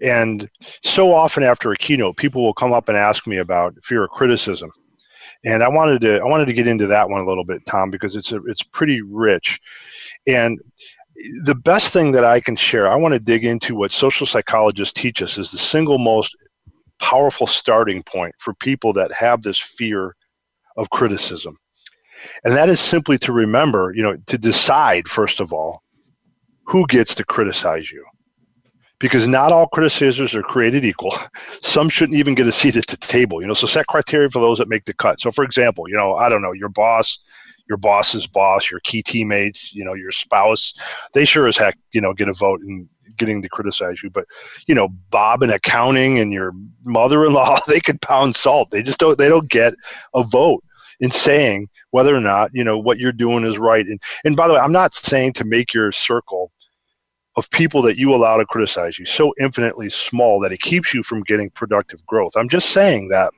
and 0.00 0.50
so 0.82 1.14
often 1.14 1.42
after 1.42 1.70
a 1.70 1.76
keynote, 1.76 2.16
people 2.16 2.42
will 2.42 2.52
come 2.52 2.72
up 2.72 2.88
and 2.88 2.98
ask 2.98 3.26
me 3.26 3.36
about 3.36 3.74
fear 3.84 4.02
of 4.02 4.10
criticism, 4.10 4.72
and 5.44 5.62
I 5.62 5.68
wanted 5.68 6.00
to 6.02 6.18
I 6.18 6.24
wanted 6.24 6.46
to 6.46 6.52
get 6.52 6.66
into 6.66 6.88
that 6.88 7.08
one 7.08 7.20
a 7.20 7.26
little 7.26 7.44
bit, 7.44 7.64
Tom, 7.64 7.90
because 7.90 8.16
it's 8.16 8.32
a, 8.32 8.42
it's 8.46 8.62
pretty 8.62 9.02
rich, 9.02 9.60
and 10.26 10.60
the 11.44 11.54
best 11.54 11.92
thing 11.92 12.12
that 12.12 12.24
I 12.24 12.40
can 12.40 12.56
share, 12.56 12.88
I 12.88 12.96
want 12.96 13.14
to 13.14 13.20
dig 13.20 13.44
into 13.44 13.76
what 13.76 13.92
social 13.92 14.26
psychologists 14.26 15.00
teach 15.00 15.22
us 15.22 15.38
is 15.38 15.50
the 15.50 15.58
single 15.58 15.98
most 15.98 16.36
powerful 16.98 17.46
starting 17.46 18.02
point 18.02 18.34
for 18.38 18.52
people 18.54 18.92
that 18.94 19.12
have 19.12 19.42
this 19.42 19.58
fear 19.58 20.16
of 20.76 20.90
criticism 20.90 21.56
and 22.44 22.54
that 22.54 22.68
is 22.68 22.80
simply 22.80 23.18
to 23.18 23.32
remember, 23.32 23.92
you 23.94 24.02
know, 24.02 24.16
to 24.26 24.38
decide, 24.38 25.08
first 25.08 25.40
of 25.40 25.52
all, 25.52 25.82
who 26.66 26.86
gets 26.86 27.14
to 27.16 27.24
criticize 27.24 27.90
you. 27.90 28.04
Because 28.98 29.26
not 29.26 29.50
all 29.50 29.66
criticizers 29.66 30.34
are 30.34 30.42
created 30.42 30.84
equal. 30.84 31.14
Some 31.62 31.88
shouldn't 31.88 32.18
even 32.18 32.34
get 32.34 32.46
a 32.46 32.52
seat 32.52 32.76
at 32.76 32.86
the 32.86 32.98
table, 32.98 33.40
you 33.40 33.46
know. 33.46 33.54
So 33.54 33.66
set 33.66 33.86
criteria 33.86 34.28
for 34.28 34.40
those 34.40 34.58
that 34.58 34.68
make 34.68 34.84
the 34.84 34.92
cut. 34.92 35.20
So 35.20 35.30
for 35.30 35.42
example, 35.42 35.88
you 35.88 35.96
know, 35.96 36.14
I 36.14 36.28
don't 36.28 36.42
know, 36.42 36.52
your 36.52 36.68
boss, 36.68 37.18
your 37.66 37.78
boss's 37.78 38.26
boss, 38.26 38.70
your 38.70 38.80
key 38.80 39.02
teammates, 39.02 39.72
you 39.72 39.84
know, 39.84 39.94
your 39.94 40.10
spouse, 40.10 40.74
they 41.14 41.24
sure 41.24 41.46
as 41.46 41.56
heck, 41.56 41.78
you 41.92 42.00
know, 42.00 42.12
get 42.12 42.28
a 42.28 42.34
vote 42.34 42.60
in 42.60 42.88
getting 43.16 43.42
to 43.42 43.48
criticize 43.48 44.02
you. 44.02 44.10
But 44.10 44.26
you 44.66 44.74
know, 44.74 44.88
Bob 45.10 45.42
in 45.42 45.50
accounting 45.50 46.18
and 46.18 46.32
your 46.32 46.52
mother-in-law, 46.84 47.60
they 47.68 47.80
could 47.80 48.00
pound 48.00 48.34
salt. 48.34 48.70
They 48.70 48.82
just 48.82 48.98
don't. 48.98 49.16
They 49.16 49.28
don't 49.28 49.48
get 49.48 49.74
a 50.14 50.24
vote 50.24 50.64
in 51.00 51.10
saying 51.10 51.68
whether 51.90 52.14
or 52.14 52.20
not 52.20 52.50
you 52.52 52.62
know 52.62 52.78
what 52.78 52.98
you're 52.98 53.12
doing 53.12 53.44
is 53.44 53.58
right. 53.58 53.86
And 53.86 54.00
and 54.24 54.36
by 54.36 54.46
the 54.46 54.54
way, 54.54 54.60
I'm 54.60 54.72
not 54.72 54.94
saying 54.94 55.34
to 55.34 55.44
make 55.44 55.74
your 55.74 55.92
circle 55.92 56.52
of 57.36 57.50
people 57.50 57.82
that 57.82 57.96
you 57.96 58.14
allow 58.14 58.36
to 58.36 58.44
criticize 58.44 58.98
you 58.98 59.06
so 59.06 59.32
infinitely 59.40 59.88
small 59.88 60.40
that 60.40 60.52
it 60.52 60.60
keeps 60.60 60.92
you 60.92 61.02
from 61.02 61.22
getting 61.22 61.50
productive 61.50 62.04
growth. 62.06 62.32
I'm 62.36 62.48
just 62.48 62.70
saying 62.70 63.08
that 63.08 63.32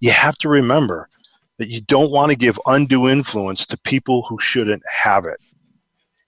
you 0.00 0.10
have 0.10 0.36
to 0.38 0.48
remember 0.48 1.08
that 1.58 1.68
you 1.68 1.80
don't 1.80 2.10
want 2.10 2.30
to 2.30 2.36
give 2.36 2.60
undue 2.66 3.08
influence 3.08 3.66
to 3.66 3.78
people 3.78 4.22
who 4.22 4.38
shouldn't 4.38 4.82
have 4.90 5.24
it. 5.24 5.38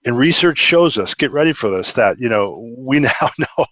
And 0.05 0.17
research 0.17 0.57
shows 0.57 0.97
us, 0.97 1.13
get 1.13 1.31
ready 1.31 1.53
for 1.53 1.69
this, 1.69 1.93
that, 1.93 2.17
you 2.17 2.29
know, 2.29 2.73
we 2.77 2.99
now 2.99 3.29
know 3.37 3.65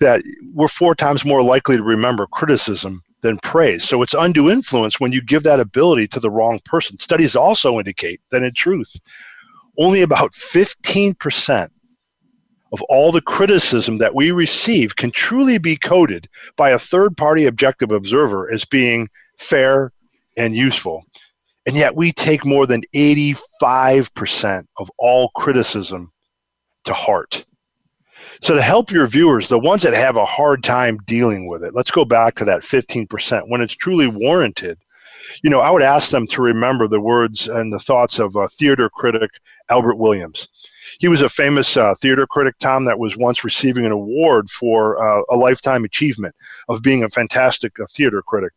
that 0.00 0.22
we're 0.52 0.68
four 0.68 0.94
times 0.94 1.24
more 1.24 1.42
likely 1.42 1.76
to 1.76 1.82
remember 1.82 2.26
criticism 2.26 3.02
than 3.20 3.38
praise. 3.38 3.84
So 3.84 4.02
it's 4.02 4.14
undue 4.14 4.50
influence 4.50 5.00
when 5.00 5.12
you 5.12 5.22
give 5.22 5.42
that 5.42 5.60
ability 5.60 6.08
to 6.08 6.20
the 6.20 6.30
wrong 6.30 6.60
person. 6.64 6.98
Studies 6.98 7.36
also 7.36 7.78
indicate 7.78 8.20
that 8.30 8.42
in 8.42 8.52
truth, 8.54 8.96
only 9.78 10.02
about 10.02 10.32
15% 10.32 11.70
of 12.72 12.82
all 12.82 13.12
the 13.12 13.22
criticism 13.22 13.98
that 13.98 14.14
we 14.14 14.30
receive 14.30 14.96
can 14.96 15.10
truly 15.10 15.58
be 15.58 15.76
coded 15.76 16.28
by 16.56 16.70
a 16.70 16.78
third 16.78 17.16
party 17.16 17.46
objective 17.46 17.90
observer 17.90 18.50
as 18.50 18.64
being 18.64 19.08
fair 19.38 19.92
and 20.36 20.54
useful. 20.54 21.04
And 21.66 21.76
yet 21.76 21.96
we 21.96 22.12
take 22.12 22.44
more 22.44 22.66
than 22.66 22.82
85% 22.94 24.64
of 24.78 24.90
all 24.98 25.30
criticism 25.30 26.12
to 26.84 26.92
heart. 26.92 27.44
So, 28.40 28.54
to 28.54 28.62
help 28.62 28.90
your 28.90 29.06
viewers, 29.06 29.48
the 29.48 29.58
ones 29.58 29.82
that 29.82 29.94
have 29.94 30.16
a 30.16 30.24
hard 30.24 30.62
time 30.62 30.98
dealing 31.06 31.48
with 31.48 31.62
it, 31.62 31.74
let's 31.74 31.90
go 31.90 32.04
back 32.04 32.34
to 32.36 32.44
that 32.46 32.60
15% 32.60 33.48
when 33.48 33.60
it's 33.60 33.74
truly 33.74 34.06
warranted. 34.06 34.78
You 35.42 35.50
know, 35.50 35.60
I 35.60 35.70
would 35.70 35.82
ask 35.82 36.10
them 36.10 36.26
to 36.28 36.42
remember 36.42 36.88
the 36.88 37.00
words 37.00 37.48
and 37.48 37.72
the 37.72 37.78
thoughts 37.78 38.18
of 38.18 38.36
uh, 38.36 38.48
theater 38.48 38.88
critic 38.88 39.30
Albert 39.68 39.96
Williams. 39.96 40.48
He 41.00 41.08
was 41.08 41.20
a 41.20 41.28
famous 41.28 41.76
uh, 41.76 41.94
theater 41.94 42.26
critic, 42.26 42.56
Tom, 42.58 42.86
that 42.86 42.98
was 42.98 43.16
once 43.16 43.44
receiving 43.44 43.84
an 43.84 43.92
award 43.92 44.48
for 44.48 45.00
uh, 45.02 45.22
a 45.30 45.36
lifetime 45.36 45.84
achievement 45.84 46.34
of 46.68 46.82
being 46.82 47.04
a 47.04 47.10
fantastic 47.10 47.78
uh, 47.78 47.84
theater 47.90 48.22
critic. 48.22 48.52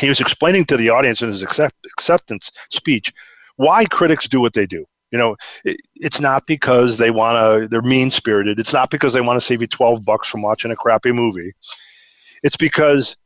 He 0.00 0.08
was 0.08 0.20
explaining 0.20 0.64
to 0.66 0.76
the 0.76 0.88
audience 0.88 1.20
in 1.20 1.28
his 1.28 1.42
accept- 1.42 1.86
acceptance 1.86 2.50
speech 2.70 3.12
why 3.56 3.84
critics 3.84 4.28
do 4.28 4.40
what 4.40 4.54
they 4.54 4.66
do. 4.66 4.86
You 5.12 5.18
know, 5.18 5.36
it, 5.64 5.76
it's 5.96 6.20
not 6.20 6.46
because 6.46 6.96
they 6.96 7.10
want 7.10 7.36
to, 7.62 7.68
they're 7.68 7.82
mean 7.82 8.10
spirited. 8.10 8.58
It's 8.58 8.72
not 8.72 8.90
because 8.90 9.12
they 9.12 9.20
want 9.20 9.36
to 9.38 9.46
save 9.46 9.60
you 9.60 9.68
12 9.68 10.04
bucks 10.04 10.26
from 10.26 10.42
watching 10.42 10.70
a 10.70 10.76
crappy 10.76 11.12
movie. 11.12 11.52
It's 12.42 12.56
because 12.56 13.16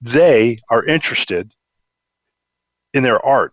they 0.00 0.58
are 0.70 0.84
interested 0.84 1.52
in 2.94 3.02
their 3.02 3.24
art 3.24 3.52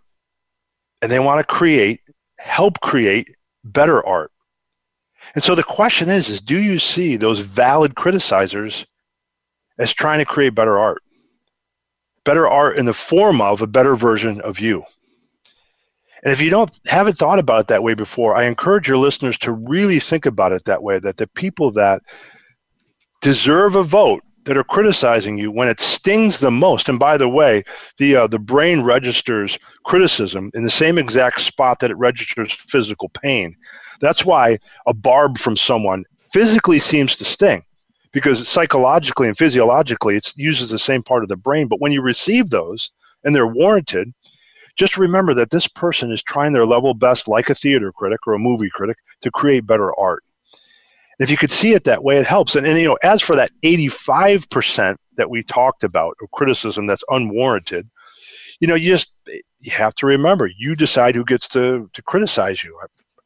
and 1.02 1.12
they 1.12 1.20
want 1.20 1.46
to 1.46 1.54
create, 1.54 2.00
help 2.40 2.80
create 2.80 3.36
better 3.64 4.06
art. 4.06 4.32
And 5.34 5.44
so 5.44 5.54
the 5.54 5.64
question 5.64 6.10
is, 6.10 6.30
is 6.30 6.40
do 6.40 6.58
you 6.58 6.80
see 6.80 7.18
those 7.18 7.42
valid 7.42 7.96
criticizers 7.96 8.86
as 9.78 9.94
trying 9.94 10.20
to 10.20 10.26
create 10.26 10.56
better 10.56 10.80
art? 10.80 11.02
Better 12.24 12.48
art 12.48 12.78
in 12.78 12.86
the 12.86 12.94
form 12.94 13.42
of 13.42 13.62
a 13.62 13.68
better 13.68 13.96
version 13.96 14.40
of 14.42 14.60
you. 14.60 14.84
And 16.26 16.34
if 16.34 16.42
you 16.42 16.50
don't 16.50 16.78
haven't 16.88 17.18
thought 17.18 17.38
about 17.38 17.62
it 17.62 17.68
that 17.68 17.84
way 17.84 17.94
before, 17.94 18.36
I 18.36 18.46
encourage 18.46 18.88
your 18.88 18.98
listeners 18.98 19.38
to 19.40 19.52
really 19.52 20.00
think 20.00 20.26
about 20.26 20.52
it 20.52 20.66
that 20.66 20.82
way. 20.82 20.98
That 20.98 21.18
the 21.18 21.28
people 21.28 21.72
that 21.72 22.02
deserve 23.22 23.76
a 23.76 23.84
vote 23.84 24.24
that 24.46 24.58
are 24.58 24.64
criticizing 24.64 25.38
you 25.38 25.52
when 25.52 25.68
it 25.68 25.80
stings 25.80 26.40
the 26.40 26.52
most. 26.52 26.90
And 26.90 26.98
by 26.98 27.18
the 27.18 27.30
way, 27.30 27.64
the 27.98 28.16
uh, 28.16 28.28
the 28.28 28.40
brain 28.40 28.82
registers 28.82 29.60
criticism 29.84 30.50
in 30.56 30.64
the 30.64 30.72
same 30.72 30.98
exact 30.98 31.42
spot 31.42 31.80
that 31.80 31.92
it 31.92 31.98
registers 31.98 32.54
physical 32.54 33.10
pain. 33.10 33.56
That's 34.02 34.26
why 34.26 34.58
a 34.88 34.96
barb 34.96 35.38
from 35.38 35.56
someone 35.56 36.06
physically 36.34 36.80
seems 36.80 37.16
to 37.18 37.26
sting 37.26 37.64
because 38.12 38.48
psychologically 38.48 39.28
and 39.28 39.38
physiologically 39.38 40.16
it 40.16 40.34
uses 40.36 40.72
the 40.72 40.80
same 40.80 41.04
part 41.04 41.22
of 41.22 41.30
the 41.30 41.38
brain. 41.38 41.68
But 41.68 41.82
when 41.82 41.92
you 41.92 42.02
receive 42.02 42.50
those 42.50 42.90
and 43.24 43.36
they're 43.36 43.46
warranted, 43.46 44.12
just 44.76 44.98
remember 44.98 45.34
that 45.34 45.52
this 45.52 45.68
person 45.68 46.12
is 46.12 46.22
trying 46.22 46.54
their 46.54 46.66
level 46.66 46.94
best, 46.94 47.28
like 47.28 47.50
a 47.50 47.56
theater 47.56 47.92
critic 47.92 48.28
or 48.28 48.34
a 48.34 48.40
movie 48.40 48.70
critic, 48.70 48.98
to 49.22 49.32
create 49.32 49.66
better 49.66 49.98
art. 50.00 50.24
And 51.18 51.26
if 51.26 51.32
you 51.32 51.38
could 51.38 51.52
see 51.52 51.74
it 51.74 51.86
that 51.86 52.04
way, 52.04 52.18
it 52.18 52.26
helps. 52.26 52.56
And, 52.56 52.68
and 52.68 52.78
you 52.78 52.86
know, 52.86 52.98
as 53.02 53.22
for 53.22 53.36
that 53.38 53.52
85% 53.64 54.98
that 55.16 55.30
we 55.30 55.44
talked 55.44 55.84
about 55.84 56.18
of 56.22 56.32
criticism 56.32 56.88
that's 56.88 57.06
unwarranted, 57.10 57.90
you 58.60 58.68
know, 58.68 58.76
you 58.76 58.90
just 58.90 59.12
you 59.60 59.72
have 59.72 59.96
to 59.96 60.06
remember 60.06 60.50
you 60.58 60.76
decide 60.76 61.16
who 61.16 61.26
gets 61.26 61.48
to 61.50 61.90
to 61.94 62.02
criticize 62.02 62.64
you. 62.64 62.78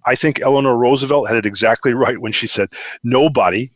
I 0.06 0.16
think 0.16 0.42
Eleanor 0.42 0.78
Roosevelt 0.78 1.28
had 1.28 1.38
it 1.38 1.46
exactly 1.46 1.94
right 2.06 2.20
when 2.20 2.32
she 2.32 2.48
said, 2.48 2.70
"Nobody 3.04 3.72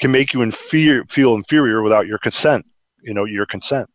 can 0.00 0.10
make 0.10 0.34
you 0.34 0.50
feel 0.50 1.34
inferior 1.34 1.82
without 1.82 2.06
your 2.06 2.18
consent." 2.18 2.66
You 3.02 3.14
know, 3.14 3.24
your 3.24 3.46
consent 3.46 3.88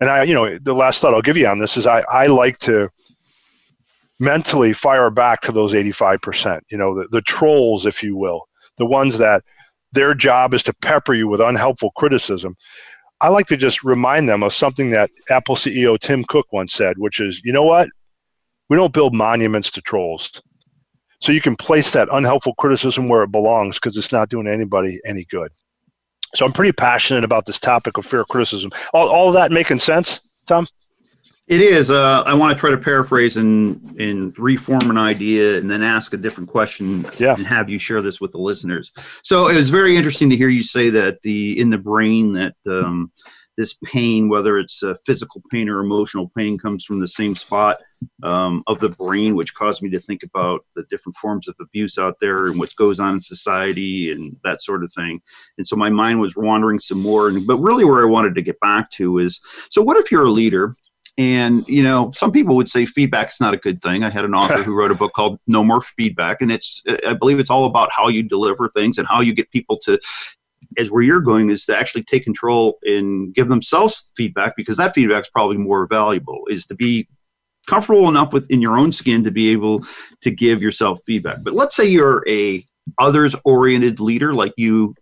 and 0.00 0.10
I, 0.10 0.22
you 0.24 0.34
know, 0.34 0.58
the 0.58 0.74
last 0.74 1.00
thought 1.00 1.14
I'll 1.14 1.22
give 1.22 1.36
you 1.36 1.46
on 1.46 1.58
this 1.58 1.76
is 1.76 1.86
I, 1.86 2.00
I 2.08 2.26
like 2.26 2.58
to 2.58 2.90
mentally 4.18 4.72
fire 4.72 5.10
back 5.10 5.40
to 5.42 5.52
those 5.52 5.72
85%, 5.72 6.60
you 6.70 6.78
know, 6.78 6.94
the, 6.94 7.08
the 7.08 7.22
trolls, 7.22 7.86
if 7.86 8.02
you 8.02 8.16
will, 8.16 8.48
the 8.76 8.86
ones 8.86 9.18
that 9.18 9.42
their 9.92 10.14
job 10.14 10.54
is 10.54 10.62
to 10.64 10.74
pepper 10.74 11.14
you 11.14 11.28
with 11.28 11.40
unhelpful 11.40 11.90
criticism. 11.96 12.56
I 13.20 13.28
like 13.28 13.46
to 13.46 13.56
just 13.56 13.84
remind 13.84 14.28
them 14.28 14.42
of 14.42 14.52
something 14.52 14.90
that 14.90 15.10
Apple 15.30 15.54
CEO 15.54 15.98
Tim 15.98 16.24
Cook 16.24 16.46
once 16.52 16.72
said, 16.72 16.98
which 16.98 17.20
is, 17.20 17.40
you 17.44 17.52
know 17.52 17.62
what? 17.62 17.88
We 18.68 18.76
don't 18.76 18.92
build 18.92 19.14
monuments 19.14 19.70
to 19.72 19.80
trolls. 19.80 20.40
So 21.20 21.30
you 21.30 21.40
can 21.40 21.54
place 21.54 21.92
that 21.92 22.08
unhelpful 22.10 22.54
criticism 22.54 23.08
where 23.08 23.22
it 23.22 23.30
belongs 23.30 23.76
because 23.76 23.96
it's 23.96 24.10
not 24.10 24.28
doing 24.28 24.48
anybody 24.48 24.98
any 25.04 25.24
good. 25.30 25.52
So 26.34 26.46
I'm 26.46 26.52
pretty 26.52 26.72
passionate 26.72 27.24
about 27.24 27.46
this 27.46 27.58
topic 27.58 27.98
of 27.98 28.06
fair 28.06 28.24
criticism. 28.24 28.70
All, 28.92 29.08
all 29.08 29.28
of 29.28 29.34
that 29.34 29.52
making 29.52 29.78
sense, 29.78 30.38
Tom? 30.46 30.66
It 31.48 31.60
is. 31.60 31.90
Uh, 31.90 32.22
I 32.24 32.34
want 32.34 32.56
to 32.56 32.58
try 32.58 32.70
to 32.70 32.78
paraphrase 32.78 33.36
and 33.36 34.00
and 34.00 34.38
reform 34.38 34.90
an 34.90 34.96
idea, 34.96 35.58
and 35.58 35.70
then 35.70 35.82
ask 35.82 36.14
a 36.14 36.16
different 36.16 36.48
question, 36.48 37.04
yeah. 37.18 37.34
and 37.34 37.46
have 37.46 37.68
you 37.68 37.78
share 37.78 38.00
this 38.00 38.20
with 38.20 38.32
the 38.32 38.38
listeners. 38.38 38.92
So 39.22 39.48
it 39.48 39.56
was 39.56 39.68
very 39.68 39.96
interesting 39.96 40.30
to 40.30 40.36
hear 40.36 40.48
you 40.48 40.62
say 40.62 40.88
that 40.90 41.20
the 41.22 41.58
in 41.58 41.68
the 41.68 41.78
brain 41.78 42.32
that 42.34 42.54
um, 42.66 43.10
this 43.58 43.74
pain, 43.84 44.28
whether 44.28 44.56
it's 44.58 44.82
uh, 44.82 44.94
physical 45.04 45.42
pain 45.50 45.68
or 45.68 45.80
emotional 45.80 46.30
pain, 46.36 46.56
comes 46.58 46.84
from 46.84 47.00
the 47.00 47.08
same 47.08 47.36
spot 47.36 47.80
um, 48.22 48.62
of 48.66 48.80
the 48.80 48.88
brain, 48.88 49.34
which 49.34 49.54
caused 49.54 49.82
me 49.82 49.90
to 49.90 49.98
think 49.98 50.22
about 50.22 50.64
the 50.74 50.84
different 50.90 51.16
forms 51.16 51.48
of 51.48 51.54
abuse 51.60 51.98
out 51.98 52.16
there 52.20 52.46
and 52.46 52.58
what 52.58 52.74
goes 52.76 53.00
on 53.00 53.14
in 53.14 53.20
society 53.20 54.10
and 54.12 54.36
that 54.44 54.62
sort 54.62 54.84
of 54.84 54.92
thing. 54.92 55.20
And 55.58 55.66
so 55.66 55.76
my 55.76 55.90
mind 55.90 56.20
was 56.20 56.36
wandering 56.36 56.78
some 56.78 57.00
more. 57.00 57.28
And, 57.28 57.46
but 57.46 57.58
really, 57.58 57.84
where 57.84 58.02
I 58.02 58.08
wanted 58.10 58.34
to 58.34 58.42
get 58.42 58.60
back 58.60 58.90
to 58.92 59.18
is 59.18 59.40
so, 59.70 59.82
what 59.82 59.96
if 59.96 60.10
you're 60.10 60.26
a 60.26 60.30
leader? 60.30 60.74
And 61.18 61.66
you 61.68 61.82
know, 61.82 62.10
some 62.14 62.32
people 62.32 62.56
would 62.56 62.70
say 62.70 62.86
feedback 62.86 63.28
is 63.30 63.40
not 63.40 63.52
a 63.52 63.58
good 63.58 63.82
thing. 63.82 64.02
I 64.02 64.08
had 64.08 64.24
an 64.24 64.34
author 64.34 64.62
who 64.62 64.74
wrote 64.74 64.90
a 64.90 64.94
book 64.94 65.12
called 65.14 65.38
"No 65.46 65.62
More 65.62 65.82
Feedback," 65.82 66.40
and 66.40 66.50
it's 66.50 66.82
I 67.06 67.12
believe 67.12 67.38
it's 67.38 67.50
all 67.50 67.66
about 67.66 67.90
how 67.92 68.08
you 68.08 68.22
deliver 68.22 68.70
things 68.70 68.98
and 68.98 69.06
how 69.06 69.20
you 69.20 69.34
get 69.34 69.50
people 69.50 69.76
to 69.84 69.98
as 70.78 70.90
where 70.90 71.02
you're 71.02 71.20
going 71.20 71.50
is 71.50 71.66
to 71.66 71.76
actually 71.76 72.04
take 72.04 72.24
control 72.24 72.78
and 72.82 73.34
give 73.34 73.48
themselves 73.48 74.12
feedback 74.16 74.54
because 74.56 74.76
that 74.76 74.94
feedback 74.94 75.22
is 75.22 75.30
probably 75.30 75.56
more 75.56 75.86
valuable 75.86 76.42
is 76.48 76.66
to 76.66 76.74
be 76.74 77.06
comfortable 77.66 78.08
enough 78.08 78.32
within 78.32 78.60
your 78.60 78.78
own 78.78 78.92
skin 78.92 79.24
to 79.24 79.30
be 79.30 79.50
able 79.50 79.84
to 80.22 80.30
give 80.30 80.62
yourself 80.62 81.00
feedback. 81.06 81.38
But 81.42 81.54
let's 81.54 81.76
say 81.76 81.84
you're 81.84 82.24
a 82.28 82.66
others 82.98 83.34
oriented 83.44 84.00
leader 84.00 84.34
like 84.34 84.52
you 84.56 84.94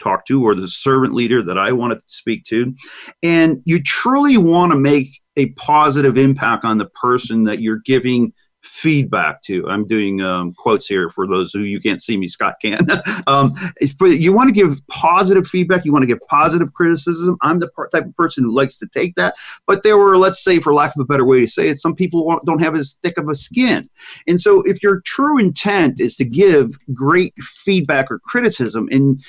talk 0.00 0.26
to 0.26 0.44
or 0.44 0.54
the 0.54 0.66
servant 0.66 1.14
leader 1.14 1.42
that 1.42 1.56
i 1.56 1.70
want 1.70 1.92
to 1.92 2.00
speak 2.06 2.42
to 2.42 2.74
and 3.22 3.62
you 3.64 3.80
truly 3.80 4.36
want 4.36 4.72
to 4.72 4.78
make 4.78 5.20
a 5.36 5.50
positive 5.50 6.18
impact 6.18 6.64
on 6.64 6.78
the 6.78 6.86
person 6.86 7.44
that 7.44 7.60
you're 7.60 7.80
giving 7.84 8.32
feedback 8.62 9.42
to. 9.42 9.68
I'm 9.68 9.86
doing 9.86 10.20
um, 10.20 10.54
quotes 10.54 10.86
here 10.86 11.10
for 11.10 11.26
those 11.26 11.52
who 11.52 11.60
you 11.60 11.80
can't 11.80 12.02
see 12.02 12.16
me, 12.16 12.28
Scott 12.28 12.54
can. 12.62 12.86
um, 13.26 13.54
for, 13.98 14.06
you 14.06 14.32
want 14.32 14.48
to 14.48 14.54
give 14.54 14.80
positive 14.86 15.46
feedback, 15.46 15.84
you 15.84 15.92
want 15.92 16.02
to 16.02 16.06
give 16.06 16.20
positive 16.28 16.72
criticism. 16.72 17.36
I'm 17.42 17.58
the 17.58 17.70
type 17.92 18.06
of 18.06 18.16
person 18.16 18.44
who 18.44 18.52
likes 18.52 18.78
to 18.78 18.86
take 18.86 19.14
that. 19.16 19.34
But 19.66 19.82
there 19.82 19.98
were, 19.98 20.16
let's 20.16 20.42
say, 20.42 20.60
for 20.60 20.72
lack 20.72 20.94
of 20.94 21.00
a 21.00 21.04
better 21.04 21.24
way 21.24 21.40
to 21.40 21.46
say 21.46 21.68
it, 21.68 21.78
some 21.78 21.94
people 21.94 22.40
don't 22.46 22.62
have 22.62 22.76
as 22.76 22.98
thick 23.02 23.18
of 23.18 23.28
a 23.28 23.34
skin. 23.34 23.88
And 24.26 24.40
so 24.40 24.62
if 24.62 24.82
your 24.82 25.00
true 25.04 25.38
intent 25.38 26.00
is 26.00 26.16
to 26.16 26.24
give 26.24 26.76
great 26.94 27.34
feedback 27.40 28.10
or 28.10 28.20
criticism, 28.20 28.88
and 28.90 29.22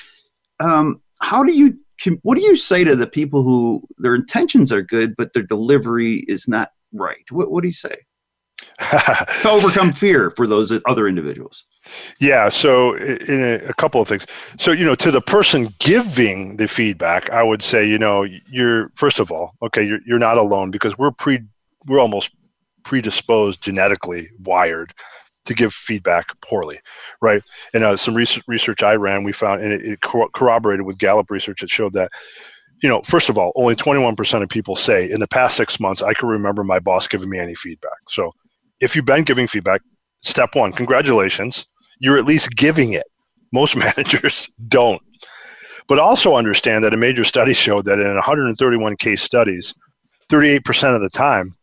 um, 0.59 1.01
how 1.21 1.43
do 1.43 1.53
you 1.53 1.77
what 2.23 2.35
do 2.35 2.41
you 2.41 2.57
say 2.57 2.83
to 2.83 2.97
the 2.97 3.07
people 3.07 3.43
who 3.43 3.81
their 3.97 4.13
intentions 4.13 4.73
are 4.73 4.81
good 4.81 5.15
but 5.15 5.31
their 5.33 5.43
delivery 5.43 6.25
is 6.27 6.47
not 6.47 6.71
right? 6.91 7.23
What, 7.29 7.49
what 7.49 7.61
do 7.61 7.67
you 7.67 7.73
say? 7.73 7.95
to 8.91 9.49
overcome 9.49 9.93
fear 9.93 10.31
for 10.31 10.47
those 10.47 10.71
other 10.85 11.07
individuals. 11.07 11.65
Yeah. 12.19 12.49
So, 12.49 12.95
in 12.95 13.43
a, 13.43 13.53
a, 13.69 13.73
couple 13.73 14.01
of 14.01 14.07
things. 14.07 14.25
So, 14.57 14.71
you 14.71 14.83
know, 14.85 14.95
to 14.95 15.11
the 15.11 15.21
person 15.21 15.73
giving 15.79 16.57
the 16.57 16.67
feedback, 16.67 17.29
I 17.29 17.43
would 17.43 17.61
say, 17.61 17.87
you 17.87 17.99
know, 17.99 18.25
you're 18.49 18.89
first 18.95 19.19
of 19.19 19.31
all, 19.31 19.53
okay, 19.61 19.83
you're 19.83 19.99
you're 20.05 20.19
not 20.19 20.37
alone 20.37 20.71
because 20.71 20.97
we're 20.97 21.11
pre 21.11 21.41
we're 21.85 21.99
almost 21.99 22.31
predisposed 22.83 23.61
genetically 23.61 24.29
wired 24.43 24.93
to 25.45 25.53
give 25.53 25.73
feedback 25.73 26.39
poorly, 26.41 26.79
right? 27.21 27.43
And 27.73 27.83
uh, 27.83 27.97
some 27.97 28.15
research, 28.15 28.43
research 28.47 28.81
I 28.81 28.95
ran, 28.95 29.23
we 29.23 29.33
found, 29.33 29.61
and 29.61 29.73
it, 29.73 29.85
it 29.85 30.01
corroborated 30.01 30.85
with 30.85 30.97
Gallup 30.97 31.29
research 31.29 31.61
that 31.61 31.69
showed 31.69 31.93
that 31.93 32.11
you 32.81 32.89
know, 32.89 33.01
first 33.03 33.29
of 33.29 33.37
all, 33.37 33.53
only 33.55 33.77
21% 33.77 34.43
of 34.43 34.49
people 34.49 34.75
say 34.75 35.09
in 35.09 35.21
the 35.21 35.27
past 35.27 35.55
six 35.55 35.79
months, 35.79 36.03
I 36.03 36.13
can 36.13 36.27
remember 36.27 36.65
my 36.65 36.79
boss 36.79 37.07
giving 37.07 37.29
me 37.29 37.39
any 37.39 37.55
feedback. 37.55 38.09
So 38.09 38.33
if 38.83 38.95
you've 38.95 39.05
been 39.05 39.23
giving 39.23 39.47
feedback, 39.47 39.81
step 40.21 40.55
one, 40.55 40.73
congratulations. 40.73 41.65
You're 41.99 42.17
at 42.17 42.25
least 42.25 42.51
giving 42.55 42.93
it. 42.93 43.05
Most 43.51 43.75
managers 43.77 44.49
don't. 44.67 45.01
But 45.87 45.99
also 45.99 46.35
understand 46.35 46.83
that 46.83 46.93
a 46.93 46.97
major 46.97 47.23
study 47.23 47.53
showed 47.53 47.85
that 47.85 47.99
in 47.99 48.13
131 48.13 48.97
case 48.97 49.21
studies, 49.21 49.73
38% 50.29 50.95
of 50.95 51.01
the 51.01 51.09
time, 51.09 51.55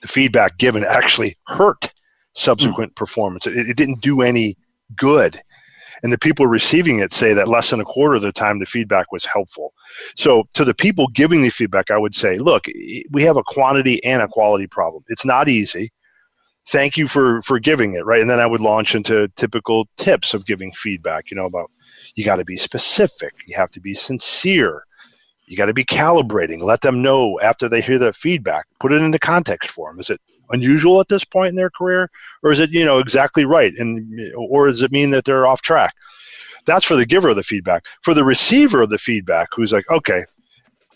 the 0.00 0.08
feedback 0.08 0.58
given 0.58 0.84
actually 0.84 1.36
hurt 1.46 1.92
subsequent 2.34 2.92
mm. 2.92 2.96
performance. 2.96 3.46
It, 3.46 3.56
it, 3.56 3.76
didn't 3.76 4.00
do 4.00 4.22
any 4.22 4.54
good. 4.96 5.40
and 6.02 6.12
the 6.12 6.18
people 6.18 6.46
receiving 6.46 7.00
it 7.00 7.12
say 7.12 7.32
that 7.32 7.48
less 7.48 7.70
than 7.70 7.80
a 7.80 7.84
quarter 7.84 8.14
of 8.14 8.22
the 8.22 8.32
time 8.32 8.58
the 8.58 8.66
feedback 8.66 9.10
was 9.10 9.24
helpful. 9.24 9.72
So, 10.14 10.44
to 10.54 10.64
the 10.64 10.74
people 10.74 11.08
giving 11.08 11.42
the 11.42 11.50
feedback, 11.50 11.90
I 11.90 11.98
would 11.98 12.14
say, 12.14 12.38
look, 12.38 12.66
we 13.10 13.22
have 13.22 13.36
a 13.36 13.42
quantity 13.44 14.02
and 14.04 14.22
a 14.22 14.28
quality 14.28 14.68
problem. 14.68 15.02
It's 15.08 15.24
not 15.24 15.48
easy. 15.48 15.90
Thank 16.68 16.98
you 16.98 17.08
for 17.08 17.40
for 17.40 17.58
giving 17.58 17.94
it, 17.94 18.04
right? 18.04 18.20
And 18.20 18.28
then 18.28 18.40
I 18.40 18.46
would 18.46 18.60
launch 18.60 18.94
into 18.94 19.28
typical 19.36 19.88
tips 19.96 20.34
of 20.34 20.44
giving 20.44 20.70
feedback. 20.72 21.30
You 21.30 21.36
know 21.38 21.46
about 21.46 21.70
you 22.14 22.26
got 22.26 22.36
to 22.36 22.44
be 22.44 22.58
specific, 22.58 23.32
you 23.46 23.56
have 23.56 23.70
to 23.70 23.80
be 23.80 23.94
sincere, 23.94 24.84
you 25.46 25.56
got 25.56 25.66
to 25.66 25.72
be 25.72 25.84
calibrating. 25.84 26.60
Let 26.60 26.82
them 26.82 27.00
know 27.00 27.40
after 27.40 27.70
they 27.70 27.80
hear 27.80 27.98
the 27.98 28.12
feedback. 28.12 28.66
Put 28.80 28.92
it 28.92 29.00
into 29.00 29.18
context 29.18 29.70
for 29.70 29.90
them. 29.90 29.98
Is 29.98 30.10
it 30.10 30.20
unusual 30.50 31.00
at 31.00 31.08
this 31.08 31.24
point 31.24 31.48
in 31.48 31.56
their 31.56 31.70
career, 31.70 32.10
or 32.42 32.52
is 32.52 32.60
it 32.60 32.70
you 32.70 32.84
know 32.84 32.98
exactly 32.98 33.46
right? 33.46 33.72
And 33.78 34.20
or 34.36 34.66
does 34.66 34.82
it 34.82 34.92
mean 34.92 35.08
that 35.12 35.24
they're 35.24 35.46
off 35.46 35.62
track? 35.62 35.94
That's 36.66 36.84
for 36.84 36.96
the 36.96 37.06
giver 37.06 37.30
of 37.30 37.36
the 37.36 37.42
feedback. 37.42 37.86
For 38.02 38.12
the 38.12 38.24
receiver 38.24 38.82
of 38.82 38.90
the 38.90 38.98
feedback, 38.98 39.48
who's 39.54 39.72
like, 39.72 39.88
okay, 39.90 40.26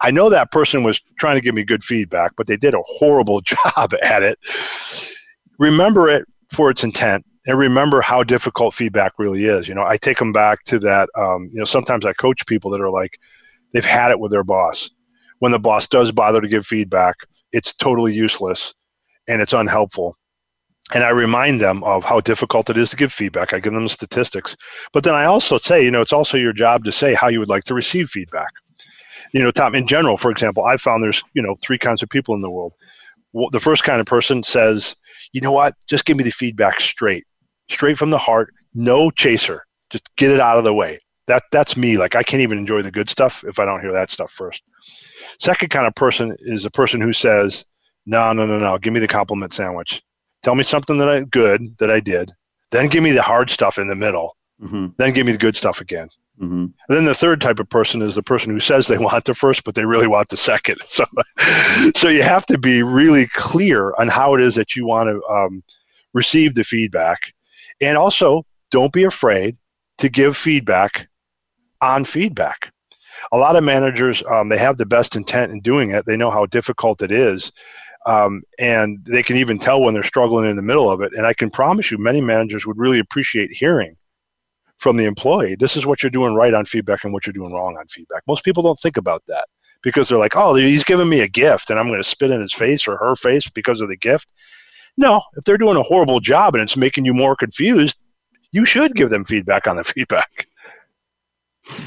I 0.02 0.10
know 0.10 0.28
that 0.28 0.52
person 0.52 0.82
was 0.82 1.00
trying 1.18 1.36
to 1.36 1.40
give 1.40 1.54
me 1.54 1.64
good 1.64 1.82
feedback, 1.82 2.32
but 2.36 2.46
they 2.46 2.58
did 2.58 2.74
a 2.74 2.82
horrible 2.84 3.40
job 3.76 3.94
at 4.02 4.22
it. 4.22 4.38
Remember 5.62 6.10
it 6.10 6.26
for 6.50 6.70
its 6.70 6.82
intent 6.82 7.24
and 7.46 7.56
remember 7.56 8.00
how 8.00 8.24
difficult 8.24 8.74
feedback 8.74 9.12
really 9.16 9.44
is. 9.44 9.68
You 9.68 9.76
know, 9.76 9.84
I 9.84 9.96
take 9.96 10.18
them 10.18 10.32
back 10.32 10.64
to 10.64 10.80
that. 10.80 11.08
Um, 11.16 11.50
you 11.52 11.58
know, 11.60 11.64
sometimes 11.64 12.04
I 12.04 12.12
coach 12.14 12.44
people 12.46 12.68
that 12.72 12.80
are 12.80 12.90
like, 12.90 13.16
they've 13.72 13.84
had 13.84 14.10
it 14.10 14.18
with 14.18 14.32
their 14.32 14.42
boss. 14.42 14.90
When 15.38 15.52
the 15.52 15.60
boss 15.60 15.86
does 15.86 16.10
bother 16.10 16.40
to 16.40 16.48
give 16.48 16.66
feedback, 16.66 17.14
it's 17.52 17.72
totally 17.72 18.12
useless 18.12 18.74
and 19.28 19.40
it's 19.40 19.52
unhelpful. 19.52 20.16
And 20.94 21.04
I 21.04 21.10
remind 21.10 21.60
them 21.60 21.84
of 21.84 22.02
how 22.02 22.18
difficult 22.18 22.68
it 22.68 22.76
is 22.76 22.90
to 22.90 22.96
give 22.96 23.12
feedback. 23.12 23.54
I 23.54 23.60
give 23.60 23.72
them 23.72 23.86
statistics. 23.86 24.56
But 24.92 25.04
then 25.04 25.14
I 25.14 25.26
also 25.26 25.58
say, 25.58 25.84
you 25.84 25.92
know, 25.92 26.00
it's 26.00 26.12
also 26.12 26.36
your 26.36 26.52
job 26.52 26.82
to 26.86 26.90
say 26.90 27.14
how 27.14 27.28
you 27.28 27.38
would 27.38 27.48
like 27.48 27.62
to 27.64 27.74
receive 27.74 28.10
feedback. 28.10 28.50
You 29.32 29.40
know, 29.40 29.52
Tom, 29.52 29.76
in 29.76 29.86
general, 29.86 30.16
for 30.16 30.32
example, 30.32 30.64
I 30.64 30.76
found 30.76 31.04
there's, 31.04 31.22
you 31.34 31.42
know, 31.42 31.54
three 31.62 31.78
kinds 31.78 32.02
of 32.02 32.08
people 32.08 32.34
in 32.34 32.40
the 32.40 32.50
world. 32.50 32.72
The 33.50 33.60
first 33.60 33.84
kind 33.84 34.00
of 34.00 34.06
person 34.06 34.42
says, 34.42 34.96
you 35.32 35.40
know 35.40 35.52
what, 35.52 35.74
just 35.88 36.04
give 36.04 36.16
me 36.16 36.24
the 36.24 36.30
feedback 36.30 36.80
straight, 36.80 37.24
straight 37.68 37.96
from 37.96 38.10
the 38.10 38.18
heart, 38.18 38.52
no 38.74 39.10
chaser. 39.10 39.64
Just 39.90 40.04
get 40.16 40.30
it 40.30 40.40
out 40.40 40.58
of 40.58 40.64
the 40.64 40.74
way. 40.74 41.00
That 41.26 41.44
that's 41.52 41.76
me. 41.76 41.98
Like 41.98 42.16
I 42.16 42.22
can't 42.22 42.42
even 42.42 42.58
enjoy 42.58 42.82
the 42.82 42.90
good 42.90 43.08
stuff 43.08 43.44
if 43.46 43.58
I 43.58 43.64
don't 43.64 43.80
hear 43.80 43.92
that 43.92 44.10
stuff 44.10 44.32
first. 44.32 44.62
Second 45.38 45.68
kind 45.68 45.86
of 45.86 45.94
person 45.94 46.36
is 46.40 46.64
a 46.64 46.70
person 46.70 47.00
who 47.00 47.12
says, 47.12 47.64
"No, 48.06 48.32
no, 48.32 48.44
no, 48.44 48.58
no. 48.58 48.78
Give 48.78 48.92
me 48.92 49.00
the 49.00 49.08
compliment 49.08 49.54
sandwich. 49.54 50.02
Tell 50.42 50.54
me 50.54 50.64
something 50.64 50.98
that 50.98 51.08
I 51.08 51.22
good 51.22 51.78
that 51.78 51.90
I 51.90 52.00
did. 52.00 52.32
Then 52.70 52.88
give 52.88 53.02
me 53.02 53.12
the 53.12 53.22
hard 53.22 53.50
stuff 53.50 53.78
in 53.78 53.86
the 53.86 53.94
middle. 53.94 54.36
Mm-hmm. 54.60 54.86
Then 54.96 55.12
give 55.12 55.26
me 55.26 55.32
the 55.32 55.38
good 55.38 55.56
stuff 55.56 55.80
again." 55.80 56.08
Mm-hmm. 56.42 56.66
Then 56.88 57.04
the 57.04 57.14
third 57.14 57.40
type 57.40 57.60
of 57.60 57.68
person 57.68 58.02
is 58.02 58.16
the 58.16 58.22
person 58.22 58.50
who 58.50 58.58
says 58.58 58.88
they 58.88 58.98
want 59.10 59.24
the 59.24 59.34
first, 59.34 59.64
but 59.64 59.74
they 59.74 59.84
really 59.84 60.08
want 60.08 60.28
the 60.28 60.36
second. 60.36 60.80
So, 60.86 61.04
so 61.96 62.08
you 62.08 62.22
have 62.22 62.44
to 62.46 62.58
be 62.58 62.82
really 62.82 63.26
clear 63.26 63.94
on 63.98 64.08
how 64.08 64.34
it 64.34 64.40
is 64.40 64.56
that 64.56 64.76
you 64.76 64.86
want 64.86 65.08
to 65.08 65.22
um, 65.32 65.62
receive 66.12 66.54
the 66.54 66.64
feedback, 66.64 67.32
and 67.80 67.96
also 67.96 68.44
don't 68.70 68.92
be 68.92 69.04
afraid 69.04 69.56
to 69.98 70.08
give 70.08 70.36
feedback 70.36 71.08
on 71.80 72.04
feedback. 72.04 72.72
A 73.30 73.38
lot 73.38 73.56
of 73.56 73.64
managers, 73.64 74.22
um, 74.28 74.48
they 74.48 74.58
have 74.58 74.76
the 74.76 74.86
best 74.86 75.16
intent 75.16 75.52
in 75.52 75.60
doing 75.60 75.92
it. 75.92 76.04
They 76.04 76.16
know 76.16 76.30
how 76.30 76.46
difficult 76.46 77.02
it 77.02 77.10
is. 77.10 77.52
Um, 78.04 78.42
and 78.58 78.98
they 79.04 79.22
can 79.22 79.36
even 79.36 79.58
tell 79.58 79.80
when 79.80 79.94
they're 79.94 80.02
struggling 80.02 80.50
in 80.50 80.56
the 80.56 80.62
middle 80.62 80.90
of 80.90 81.00
it. 81.02 81.12
And 81.14 81.24
I 81.24 81.32
can 81.32 81.50
promise 81.50 81.90
you, 81.90 81.98
many 81.98 82.20
managers 82.20 82.66
would 82.66 82.78
really 82.78 82.98
appreciate 82.98 83.52
hearing 83.52 83.96
from 84.82 84.96
the 84.96 85.04
employee 85.04 85.54
this 85.54 85.76
is 85.76 85.86
what 85.86 86.02
you're 86.02 86.10
doing 86.10 86.34
right 86.34 86.54
on 86.54 86.64
feedback 86.64 87.04
and 87.04 87.12
what 87.12 87.24
you're 87.24 87.32
doing 87.32 87.52
wrong 87.52 87.76
on 87.78 87.86
feedback. 87.86 88.22
Most 88.26 88.44
people 88.44 88.64
don't 88.64 88.78
think 88.78 88.96
about 88.96 89.22
that 89.28 89.46
because 89.80 90.08
they're 90.08 90.18
like, 90.18 90.36
oh, 90.36 90.56
he's 90.56 90.82
giving 90.82 91.08
me 91.08 91.20
a 91.20 91.28
gift 91.28 91.70
and 91.70 91.78
I'm 91.78 91.86
going 91.86 92.02
to 92.02 92.08
spit 92.08 92.32
in 92.32 92.40
his 92.40 92.52
face 92.52 92.88
or 92.88 92.96
her 92.96 93.14
face 93.14 93.48
because 93.48 93.80
of 93.80 93.88
the 93.88 93.96
gift. 93.96 94.32
No, 94.96 95.22
if 95.36 95.44
they're 95.44 95.56
doing 95.56 95.76
a 95.76 95.82
horrible 95.82 96.18
job 96.18 96.56
and 96.56 96.62
it's 96.62 96.76
making 96.76 97.04
you 97.04 97.14
more 97.14 97.36
confused, 97.36 97.96
you 98.50 98.64
should 98.64 98.94
give 98.96 99.08
them 99.08 99.24
feedback 99.24 99.68
on 99.68 99.76
the 99.76 99.84
feedback. 99.94 100.48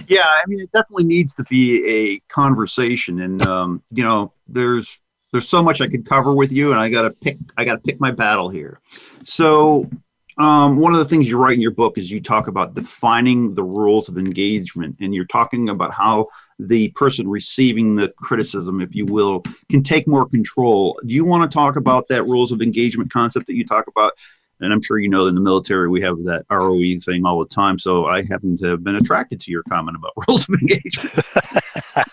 Yeah, 0.07 0.25
I 0.25 0.47
mean, 0.47 0.61
it 0.61 0.71
definitely 0.71 1.03
needs 1.03 1.33
to 1.33 1.43
be 1.43 1.85
a 1.85 2.19
conversation, 2.33 3.19
and 3.19 3.41
um, 3.45 3.83
you 3.91 4.03
know, 4.03 4.31
there's 4.47 5.01
there's 5.33 5.49
so 5.49 5.61
much 5.61 5.81
I 5.81 5.87
could 5.87 6.05
cover 6.05 6.33
with 6.33 6.49
you, 6.49 6.71
and 6.71 6.79
I 6.79 6.89
gotta 6.89 7.11
pick 7.11 7.37
I 7.57 7.65
gotta 7.65 7.81
pick 7.81 7.99
my 7.99 8.09
battle 8.09 8.47
here. 8.47 8.79
So, 9.23 9.89
um, 10.37 10.77
one 10.77 10.93
of 10.93 10.99
the 10.99 11.05
things 11.05 11.29
you 11.29 11.37
write 11.37 11.53
in 11.53 11.61
your 11.61 11.71
book 11.71 11.97
is 11.97 12.11
you 12.11 12.21
talk 12.21 12.47
about 12.47 12.73
defining 12.73 13.53
the 13.53 13.63
rules 13.63 14.09
of 14.09 14.17
engagement, 14.17 14.97
and 14.99 15.13
you're 15.13 15.25
talking 15.25 15.69
about 15.69 15.93
how 15.93 16.27
the 16.59 16.89
person 16.89 17.27
receiving 17.27 17.95
the 17.95 18.09
criticism, 18.17 18.81
if 18.81 18.93
you 18.93 19.05
will, 19.05 19.43
can 19.69 19.83
take 19.83 20.07
more 20.07 20.27
control. 20.27 20.99
Do 21.05 21.13
you 21.15 21.25
want 21.25 21.49
to 21.49 21.53
talk 21.53 21.75
about 21.75 22.07
that 22.09 22.23
rules 22.23 22.51
of 22.51 22.61
engagement 22.61 23.11
concept 23.11 23.47
that 23.47 23.55
you 23.55 23.65
talk 23.65 23.87
about? 23.87 24.13
and 24.61 24.71
I'm 24.71 24.81
sure 24.81 24.99
you 24.99 25.09
know 25.09 25.27
in 25.27 25.35
the 25.35 25.41
military 25.41 25.89
we 25.89 26.01
have 26.01 26.23
that 26.23 26.45
ROE 26.49 26.99
thing 27.03 27.25
all 27.25 27.39
the 27.39 27.47
time. 27.47 27.77
So 27.77 28.05
I 28.05 28.23
happen 28.23 28.57
to 28.59 28.67
have 28.67 28.83
been 28.83 28.95
attracted 28.95 29.41
to 29.41 29.51
your 29.51 29.63
comment 29.63 29.97
about 29.97 30.13
rules 30.27 30.47
of 30.47 30.55
engagement. 30.61 31.27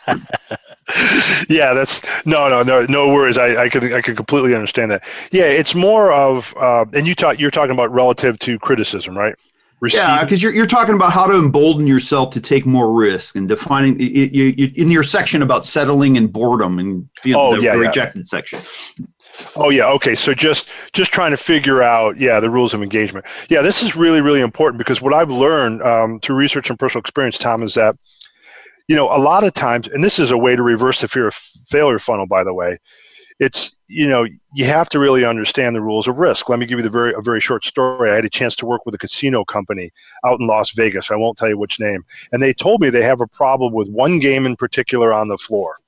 yeah, 1.48 1.72
that's 1.74 2.02
no, 2.26 2.48
no, 2.48 2.62
no, 2.62 2.84
no 2.86 3.08
worries. 3.08 3.38
I, 3.38 3.64
I 3.64 3.68
can 3.68 3.92
I 3.92 4.00
can 4.00 4.16
completely 4.16 4.54
understand 4.54 4.90
that. 4.90 5.04
Yeah, 5.30 5.44
it's 5.44 5.74
more 5.74 6.12
of 6.12 6.54
uh, 6.56 6.84
and 6.92 7.06
you 7.06 7.14
talk 7.14 7.38
you're 7.38 7.50
talking 7.50 7.72
about 7.72 7.92
relative 7.92 8.38
to 8.40 8.58
criticism, 8.58 9.16
right? 9.16 9.34
Receiving. 9.80 10.06
Yeah, 10.06 10.22
because 10.22 10.40
you're, 10.40 10.52
you're 10.52 10.66
talking 10.66 10.94
about 10.94 11.12
how 11.12 11.26
to 11.26 11.36
embolden 11.36 11.88
yourself 11.88 12.30
to 12.34 12.40
take 12.40 12.64
more 12.64 12.92
risk 12.92 13.34
and 13.34 13.48
defining 13.48 13.98
you, 13.98 14.06
you, 14.06 14.72
in 14.76 14.92
your 14.92 15.02
section 15.02 15.42
about 15.42 15.66
settling 15.66 16.16
and 16.16 16.32
boredom 16.32 16.78
and 16.78 17.08
you 17.24 17.32
know, 17.32 17.40
oh, 17.40 17.56
the, 17.56 17.62
yeah, 17.62 17.72
rejected 17.72 18.20
yeah. 18.20 18.24
section. 18.24 18.60
Oh 19.56 19.70
yeah, 19.70 19.88
okay. 19.88 20.14
So 20.14 20.34
just 20.34 20.68
just 20.92 21.12
trying 21.12 21.32
to 21.32 21.36
figure 21.36 21.82
out, 21.82 22.16
yeah, 22.16 22.38
the 22.38 22.50
rules 22.50 22.74
of 22.74 22.82
engagement. 22.82 23.26
Yeah, 23.48 23.62
this 23.62 23.82
is 23.82 23.96
really 23.96 24.20
really 24.20 24.40
important 24.40 24.78
because 24.78 25.00
what 25.02 25.14
I've 25.14 25.30
learned 25.30 25.82
um, 25.82 26.20
through 26.20 26.36
research 26.36 26.70
and 26.70 26.78
personal 26.78 27.00
experience, 27.00 27.38
Tom, 27.38 27.62
is 27.62 27.74
that 27.74 27.96
you 28.88 28.96
know 28.96 29.06
a 29.06 29.18
lot 29.18 29.44
of 29.44 29.52
times, 29.52 29.88
and 29.88 30.02
this 30.02 30.18
is 30.18 30.30
a 30.30 30.38
way 30.38 30.56
to 30.56 30.62
reverse 30.62 31.00
the 31.00 31.08
fear 31.08 31.28
of 31.28 31.34
failure 31.34 31.98
funnel. 31.98 32.26
By 32.26 32.44
the 32.44 32.54
way, 32.54 32.78
it's 33.38 33.74
you 33.88 34.06
know 34.06 34.26
you 34.54 34.64
have 34.64 34.88
to 34.90 34.98
really 34.98 35.24
understand 35.24 35.74
the 35.74 35.82
rules 35.82 36.08
of 36.08 36.18
risk. 36.18 36.48
Let 36.48 36.58
me 36.58 36.66
give 36.66 36.78
you 36.78 36.82
the 36.82 36.90
very 36.90 37.14
a 37.14 37.20
very 37.20 37.40
short 37.40 37.64
story. 37.64 38.10
I 38.10 38.14
had 38.14 38.24
a 38.24 38.30
chance 38.30 38.56
to 38.56 38.66
work 38.66 38.86
with 38.86 38.94
a 38.94 38.98
casino 38.98 39.44
company 39.44 39.90
out 40.24 40.40
in 40.40 40.46
Las 40.46 40.72
Vegas. 40.72 41.10
I 41.10 41.16
won't 41.16 41.38
tell 41.38 41.48
you 41.48 41.58
which 41.58 41.80
name, 41.80 42.04
and 42.30 42.42
they 42.42 42.52
told 42.52 42.80
me 42.80 42.90
they 42.90 43.02
have 43.02 43.20
a 43.20 43.26
problem 43.26 43.72
with 43.72 43.88
one 43.88 44.18
game 44.18 44.46
in 44.46 44.56
particular 44.56 45.12
on 45.12 45.28
the 45.28 45.38
floor. 45.38 45.78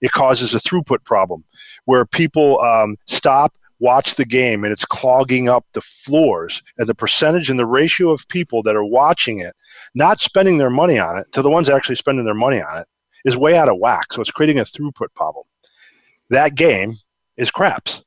It 0.00 0.12
causes 0.12 0.54
a 0.54 0.58
throughput 0.58 1.04
problem 1.04 1.44
where 1.84 2.04
people 2.04 2.60
um, 2.60 2.96
stop, 3.06 3.54
watch 3.78 4.14
the 4.14 4.24
game, 4.24 4.64
and 4.64 4.72
it's 4.72 4.84
clogging 4.84 5.48
up 5.48 5.64
the 5.72 5.80
floors. 5.80 6.62
And 6.78 6.86
the 6.86 6.94
percentage 6.94 7.50
and 7.50 7.58
the 7.58 7.66
ratio 7.66 8.10
of 8.10 8.26
people 8.28 8.62
that 8.62 8.76
are 8.76 8.84
watching 8.84 9.40
it, 9.40 9.54
not 9.94 10.20
spending 10.20 10.58
their 10.58 10.70
money 10.70 10.98
on 10.98 11.18
it, 11.18 11.30
to 11.32 11.42
the 11.42 11.50
ones 11.50 11.68
actually 11.68 11.96
spending 11.96 12.24
their 12.24 12.34
money 12.34 12.60
on 12.60 12.78
it, 12.78 12.88
is 13.24 13.36
way 13.36 13.56
out 13.56 13.68
of 13.68 13.78
whack. 13.78 14.12
So 14.12 14.20
it's 14.20 14.30
creating 14.30 14.58
a 14.58 14.64
throughput 14.64 15.14
problem. 15.14 15.44
That 16.30 16.54
game 16.54 16.96
is 17.36 17.50
craps. 17.50 18.02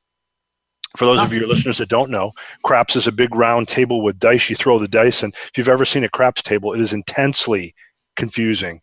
For 0.96 1.04
those 1.04 1.20
of 1.20 1.32
your 1.32 1.46
listeners 1.46 1.78
that 1.78 1.88
don't 1.88 2.10
know, 2.10 2.32
craps 2.64 2.96
is 2.96 3.06
a 3.06 3.12
big 3.12 3.34
round 3.34 3.68
table 3.68 4.02
with 4.02 4.18
dice. 4.18 4.48
You 4.48 4.56
throw 4.56 4.78
the 4.78 4.88
dice, 4.88 5.22
and 5.22 5.34
if 5.34 5.56
you've 5.56 5.68
ever 5.68 5.84
seen 5.84 6.02
a 6.02 6.08
craps 6.08 6.42
table, 6.42 6.72
it 6.72 6.80
is 6.80 6.92
intensely 6.92 7.74
confusing. 8.16 8.80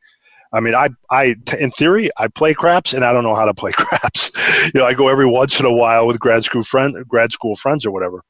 I 0.53 0.61
mean, 0.61 0.75
I, 0.75 0.89
I, 1.09 1.35
in 1.59 1.71
theory, 1.71 2.09
I 2.17 2.27
play 2.27 2.53
craps, 2.53 2.93
and 2.93 3.03
I 3.03 3.11
don't 3.11 3.23
know 3.23 3.35
how 3.35 3.45
to 3.45 3.53
play 3.53 3.71
craps. 3.75 4.31
you 4.73 4.79
know, 4.79 4.85
I 4.85 4.93
go 4.93 5.09
every 5.09 5.25
once 5.25 5.59
in 5.59 5.65
a 5.65 5.73
while 5.73 6.07
with 6.07 6.19
grad 6.19 6.43
school 6.43 6.63
friend, 6.63 6.95
grad 7.07 7.33
school 7.33 7.55
friends 7.55 7.85
or 7.85 7.91
whatever. 7.91 8.23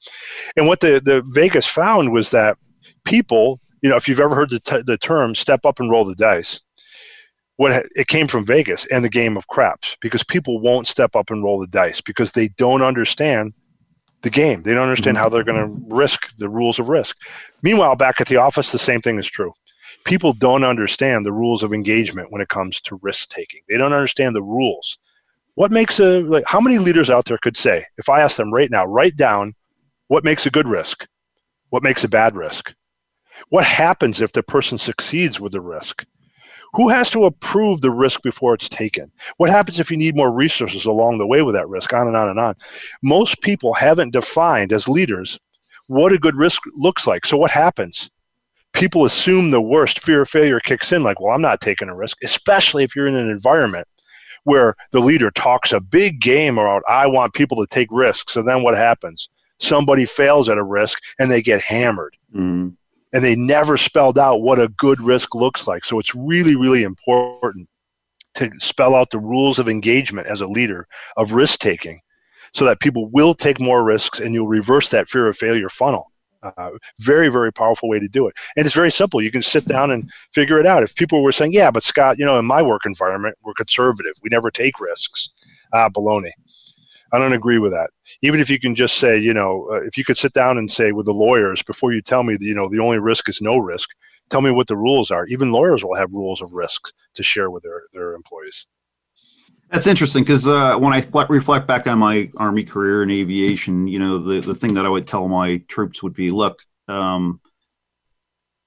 And 0.56 0.68
what 0.68 0.80
the 0.80 1.00
the 1.04 1.22
Vegas 1.28 1.68
found 1.68 2.12
was 2.12 2.32
that 2.32 2.58
people, 3.04 3.60
you 3.86 3.90
know, 3.92 3.98
if 3.98 4.08
you've 4.08 4.20
ever 4.20 4.34
heard 4.34 4.50
the 4.50 4.60
t- 4.60 4.82
the 4.84 4.98
term 4.98 5.36
"step 5.36 5.64
up 5.64 5.80
and 5.80 5.92
roll 5.92 6.06
the 6.06 6.16
dice," 6.16 6.60
what 7.58 7.86
it 7.96 8.08
came 8.08 8.28
from 8.28 8.44
Vegas 8.44 8.88
and 8.88 9.06
the 9.06 9.10
game 9.10 9.38
of 9.38 9.48
craps 9.48 9.96
because 10.02 10.24
people 10.24 10.60
won't 10.60 10.88
step 10.88 11.16
up 11.16 11.30
and 11.30 11.44
roll 11.44 11.60
the 11.60 11.68
dice 11.68 12.02
because 12.02 12.32
they 12.32 12.48
don't 12.48 12.82
understand 12.82 13.54
the 14.24 14.32
game. 14.32 14.64
They 14.64 14.74
don't 14.74 14.82
understand 14.82 15.18
mm-hmm. 15.18 15.24
how 15.24 15.30
they're 15.30 15.44
going 15.44 15.62
to 15.62 15.96
risk 15.96 16.36
the 16.38 16.50
rules 16.50 16.80
of 16.80 16.90
risk. 16.90 17.16
Meanwhile, 17.62 17.96
back 17.96 18.20
at 18.20 18.28
the 18.28 18.38
office, 18.38 18.72
the 18.72 18.80
same 18.80 19.02
thing 19.02 19.20
is 19.20 19.28
true 19.28 19.54
people 20.04 20.34
don't 20.34 20.64
understand 20.64 21.26
the 21.26 21.32
rules 21.32 21.64
of 21.64 21.74
engagement 21.74 22.32
when 22.32 22.42
it 22.42 22.50
comes 22.50 22.82
to 22.82 23.00
risk 23.02 23.30
taking. 23.30 23.62
They 23.70 23.78
don't 23.78 23.94
understand 23.94 24.36
the 24.36 24.44
rules. 24.44 24.98
What 25.56 25.72
makes 25.72 26.00
a 26.00 26.22
like 26.22 26.44
how 26.48 26.60
many 26.60 26.80
leaders 26.80 27.10
out 27.10 27.26
there 27.26 27.38
could 27.38 27.56
say, 27.56 27.86
if 27.98 28.10
I 28.10 28.22
ask 28.22 28.36
them 28.38 28.54
right 28.54 28.72
now, 28.72 28.86
write 28.86 29.16
down 29.16 29.54
what 30.08 30.24
makes 30.24 30.46
a 30.46 30.52
good 30.52 30.68
risk, 30.68 31.08
what 31.70 31.84
makes 31.84 32.04
a 32.04 32.10
bad 32.10 32.36
risk? 32.36 32.74
What 33.50 33.66
happens 33.66 34.22
if 34.22 34.32
the 34.32 34.44
person 34.44 34.78
succeeds 34.78 35.40
with 35.40 35.52
the 35.52 35.62
risk? 35.62 36.06
Who 36.74 36.90
has 36.90 37.10
to 37.12 37.26
approve 37.26 37.82
the 37.82 37.92
risk 37.92 38.22
before 38.22 38.54
it's 38.54 38.68
taken? 38.68 39.12
What 39.38 39.50
happens 39.50 39.80
if 39.80 39.90
you 39.90 39.98
need 39.98 40.16
more 40.16 40.32
resources 40.32 40.86
along 40.86 41.18
the 41.18 41.28
way 41.28 41.42
with 41.42 41.56
that 41.56 41.70
risk? 41.70 41.94
On 41.94 42.08
and 42.08 42.18
on 42.18 42.30
and 42.30 42.40
on. 42.40 42.56
Most 43.02 43.42
people 43.42 43.74
haven't 43.74 44.12
defined 44.12 44.74
as 44.74 44.88
leaders 44.88 45.40
what 45.88 46.12
a 46.12 46.18
good 46.18 46.36
risk 46.36 46.64
looks 46.76 47.06
like. 47.06 47.28
So 47.28 47.38
what 47.38 47.52
happens? 47.52 48.10
people 48.76 49.06
assume 49.06 49.50
the 49.50 49.62
worst. 49.62 50.00
Fear 50.00 50.22
of 50.22 50.30
failure 50.30 50.60
kicks 50.60 50.92
in, 50.92 51.02
like, 51.02 51.20
well, 51.20 51.34
I'm 51.34 51.42
not 51.42 51.62
taking 51.62 51.90
a 51.90 51.96
risk, 51.96 52.18
especially 52.24 52.84
if 52.84 52.96
you're 52.96 53.08
in 53.08 53.16
an 53.16 53.30
environment 53.30 53.88
where 54.44 54.76
the 54.92 55.00
leader 55.00 55.32
talks 55.32 55.74
a 55.74 55.80
big 55.80 56.22
game 56.22 56.60
about, 56.60 56.84
I 56.88 57.08
want 57.08 57.34
people 57.34 57.58
to 57.58 57.68
take 57.68 57.88
risks. 57.90 58.36
And 58.36 58.48
then 58.48 58.62
what 58.62 58.76
happens? 58.76 59.30
Somebody 59.58 60.06
fails 60.06 60.50
at 60.50 60.60
a 60.60 60.64
risk 60.64 61.02
and 61.18 61.32
they 61.32 61.42
get 61.42 61.62
hammered. 61.62 62.16
Mm. 62.36 62.74
And 63.16 63.24
they 63.24 63.36
never 63.36 63.78
spelled 63.78 64.20
out 64.20 64.42
what 64.42 64.60
a 64.60 64.68
good 64.68 65.00
risk 65.02 65.34
looks 65.34 65.66
like. 65.66 65.86
So 65.86 65.98
it's 65.98 66.14
really, 66.14 66.56
really 66.56 66.84
important 66.84 67.70
to 68.36 68.52
spell 68.60 68.94
out 68.94 69.10
the 69.10 69.20
rules 69.20 69.58
of 69.58 69.70
engagement 69.70 70.28
as 70.28 70.42
a 70.42 70.48
leader 70.48 70.86
of 71.16 71.32
risk 71.32 71.60
taking 71.60 72.02
so 72.54 72.66
that 72.66 72.80
people 72.80 73.10
will 73.10 73.34
take 73.34 73.60
more 73.60 73.84
risks 73.84 74.20
and 74.20 74.34
you'll 74.34 74.48
reverse 74.48 74.90
that 74.90 75.08
fear 75.08 75.28
of 75.28 75.38
failure 75.38 75.70
funnel. 75.70 76.12
Uh, 76.44 76.72
very, 77.00 77.28
very 77.30 77.52
powerful 77.52 77.90
way 77.90 78.00
to 78.00 78.08
do 78.08 78.28
it. 78.28 78.36
And 78.56 78.66
it's 78.66 78.76
very 78.76 78.92
simple. 78.92 79.22
You 79.22 79.32
can 79.32 79.42
sit 79.42 79.66
down 79.66 79.90
and 79.92 80.12
figure 80.32 80.60
it 80.60 80.66
out. 80.66 80.84
If 80.84 80.96
people 80.96 81.24
were 81.24 81.32
saying, 81.32 81.54
yeah, 81.54 81.72
but 81.72 81.84
Scott, 81.84 82.20
you 82.20 82.26
know, 82.26 82.38
in 82.38 82.46
my 82.46 82.62
work 82.62 82.86
environment, 82.86 83.36
we're 83.44 83.54
conservative. 83.54 84.14
We 84.22 84.30
never 84.30 84.52
take 84.52 84.80
risks. 84.80 85.30
Ah, 85.74 85.90
baloney. 85.90 86.32
I 87.16 87.20
don't 87.20 87.34
agree 87.34 87.60
with 87.60 87.72
that. 87.72 87.92
Even 88.22 88.42
if 88.42 88.50
you 88.50 88.60
can 88.60 88.76
just 88.76 88.98
say, 88.98 89.18
you 89.18 89.34
know, 89.34 89.70
uh, 89.72 89.82
if 89.82 89.98
you 89.98 90.04
could 90.04 90.18
sit 90.18 90.34
down 90.34 90.58
and 90.58 90.70
say 90.70 90.92
with 90.92 91.06
the 91.06 91.14
lawyers 91.14 91.64
before 91.64 91.94
you 91.94 92.02
tell 92.02 92.24
me, 92.24 92.36
you 92.42 92.54
know, 92.54 92.68
the 92.68 92.80
only 92.80 93.00
risk 93.00 93.30
is 93.30 93.42
no 93.42 93.58
risk, 93.58 93.90
tell 94.30 94.42
me 94.42 94.52
what 94.52 94.68
the 94.68 94.76
rules 94.76 95.12
are. 95.12 95.26
Even 95.28 95.54
lawyers 95.54 95.82
will 95.82 95.96
have 95.96 96.12
rules 96.12 96.42
of 96.42 96.52
risks 96.52 96.92
to 97.14 97.24
share 97.24 97.50
with 97.50 97.64
their, 97.64 97.84
their 97.94 98.16
employees. 98.16 98.68
That's 99.72 99.88
interesting 99.88 100.24
because 100.24 100.46
uh, 100.46 100.78
when 100.78 100.94
I 100.94 101.04
reflect 101.30 101.68
back 101.68 101.88
on 101.88 102.00
my 102.00 102.30
Army 102.36 102.66
career 102.66 103.04
in 103.04 103.10
aviation, 103.10 103.88
you 103.88 103.98
know, 103.98 104.20
the, 104.20 104.42
the 104.42 104.56
thing 104.56 104.74
that 104.74 104.86
I 104.86 104.90
would 104.90 105.08
tell 105.08 105.28
my 105.30 105.58
troops 105.70 106.04
would 106.04 106.14
be 106.14 106.32
look, 106.32 106.62
um, 106.90 107.40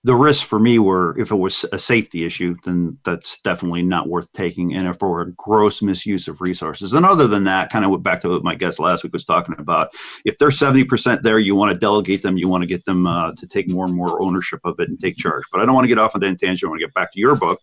the 0.09 0.17
risks 0.17 0.43
for 0.43 0.59
me 0.59 0.79
were 0.79 1.15
if 1.19 1.31
it 1.31 1.37
was 1.37 1.67
a 1.71 1.79
safety 1.79 2.25
issue, 2.25 2.57
then 2.65 2.97
that's 3.05 3.41
definitely 3.41 3.83
not 3.83 4.09
worth 4.09 4.33
taking. 4.33 4.75
And 4.75 4.89
if 4.89 5.03
were 5.03 5.21
a 5.21 5.33
gross 5.33 5.83
misuse 5.83 6.29
of 6.29 6.41
resources, 6.41 6.95
and 6.95 7.05
other 7.05 7.27
than 7.27 7.45
that, 7.45 7.69
kind 7.69 7.85
of 7.85 7.91
went 7.91 8.05
back 8.05 8.23
to 8.23 8.31
what 8.31 8.43
my 8.43 8.55
guest 8.55 8.81
last 8.81 9.05
week 9.05 9.13
was 9.13 9.27
talking 9.27 9.55
about. 9.59 9.93
If 10.25 10.39
they're 10.39 10.51
seventy 10.51 10.85
percent 10.85 11.23
there, 11.23 11.39
you 11.39 11.55
want 11.55 11.75
to 11.75 11.79
delegate 11.79 12.23
them. 12.23 12.39
You 12.39 12.49
want 12.49 12.63
to 12.63 12.67
get 12.67 12.87
them 12.87 13.07
uh, 13.07 13.33
to 13.37 13.47
take 13.47 13.69
more 13.69 13.85
and 13.85 13.95
more 13.95 14.23
ownership 14.23 14.61
of 14.65 14.81
it 14.81 14.89
and 14.89 14.99
take 14.99 15.19
charge. 15.19 15.45
But 15.53 15.61
I 15.61 15.67
don't 15.67 15.75
want 15.75 15.85
to 15.85 15.89
get 15.89 15.99
off 15.99 16.15
on 16.15 16.23
that 16.23 16.39
tangent. 16.41 16.67
I 16.67 16.71
want 16.71 16.81
to 16.81 16.87
get 16.87 16.95
back 16.95 17.13
to 17.13 17.21
your 17.21 17.37
book, 17.37 17.61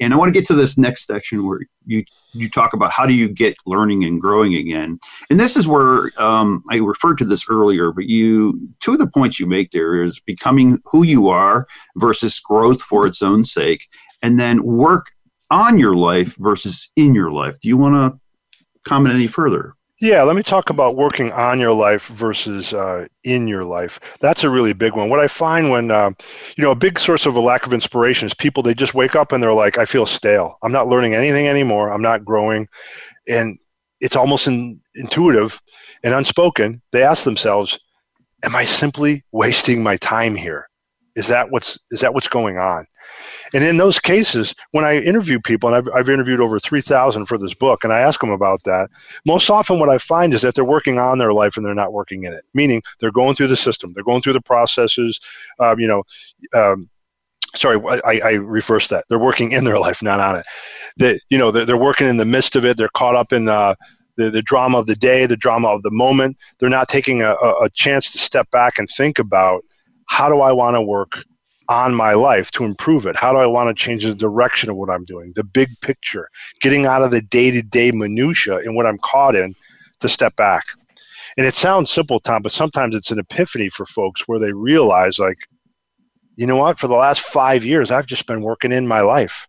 and 0.00 0.14
I 0.14 0.16
want 0.16 0.32
to 0.32 0.40
get 0.40 0.46
to 0.46 0.54
this 0.54 0.78
next 0.78 1.04
section 1.04 1.44
where 1.44 1.62
you 1.84 2.04
you 2.32 2.48
talk 2.48 2.74
about 2.74 2.92
how 2.92 3.06
do 3.06 3.12
you 3.12 3.28
get 3.28 3.56
learning 3.66 4.04
and 4.04 4.20
growing 4.20 4.54
again. 4.54 5.00
And 5.30 5.40
this 5.40 5.56
is 5.56 5.66
where 5.66 6.12
um, 6.16 6.62
I 6.70 6.76
referred 6.76 7.18
to 7.18 7.24
this 7.24 7.46
earlier, 7.50 7.90
but 7.90 8.04
you 8.04 8.68
two 8.78 8.92
of 8.92 8.98
the 8.98 9.06
points 9.08 9.40
you 9.40 9.46
make 9.46 9.72
there 9.72 10.00
is 10.04 10.20
becoming 10.20 10.78
who 10.84 11.02
you 11.02 11.28
are 11.28 11.66
versus 11.96 12.38
growth 12.40 12.82
for 12.82 13.06
its 13.06 13.22
own 13.22 13.44
sake, 13.44 13.86
and 14.22 14.38
then 14.38 14.62
work 14.62 15.06
on 15.50 15.78
your 15.78 15.94
life 15.94 16.36
versus 16.36 16.90
in 16.96 17.14
your 17.14 17.30
life. 17.30 17.58
Do 17.60 17.68
you 17.68 17.76
want 17.76 17.94
to 17.94 18.20
comment 18.88 19.14
any 19.14 19.26
further? 19.26 19.74
Yeah, 20.00 20.22
let 20.22 20.36
me 20.36 20.44
talk 20.44 20.70
about 20.70 20.94
working 20.94 21.32
on 21.32 21.58
your 21.58 21.72
life 21.72 22.06
versus 22.06 22.72
uh, 22.72 23.08
in 23.24 23.48
your 23.48 23.64
life. 23.64 23.98
That's 24.20 24.44
a 24.44 24.50
really 24.50 24.72
big 24.72 24.94
one. 24.94 25.08
What 25.08 25.18
I 25.18 25.26
find 25.26 25.70
when, 25.70 25.90
uh, 25.90 26.12
you 26.56 26.62
know, 26.62 26.70
a 26.70 26.76
big 26.76 27.00
source 27.00 27.26
of 27.26 27.34
a 27.34 27.40
lack 27.40 27.66
of 27.66 27.72
inspiration 27.72 28.26
is 28.26 28.34
people, 28.34 28.62
they 28.62 28.74
just 28.74 28.94
wake 28.94 29.16
up 29.16 29.32
and 29.32 29.42
they're 29.42 29.52
like, 29.52 29.76
I 29.76 29.86
feel 29.86 30.06
stale. 30.06 30.56
I'm 30.62 30.70
not 30.70 30.86
learning 30.86 31.14
anything 31.14 31.48
anymore. 31.48 31.92
I'm 31.92 32.02
not 32.02 32.24
growing. 32.24 32.68
And 33.28 33.58
it's 34.00 34.14
almost 34.14 34.46
in, 34.46 34.80
intuitive 34.94 35.60
and 36.04 36.14
unspoken. 36.14 36.80
They 36.92 37.02
ask 37.02 37.24
themselves, 37.24 37.78
Am 38.44 38.54
I 38.54 38.66
simply 38.66 39.24
wasting 39.32 39.82
my 39.82 39.96
time 39.96 40.36
here? 40.36 40.67
Is 41.18 41.26
that 41.26 41.50
what's 41.50 41.78
is 41.90 42.00
that 42.00 42.14
what's 42.14 42.28
going 42.28 42.58
on? 42.58 42.86
And 43.52 43.64
in 43.64 43.78
those 43.78 43.98
cases, 43.98 44.54
when 44.70 44.84
I 44.84 44.98
interview 44.98 45.40
people, 45.40 45.68
and 45.68 45.76
I've, 45.76 45.94
I've 45.94 46.10
interviewed 46.10 46.40
over 46.40 46.58
3,000 46.58 47.26
for 47.26 47.38
this 47.38 47.54
book, 47.54 47.82
and 47.82 47.92
I 47.92 48.00
ask 48.00 48.20
them 48.20 48.30
about 48.30 48.62
that, 48.64 48.90
most 49.24 49.50
often 49.50 49.80
what 49.80 49.88
I 49.88 49.98
find 49.98 50.34
is 50.34 50.42
that 50.42 50.54
they're 50.54 50.64
working 50.64 50.98
on 50.98 51.18
their 51.18 51.32
life 51.32 51.56
and 51.56 51.66
they're 51.66 51.74
not 51.74 51.92
working 51.92 52.24
in 52.24 52.32
it. 52.32 52.44
Meaning 52.54 52.82
they're 53.00 53.10
going 53.10 53.34
through 53.34 53.48
the 53.48 53.56
system, 53.56 53.92
they're 53.94 54.04
going 54.04 54.22
through 54.22 54.34
the 54.34 54.40
processes, 54.40 55.18
um, 55.58 55.80
you 55.80 55.88
know. 55.88 56.04
Um, 56.54 56.88
sorry, 57.56 57.80
I, 58.04 58.20
I 58.20 58.30
reversed 58.32 58.90
that. 58.90 59.06
They're 59.08 59.18
working 59.18 59.52
in 59.52 59.64
their 59.64 59.78
life, 59.78 60.02
not 60.02 60.20
on 60.20 60.36
it. 60.36 60.46
That 60.98 61.20
you 61.30 61.38
know, 61.38 61.50
they're, 61.50 61.64
they're 61.64 61.76
working 61.76 62.06
in 62.06 62.18
the 62.18 62.24
midst 62.24 62.54
of 62.54 62.64
it. 62.64 62.76
They're 62.76 62.90
caught 62.90 63.16
up 63.16 63.32
in 63.32 63.48
uh, 63.48 63.74
the, 64.16 64.30
the 64.30 64.42
drama 64.42 64.78
of 64.78 64.86
the 64.86 64.96
day, 64.96 65.26
the 65.26 65.36
drama 65.36 65.68
of 65.68 65.82
the 65.82 65.90
moment. 65.90 66.36
They're 66.58 66.68
not 66.68 66.88
taking 66.88 67.22
a, 67.22 67.32
a 67.32 67.70
chance 67.72 68.12
to 68.12 68.18
step 68.18 68.50
back 68.50 68.78
and 68.78 68.88
think 68.88 69.18
about 69.18 69.64
how 70.08 70.28
do 70.28 70.40
I 70.40 70.52
want 70.52 70.74
to 70.74 70.82
work 70.82 71.24
on 71.68 71.94
my 71.94 72.14
life 72.14 72.50
to 72.52 72.64
improve 72.64 73.06
it? 73.06 73.14
How 73.14 73.32
do 73.32 73.38
I 73.38 73.46
want 73.46 73.68
to 73.68 73.82
change 73.82 74.04
the 74.04 74.14
direction 74.14 74.70
of 74.70 74.76
what 74.76 74.90
I'm 74.90 75.04
doing? 75.04 75.32
The 75.36 75.44
big 75.44 75.68
picture, 75.80 76.28
getting 76.60 76.86
out 76.86 77.02
of 77.02 77.10
the 77.10 77.20
day 77.20 77.50
to 77.50 77.62
day 77.62 77.90
minutia 77.90 78.56
and 78.58 78.74
what 78.74 78.86
I'm 78.86 78.98
caught 78.98 79.36
in 79.36 79.54
to 80.00 80.08
step 80.08 80.34
back. 80.36 80.64
And 81.36 81.46
it 81.46 81.54
sounds 81.54 81.90
simple, 81.90 82.20
Tom, 82.20 82.42
but 82.42 82.52
sometimes 82.52 82.94
it's 82.94 83.10
an 83.10 83.18
epiphany 83.18 83.68
for 83.68 83.86
folks 83.86 84.26
where 84.26 84.38
they 84.38 84.52
realize, 84.52 85.18
like, 85.18 85.38
you 86.36 86.46
know 86.46 86.56
what? 86.56 86.78
For 86.78 86.88
the 86.88 86.94
last 86.94 87.20
five 87.20 87.64
years, 87.64 87.90
I've 87.90 88.06
just 88.06 88.26
been 88.26 88.42
working 88.42 88.72
in 88.72 88.88
my 88.88 89.00
life. 89.00 89.46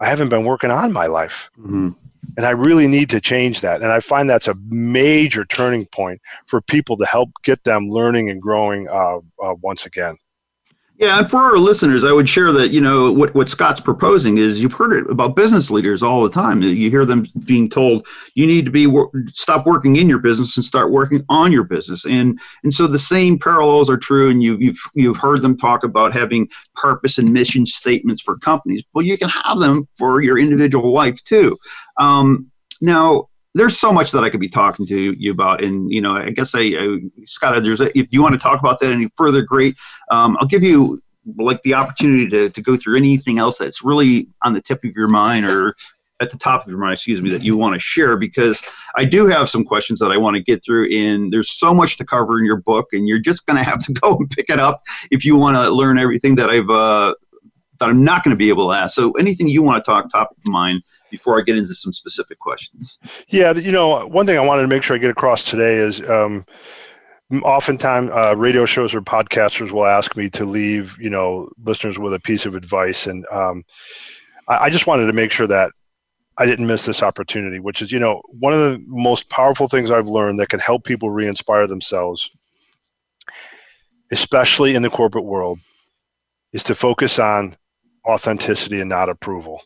I 0.00 0.08
haven't 0.08 0.30
been 0.30 0.44
working 0.44 0.70
on 0.70 0.92
my 0.92 1.06
life. 1.06 1.50
Mm-hmm. 1.58 1.90
And 2.36 2.44
I 2.44 2.50
really 2.50 2.86
need 2.86 3.10
to 3.10 3.20
change 3.20 3.60
that. 3.62 3.82
And 3.82 3.90
I 3.90 4.00
find 4.00 4.28
that's 4.28 4.48
a 4.48 4.56
major 4.68 5.44
turning 5.44 5.86
point 5.86 6.20
for 6.46 6.60
people 6.60 6.96
to 6.96 7.06
help 7.06 7.30
get 7.42 7.64
them 7.64 7.86
learning 7.86 8.30
and 8.30 8.40
growing 8.40 8.88
uh, 8.88 9.18
uh, 9.42 9.54
once 9.62 9.86
again. 9.86 10.16
Yeah, 10.98 11.18
and 11.18 11.30
for 11.30 11.40
our 11.40 11.58
listeners, 11.58 12.04
I 12.04 12.12
would 12.12 12.26
share 12.26 12.52
that 12.52 12.70
you 12.70 12.80
know 12.80 13.12
what 13.12 13.34
what 13.34 13.50
Scott's 13.50 13.80
proposing 13.80 14.38
is 14.38 14.62
you've 14.62 14.72
heard 14.72 14.94
it 14.94 15.10
about 15.10 15.36
business 15.36 15.70
leaders 15.70 16.02
all 16.02 16.22
the 16.22 16.30
time. 16.30 16.62
You 16.62 16.88
hear 16.88 17.04
them 17.04 17.26
being 17.44 17.68
told 17.68 18.06
you 18.34 18.46
need 18.46 18.64
to 18.64 18.70
be 18.70 18.90
stop 19.34 19.66
working 19.66 19.96
in 19.96 20.08
your 20.08 20.20
business 20.20 20.56
and 20.56 20.64
start 20.64 20.90
working 20.90 21.22
on 21.28 21.52
your 21.52 21.64
business, 21.64 22.06
and 22.06 22.40
and 22.64 22.72
so 22.72 22.86
the 22.86 22.98
same 22.98 23.38
parallels 23.38 23.90
are 23.90 23.98
true. 23.98 24.30
And 24.30 24.42
you, 24.42 24.56
you've 24.56 24.80
you've 24.94 25.18
heard 25.18 25.42
them 25.42 25.58
talk 25.58 25.84
about 25.84 26.14
having 26.14 26.48
purpose 26.74 27.18
and 27.18 27.30
mission 27.30 27.66
statements 27.66 28.22
for 28.22 28.38
companies. 28.38 28.82
Well, 28.94 29.04
you 29.04 29.18
can 29.18 29.28
have 29.28 29.58
them 29.58 29.86
for 29.98 30.22
your 30.22 30.38
individual 30.38 30.92
life 30.92 31.22
too. 31.24 31.58
Um, 31.98 32.50
now, 32.80 33.28
there's 33.56 33.78
so 33.78 33.92
much 33.92 34.12
that 34.12 34.22
I 34.22 34.30
could 34.30 34.40
be 34.40 34.48
talking 34.48 34.86
to 34.86 35.12
you 35.12 35.32
about, 35.32 35.64
and 35.64 35.90
you 35.90 36.00
know, 36.00 36.16
I 36.16 36.30
guess 36.30 36.54
I, 36.54 36.60
I 36.60 36.98
Scott, 37.26 37.62
there's 37.62 37.80
a, 37.80 37.96
if 37.98 38.12
you 38.12 38.22
want 38.22 38.34
to 38.34 38.38
talk 38.38 38.60
about 38.60 38.78
that 38.80 38.92
any 38.92 39.08
further, 39.16 39.42
great. 39.42 39.76
Um, 40.10 40.36
I'll 40.40 40.46
give 40.46 40.62
you 40.62 40.98
like 41.38 41.62
the 41.62 41.74
opportunity 41.74 42.28
to, 42.28 42.50
to 42.50 42.62
go 42.62 42.76
through 42.76 42.96
anything 42.96 43.38
else 43.38 43.58
that's 43.58 43.82
really 43.82 44.28
on 44.42 44.52
the 44.52 44.60
tip 44.60 44.84
of 44.84 44.92
your 44.94 45.08
mind 45.08 45.44
or 45.46 45.74
at 46.20 46.30
the 46.30 46.38
top 46.38 46.64
of 46.64 46.70
your 46.70 46.78
mind, 46.78 46.94
excuse 46.94 47.20
me, 47.20 47.30
that 47.30 47.42
you 47.42 47.56
want 47.56 47.74
to 47.74 47.80
share 47.80 48.16
because 48.16 48.62
I 48.94 49.04
do 49.04 49.26
have 49.26 49.50
some 49.50 49.64
questions 49.64 49.98
that 50.00 50.10
I 50.10 50.16
want 50.16 50.36
to 50.36 50.42
get 50.42 50.64
through. 50.64 50.90
And 50.94 51.32
there's 51.32 51.50
so 51.50 51.74
much 51.74 51.98
to 51.98 52.04
cover 52.04 52.38
in 52.38 52.44
your 52.44 52.56
book, 52.56 52.88
and 52.92 53.06
you're 53.06 53.18
just 53.18 53.46
going 53.46 53.56
to 53.56 53.62
have 53.62 53.84
to 53.84 53.92
go 54.00 54.16
and 54.16 54.30
pick 54.30 54.48
it 54.48 54.58
up 54.60 54.82
if 55.10 55.24
you 55.24 55.36
want 55.36 55.56
to 55.56 55.70
learn 55.70 55.98
everything 55.98 56.34
that 56.36 56.50
I've 56.50 56.70
uh, 56.70 57.14
that 57.78 57.88
I'm 57.88 58.04
not 58.04 58.24
going 58.24 58.32
to 58.32 58.38
be 58.38 58.48
able 58.48 58.68
to 58.70 58.76
ask. 58.76 58.94
So 58.94 59.12
anything 59.12 59.48
you 59.48 59.62
want 59.62 59.82
to 59.82 59.88
talk 59.88 60.10
top 60.10 60.30
of 60.30 60.44
mind 60.44 60.82
before 61.10 61.38
I 61.38 61.42
get 61.42 61.56
into 61.56 61.74
some 61.74 61.92
specific 61.92 62.38
questions. 62.38 62.98
Yeah, 63.28 63.52
you 63.52 63.72
know, 63.72 64.06
one 64.06 64.26
thing 64.26 64.36
I 64.36 64.42
wanted 64.42 64.62
to 64.62 64.68
make 64.68 64.82
sure 64.82 64.96
I 64.96 64.98
get 64.98 65.10
across 65.10 65.44
today 65.44 65.76
is 65.76 66.00
um, 66.08 66.44
oftentimes 67.42 68.10
uh, 68.10 68.34
radio 68.36 68.64
shows 68.64 68.94
or 68.94 69.00
podcasters 69.00 69.70
will 69.70 69.86
ask 69.86 70.16
me 70.16 70.28
to 70.30 70.44
leave, 70.44 70.96
you 71.00 71.10
know, 71.10 71.48
listeners 71.64 71.98
with 71.98 72.14
a 72.14 72.20
piece 72.20 72.46
of 72.46 72.54
advice. 72.54 73.06
And 73.06 73.26
um, 73.30 73.64
I, 74.48 74.64
I 74.64 74.70
just 74.70 74.86
wanted 74.86 75.06
to 75.06 75.12
make 75.12 75.30
sure 75.30 75.46
that 75.46 75.72
I 76.38 76.44
didn't 76.44 76.66
miss 76.66 76.84
this 76.84 77.02
opportunity, 77.02 77.60
which 77.60 77.80
is, 77.80 77.90
you 77.90 77.98
know, 77.98 78.20
one 78.28 78.52
of 78.52 78.58
the 78.58 78.84
most 78.86 79.30
powerful 79.30 79.68
things 79.68 79.90
I've 79.90 80.08
learned 80.08 80.38
that 80.38 80.50
can 80.50 80.60
help 80.60 80.84
people 80.84 81.10
re 81.10 81.26
inspire 81.26 81.66
themselves, 81.66 82.30
especially 84.12 84.74
in 84.74 84.82
the 84.82 84.90
corporate 84.90 85.24
world, 85.24 85.58
is 86.52 86.62
to 86.64 86.74
focus 86.74 87.18
on 87.18 87.56
authenticity 88.06 88.80
and 88.80 88.88
not 88.88 89.08
approval. 89.08 89.62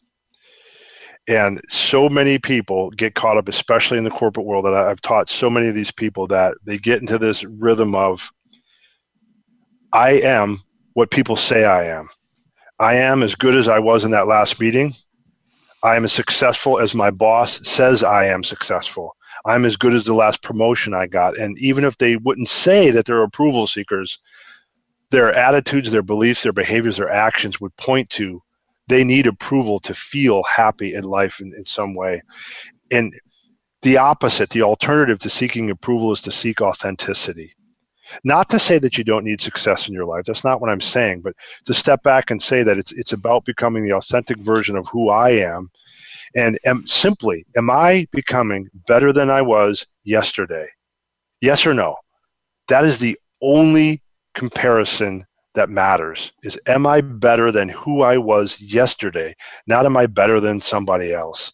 And 1.28 1.61
so 1.68 2.09
many 2.09 2.38
people 2.38 2.91
get 2.91 3.14
caught 3.14 3.36
up, 3.36 3.49
especially 3.49 3.99
in 3.99 4.05
the 4.05 4.11
corporate 4.11 4.47
world, 4.47 4.64
that 4.64 4.74
I've 4.74 5.01
taught 5.01 5.28
so 5.28 5.51
many 5.51 5.68
of 5.68 5.74
these 5.74 5.93
people 5.93 6.26
that 6.28 6.55
they 6.64 6.78
get 6.78 7.01
into 7.01 7.18
this 7.18 7.45
rhythm 7.45 7.95
of, 7.95 8.32
I 9.93 10.12
am 10.12 10.62
what 10.95 11.11
people 11.11 11.36
say 11.36 11.64
I 11.64 11.84
am. 11.84 12.09
I 12.78 12.95
am 12.95 13.22
as 13.22 13.34
good 13.34 13.55
as 13.55 13.68
I 13.68 13.78
was 13.78 14.05
in 14.05 14.11
that 14.12 14.26
last 14.26 14.59
meeting. 14.59 14.95
I 15.82 15.97
am 15.97 16.05
as 16.05 16.12
successful 16.12 16.78
as 16.78 16.95
my 16.95 17.11
boss 17.11 17.61
says 17.68 18.03
I 18.03 18.26
am 18.26 18.43
successful. 18.43 19.16
I'm 19.47 19.64
as 19.64 19.76
good 19.76 19.95
as 19.95 20.05
the 20.05 20.14
last 20.14 20.43
promotion 20.43 20.95
I 20.95 21.07
got. 21.07 21.38
And 21.38 21.59
even 21.59 21.84
if 21.84 21.99
they 21.99 22.16
wouldn't 22.16 22.49
say 22.49 22.91
that 22.91 23.05
they're 23.07 23.22
approval 23.22 23.66
seekers, 23.66 24.18
their 25.11 25.34
attitudes, 25.34 25.90
their 25.90 26.02
beliefs, 26.02 26.42
their 26.42 26.52
behaviors, 26.52 26.96
their 26.96 27.11
actions 27.11 27.61
would 27.61 27.76
point 27.76 28.11
to 28.11 28.42
they 28.88 29.04
need 29.04 29.26
approval 29.26 29.78
to 29.78 29.94
feel 29.94 30.42
happy 30.42 30.94
in 30.94 31.04
life 31.04 31.40
in, 31.40 31.54
in 31.54 31.64
some 31.64 31.94
way. 31.94 32.22
And 32.90 33.14
the 33.82 33.96
opposite, 33.96 34.50
the 34.50 34.62
alternative 34.62 35.20
to 35.20 35.30
seeking 35.30 35.70
approval 35.70 36.12
is 36.12 36.20
to 36.22 36.32
seek 36.32 36.61
authenticity. 36.61 37.54
Not 38.24 38.48
to 38.50 38.58
say 38.58 38.78
that 38.78 38.98
you 38.98 39.04
don't 39.04 39.24
need 39.24 39.40
success 39.40 39.86
in 39.86 39.94
your 39.94 40.04
life. 40.04 40.24
That's 40.24 40.42
not 40.42 40.61
what 40.61 40.70
I'm 40.70 40.80
saying, 40.80 41.20
but 41.20 41.34
to 41.66 41.72
step 41.72 42.02
back 42.02 42.32
and 42.32 42.42
say 42.42 42.64
that 42.64 42.76
it's 42.76 42.92
it's 42.92 43.12
about 43.12 43.44
becoming 43.44 43.84
the 43.84 43.94
authentic 43.94 44.38
version 44.38 44.76
of 44.76 44.88
who 44.88 45.11
I 45.11 45.30
am 45.30 45.70
and 46.34 46.58
am 46.64 46.86
simply 46.86 47.46
am 47.56 47.70
I 47.70 48.08
becoming 48.11 48.68
better 48.88 49.12
than 49.12 49.30
I 49.30 49.42
was 49.42 49.86
yesterday? 50.02 50.66
Yes 51.40 51.64
or 51.64 51.74
no? 51.74 51.96
That 52.68 52.84
is 52.84 52.98
the 52.98 53.16
only 53.40 54.02
comparison 54.35 55.26
that 55.55 55.68
matters 55.68 56.33
is 56.43 56.59
am 56.66 56.87
I 56.87 57.01
better 57.01 57.51
than 57.51 57.68
who 57.68 58.03
I 58.03 58.18
was 58.18 58.61
yesterday? 58.61 59.35
Not 59.66 59.87
am 59.87 59.97
I 59.97 60.07
better 60.07 60.41
than 60.41 60.61
somebody 60.61 61.12
else? 61.12 61.53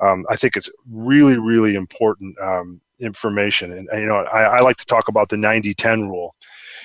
Um, 0.00 0.24
I 0.30 0.36
think 0.36 0.56
it's 0.56 0.70
really, 0.90 1.38
really 1.38 1.74
important 1.74 2.38
um, 2.40 2.80
information. 3.00 3.72
And, 3.72 3.88
you 4.00 4.06
know, 4.06 4.16
I, 4.16 4.42
I, 4.42 4.60
like 4.60 4.76
to 4.78 4.86
talk 4.86 5.08
about 5.08 5.28
the 5.28 5.36
90 5.36 5.74
10 5.74 6.08
rule, 6.08 6.34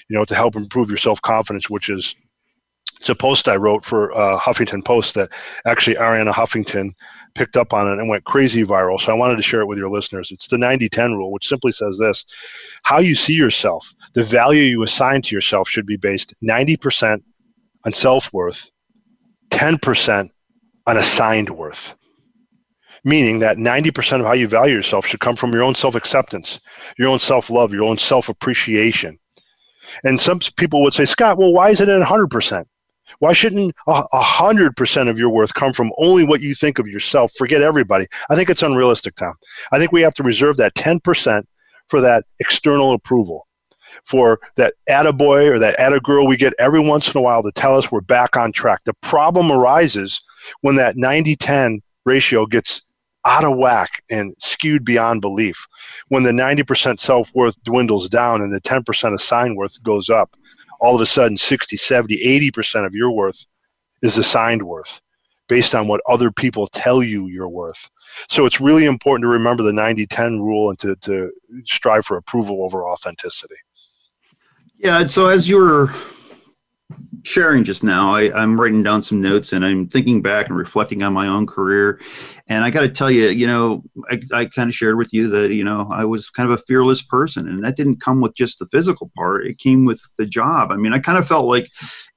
you 0.09 0.17
know, 0.17 0.25
to 0.25 0.35
help 0.35 0.55
improve 0.55 0.89
your 0.89 0.97
self 0.97 1.21
confidence, 1.21 1.69
which 1.69 1.89
is 1.89 2.13
it's 2.99 3.09
a 3.09 3.15
post 3.15 3.47
I 3.47 3.55
wrote 3.55 3.85
for 3.85 4.15
uh, 4.15 4.39
Huffington 4.39 4.83
Post 4.83 5.15
that 5.15 5.31
actually 5.65 5.95
Arianna 5.97 6.33
Huffington 6.33 6.93
picked 7.35 7.57
up 7.57 7.73
on 7.73 7.87
it 7.87 7.99
and 7.99 8.09
went 8.09 8.23
crazy 8.23 8.63
viral. 8.63 8.99
So 8.99 9.11
I 9.11 9.15
wanted 9.15 9.35
to 9.35 9.41
share 9.41 9.61
it 9.61 9.67
with 9.67 9.77
your 9.77 9.89
listeners. 9.89 10.31
It's 10.31 10.47
the 10.47 10.57
90 10.57 10.89
10 10.89 11.13
rule, 11.13 11.31
which 11.31 11.47
simply 11.47 11.71
says 11.71 11.97
this 11.99 12.25
how 12.83 12.99
you 12.99 13.13
see 13.13 13.33
yourself, 13.33 13.93
the 14.13 14.23
value 14.23 14.63
you 14.63 14.83
assign 14.83 15.21
to 15.23 15.35
yourself 15.35 15.69
should 15.69 15.85
be 15.85 15.97
based 15.97 16.33
90% 16.43 17.21
on 17.85 17.93
self 17.93 18.33
worth, 18.33 18.71
10% 19.49 20.29
on 20.87 20.97
assigned 20.97 21.49
worth. 21.49 21.95
Meaning 23.03 23.39
that 23.39 23.57
90% 23.57 24.21
of 24.21 24.25
how 24.25 24.33
you 24.33 24.47
value 24.47 24.73
yourself 24.73 25.05
should 25.05 25.19
come 25.19 25.35
from 25.35 25.53
your 25.53 25.61
own 25.61 25.75
self 25.75 25.93
acceptance, 25.93 26.59
your 26.97 27.09
own 27.09 27.19
self 27.19 27.49
love, 27.51 27.73
your 27.73 27.83
own 27.83 27.99
self 27.99 28.29
appreciation. 28.29 29.19
And 30.03 30.19
some 30.19 30.39
people 30.57 30.81
would 30.81 30.95
say, 30.95 31.05
Scott, 31.05 31.37
well, 31.37 31.53
why 31.53 31.69
is 31.69 31.79
it 31.79 31.89
at 31.89 32.01
100%? 32.01 32.65
Why 33.19 33.33
shouldn't 33.33 33.75
a 33.87 34.05
hundred 34.13 34.75
percent 34.75 35.09
of 35.09 35.19
your 35.19 35.29
worth 35.29 35.53
come 35.53 35.73
from 35.73 35.91
only 35.97 36.23
what 36.23 36.41
you 36.41 36.53
think 36.53 36.79
of 36.79 36.87
yourself? 36.87 37.31
Forget 37.37 37.61
everybody. 37.61 38.07
I 38.29 38.35
think 38.35 38.49
it's 38.49 38.63
unrealistic, 38.63 39.15
Tom. 39.15 39.35
I 39.71 39.79
think 39.79 39.91
we 39.91 40.01
have 40.01 40.13
to 40.15 40.23
reserve 40.23 40.57
that 40.57 40.75
ten 40.75 40.99
percent 40.99 41.47
for 41.87 42.01
that 42.01 42.25
external 42.39 42.93
approval, 42.93 43.47
for 44.05 44.39
that 44.55 44.73
attaboy 44.89 45.49
or 45.49 45.59
that 45.59 45.77
attagirl 45.77 46.27
we 46.27 46.37
get 46.37 46.53
every 46.59 46.79
once 46.79 47.13
in 47.13 47.17
a 47.17 47.21
while 47.21 47.43
to 47.43 47.51
tell 47.51 47.77
us 47.77 47.91
we're 47.91 48.01
back 48.01 48.35
on 48.35 48.51
track. 48.51 48.81
The 48.85 48.95
problem 49.01 49.51
arises 49.51 50.21
when 50.61 50.75
that 50.75 50.95
90-10 50.95 51.81
ratio 52.05 52.45
gets 52.45 52.81
out 53.25 53.43
of 53.43 53.57
whack 53.57 54.03
and 54.09 54.35
skewed 54.39 54.85
beyond 54.85 55.21
belief. 55.21 55.65
When 56.09 56.23
the 56.23 56.31
90% 56.31 56.99
self 56.99 57.31
worth 57.33 57.61
dwindles 57.63 58.07
down 58.07 58.41
and 58.41 58.53
the 58.53 58.61
10% 58.61 59.13
assigned 59.13 59.57
worth 59.57 59.81
goes 59.83 60.09
up 60.09 60.35
all 60.79 60.95
of 60.95 61.01
a 61.01 61.05
sudden 61.05 61.37
60, 61.37 61.77
70, 61.77 62.51
80% 62.51 62.85
of 62.85 62.95
your 62.95 63.11
worth 63.11 63.45
is 64.01 64.17
assigned 64.17 64.63
worth 64.63 65.01
based 65.47 65.75
on 65.75 65.87
what 65.87 66.01
other 66.07 66.31
people 66.31 66.67
tell 66.67 67.03
you 67.03 67.27
you're 67.27 67.49
worth. 67.49 67.89
So 68.27 68.45
it's 68.45 68.59
really 68.59 68.85
important 68.85 69.23
to 69.23 69.27
remember 69.27 69.63
the 69.63 69.73
90 69.73 70.07
10 70.07 70.41
rule 70.41 70.69
and 70.69 70.79
to, 70.79 70.95
to 70.97 71.31
strive 71.65 72.05
for 72.05 72.17
approval 72.17 72.63
over 72.63 72.87
authenticity. 72.87 73.55
Yeah. 74.77 75.07
So 75.07 75.27
as 75.27 75.47
you 75.47 75.57
were 75.57 75.93
sharing 77.25 77.63
just 77.63 77.83
now, 77.83 78.13
I, 78.13 78.41
am 78.41 78.59
writing 78.59 78.83
down 78.83 79.01
some 79.01 79.19
notes 79.19 79.51
and 79.51 79.65
I'm 79.65 79.87
thinking 79.87 80.21
back 80.21 80.47
and 80.47 80.57
reflecting 80.57 81.03
on 81.03 81.13
my 81.13 81.27
own 81.27 81.47
career. 81.47 81.99
And 82.47 82.63
I 82.63 82.69
got 82.69 82.81
to 82.81 82.89
tell 82.89 83.09
you, 83.09 83.29
you 83.29 83.47
know, 83.47 83.83
I, 84.11 84.19
I 84.31 84.45
kind 84.45 84.69
of 84.69 84.75
shared 84.75 84.97
with 84.97 85.11
you 85.11 85.27
that, 85.29 85.51
you 85.51 85.63
know, 85.63 85.89
I 85.91 86.05
was 86.05 86.29
kind 86.29 86.49
of 86.49 86.57
a 86.57 86.63
fearless 86.63 87.01
person 87.01 87.47
and 87.47 87.63
that 87.63 87.75
didn't 87.75 88.01
come 88.01 88.21
with 88.21 88.35
just 88.35 88.59
the 88.59 88.67
physical 88.67 89.11
part. 89.15 89.47
It 89.47 89.57
came 89.57 89.85
with 89.85 90.01
the 90.17 90.25
job. 90.25 90.71
I 90.71 90.77
mean, 90.77 90.93
I 90.93 90.99
kind 90.99 91.17
of 91.17 91.27
felt 91.27 91.47
like, 91.47 91.67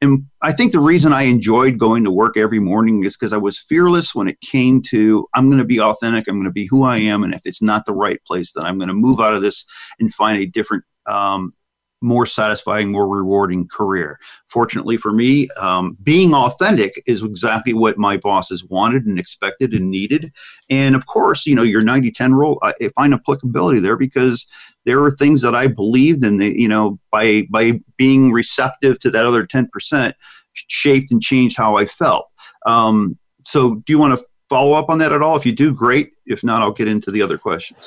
and 0.01 0.27
I 0.43 0.53
think 0.53 0.73
the 0.73 0.81
reason 0.81 1.13
I 1.13 1.23
enjoyed 1.23 1.79
going 1.79 2.05
to 2.05 2.11
work 2.11 2.37
every 2.37 2.61
morning 2.61 3.03
is 3.05 3.17
because 3.17 3.33
I 3.33 3.39
was 3.39 3.59
fearless 3.59 4.15
when 4.15 4.29
it 4.29 4.41
came 4.41 4.83
to, 4.91 5.27
I'm 5.35 5.49
going 5.49 5.59
to 5.59 5.65
be 5.65 5.81
authentic. 5.81 6.29
I'm 6.29 6.37
going 6.37 6.45
to 6.45 6.51
be 6.51 6.67
who 6.67 6.85
I 6.85 6.99
am. 6.99 7.25
And 7.25 7.35
if 7.35 7.43
it's 7.45 7.63
not 7.63 7.87
the 7.87 7.95
right 7.95 8.21
place, 8.27 8.53
then 8.53 8.65
I'm 8.65 8.79
going 8.79 8.89
to 8.89 8.95
move 8.95 9.21
out 9.21 9.35
of 9.35 9.43
this 9.43 9.65
and 9.99 10.13
find 10.13 10.41
a 10.41 10.47
different 10.47 10.85
um, 11.07 11.55
more 12.01 12.27
satisfying, 12.27 12.91
more 12.91 13.09
rewarding 13.09 13.67
career. 13.67 14.19
Fortunately 14.47 14.97
for 14.97 15.13
me, 15.13 15.49
um, 15.57 15.97
being 16.03 16.35
authentic 16.35 17.03
is 17.07 17.23
exactly 17.23 17.73
what 17.73 17.99
my 17.99 18.17
bosses 18.17 18.65
wanted 18.65 19.07
and 19.07 19.19
expected 19.19 19.75
and 19.75 19.91
needed. 19.91 20.33
And 20.71 20.95
of 20.95 21.07
course, 21.07 21.47
you 21.47 21.55
know, 21.55 21.63
your 21.63 21.81
90 21.81 22.11
10 22.13 22.35
rule, 22.35 22.59
I 22.63 22.73
find 22.95 23.15
applicability 23.15 23.81
there 23.81 23.97
because 23.97 24.47
there 24.85 25.03
are 25.03 25.11
things 25.11 25.43
that 25.43 25.55
I 25.55 25.67
believed 25.67 26.25
and 26.25 26.41
the, 26.41 26.59
you 26.59 26.69
know, 26.69 26.99
by, 27.11 27.47
by 27.51 27.81
being 27.97 28.33
receptive 28.33 28.99
to 29.01 29.11
that 29.11 29.27
other 29.27 29.47
10% 29.47 30.13
shaped 30.55 31.11
and 31.11 31.23
changed 31.23 31.57
how 31.57 31.77
I 31.77 31.85
felt. 31.85 32.29
Um, 32.67 33.19
so 33.45 33.77
do 33.77 33.93
you 33.93 33.99
want 33.99 34.19
to 34.19 34.25
follow 34.49 34.73
up 34.75 34.89
on 34.89 34.99
that 34.99 35.13
at 35.13 35.23
all? 35.23 35.37
If 35.37 35.47
you 35.47 35.53
do, 35.53 35.75
great. 35.75 36.13
If 36.27 36.45
not, 36.45 36.63
I'll 36.63 36.73
get 36.73 36.89
into 36.89 37.11
the 37.11 37.23
other 37.23 37.39
questions. 37.39 37.79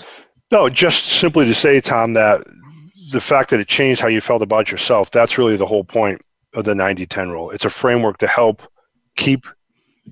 No, 0.52 0.68
just 0.70 1.06
simply 1.06 1.46
to 1.46 1.54
say, 1.54 1.80
Tom, 1.80 2.14
that 2.14 2.46
the 3.12 3.22
fact 3.22 3.50
that 3.52 3.60
it 3.60 3.68
changed 3.68 4.02
how 4.02 4.08
you 4.08 4.22
felt 4.22 4.42
about 4.42 4.72
yourself, 4.72 5.12
that's 5.12 5.38
really 5.38 5.56
the 5.56 5.66
whole 5.66 5.84
point 5.84 6.22
of 6.54 6.66
the 6.66 6.76
90 6.76 7.06
10 7.06 7.30
rule. 7.30 7.52
It's 7.52 7.66
a 7.66 7.70
framework 7.70 8.18
to 8.20 8.28
help 8.28 8.64
keep 9.16 9.46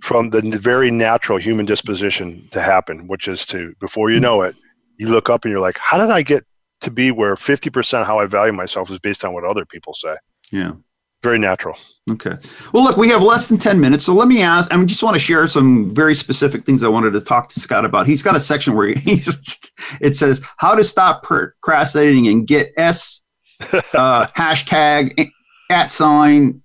from 0.01 0.29
the 0.29 0.41
very 0.41 0.91
natural 0.91 1.37
human 1.37 1.65
disposition 1.65 2.47
to 2.51 2.61
happen, 2.61 3.07
which 3.07 3.27
is 3.27 3.45
to, 3.47 3.73
before 3.79 4.11
you 4.11 4.19
know 4.19 4.41
it, 4.43 4.55
you 4.97 5.09
look 5.09 5.29
up 5.29 5.43
and 5.43 5.51
you're 5.51 5.59
like, 5.59 5.77
how 5.77 5.97
did 5.97 6.11
I 6.11 6.21
get 6.21 6.45
to 6.81 6.91
be 6.91 7.11
where 7.11 7.35
50% 7.35 8.05
how 8.05 8.19
I 8.19 8.25
value 8.25 8.53
myself 8.53 8.91
is 8.91 8.99
based 8.99 9.25
on 9.25 9.33
what 9.33 9.43
other 9.43 9.65
people 9.65 9.93
say? 9.93 10.15
Yeah 10.51 10.73
very 11.21 11.39
natural. 11.39 11.77
Okay. 12.11 12.35
Well, 12.73 12.83
look, 12.83 12.95
we 12.95 13.09
have 13.09 13.21
less 13.21 13.47
than 13.47 13.57
10 13.57 13.79
minutes. 13.79 14.05
So 14.05 14.13
let 14.13 14.27
me 14.27 14.41
ask, 14.41 14.71
I 14.71 14.83
just 14.85 15.03
want 15.03 15.15
to 15.15 15.19
share 15.19 15.47
some 15.47 15.93
very 15.93 16.15
specific 16.15 16.65
things 16.65 16.81
I 16.81 16.87
wanted 16.87 17.11
to 17.11 17.21
talk 17.21 17.49
to 17.49 17.59
Scott 17.59 17.83
about. 17.83 18.07
He's 18.07 18.23
got 18.23 18.35
a 18.35 18.39
section 18.39 18.73
where 18.73 18.87
he's, 18.95 19.59
it 19.99 20.15
says 20.15 20.41
how 20.57 20.75
to 20.75 20.83
stop 20.83 21.23
procrastinating 21.23 22.27
and 22.27 22.47
get 22.47 22.71
S 22.77 23.21
uh, 23.93 24.27
hashtag 24.37 25.29
at 25.69 25.91
sign 25.91 26.61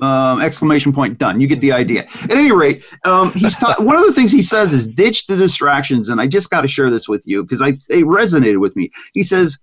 um, 0.00 0.40
exclamation 0.40 0.92
point 0.92 1.18
done. 1.18 1.40
You 1.40 1.46
get 1.46 1.60
the 1.60 1.72
idea. 1.72 2.06
At 2.24 2.32
any 2.32 2.52
rate, 2.52 2.84
um, 3.04 3.32
he's 3.32 3.56
ta- 3.56 3.76
one 3.78 3.96
of 3.96 4.04
the 4.04 4.12
things 4.12 4.32
he 4.32 4.42
says 4.42 4.72
is 4.72 4.88
ditch 4.88 5.26
the 5.26 5.36
distractions. 5.36 6.08
And 6.08 6.20
I 6.20 6.26
just 6.26 6.50
got 6.50 6.62
to 6.62 6.68
share 6.68 6.90
this 6.90 7.08
with 7.08 7.22
you 7.26 7.42
because 7.42 7.62
I 7.62 7.78
it 7.88 8.04
resonated 8.04 8.60
with 8.60 8.74
me. 8.76 8.90
He 9.12 9.22
says, 9.22 9.58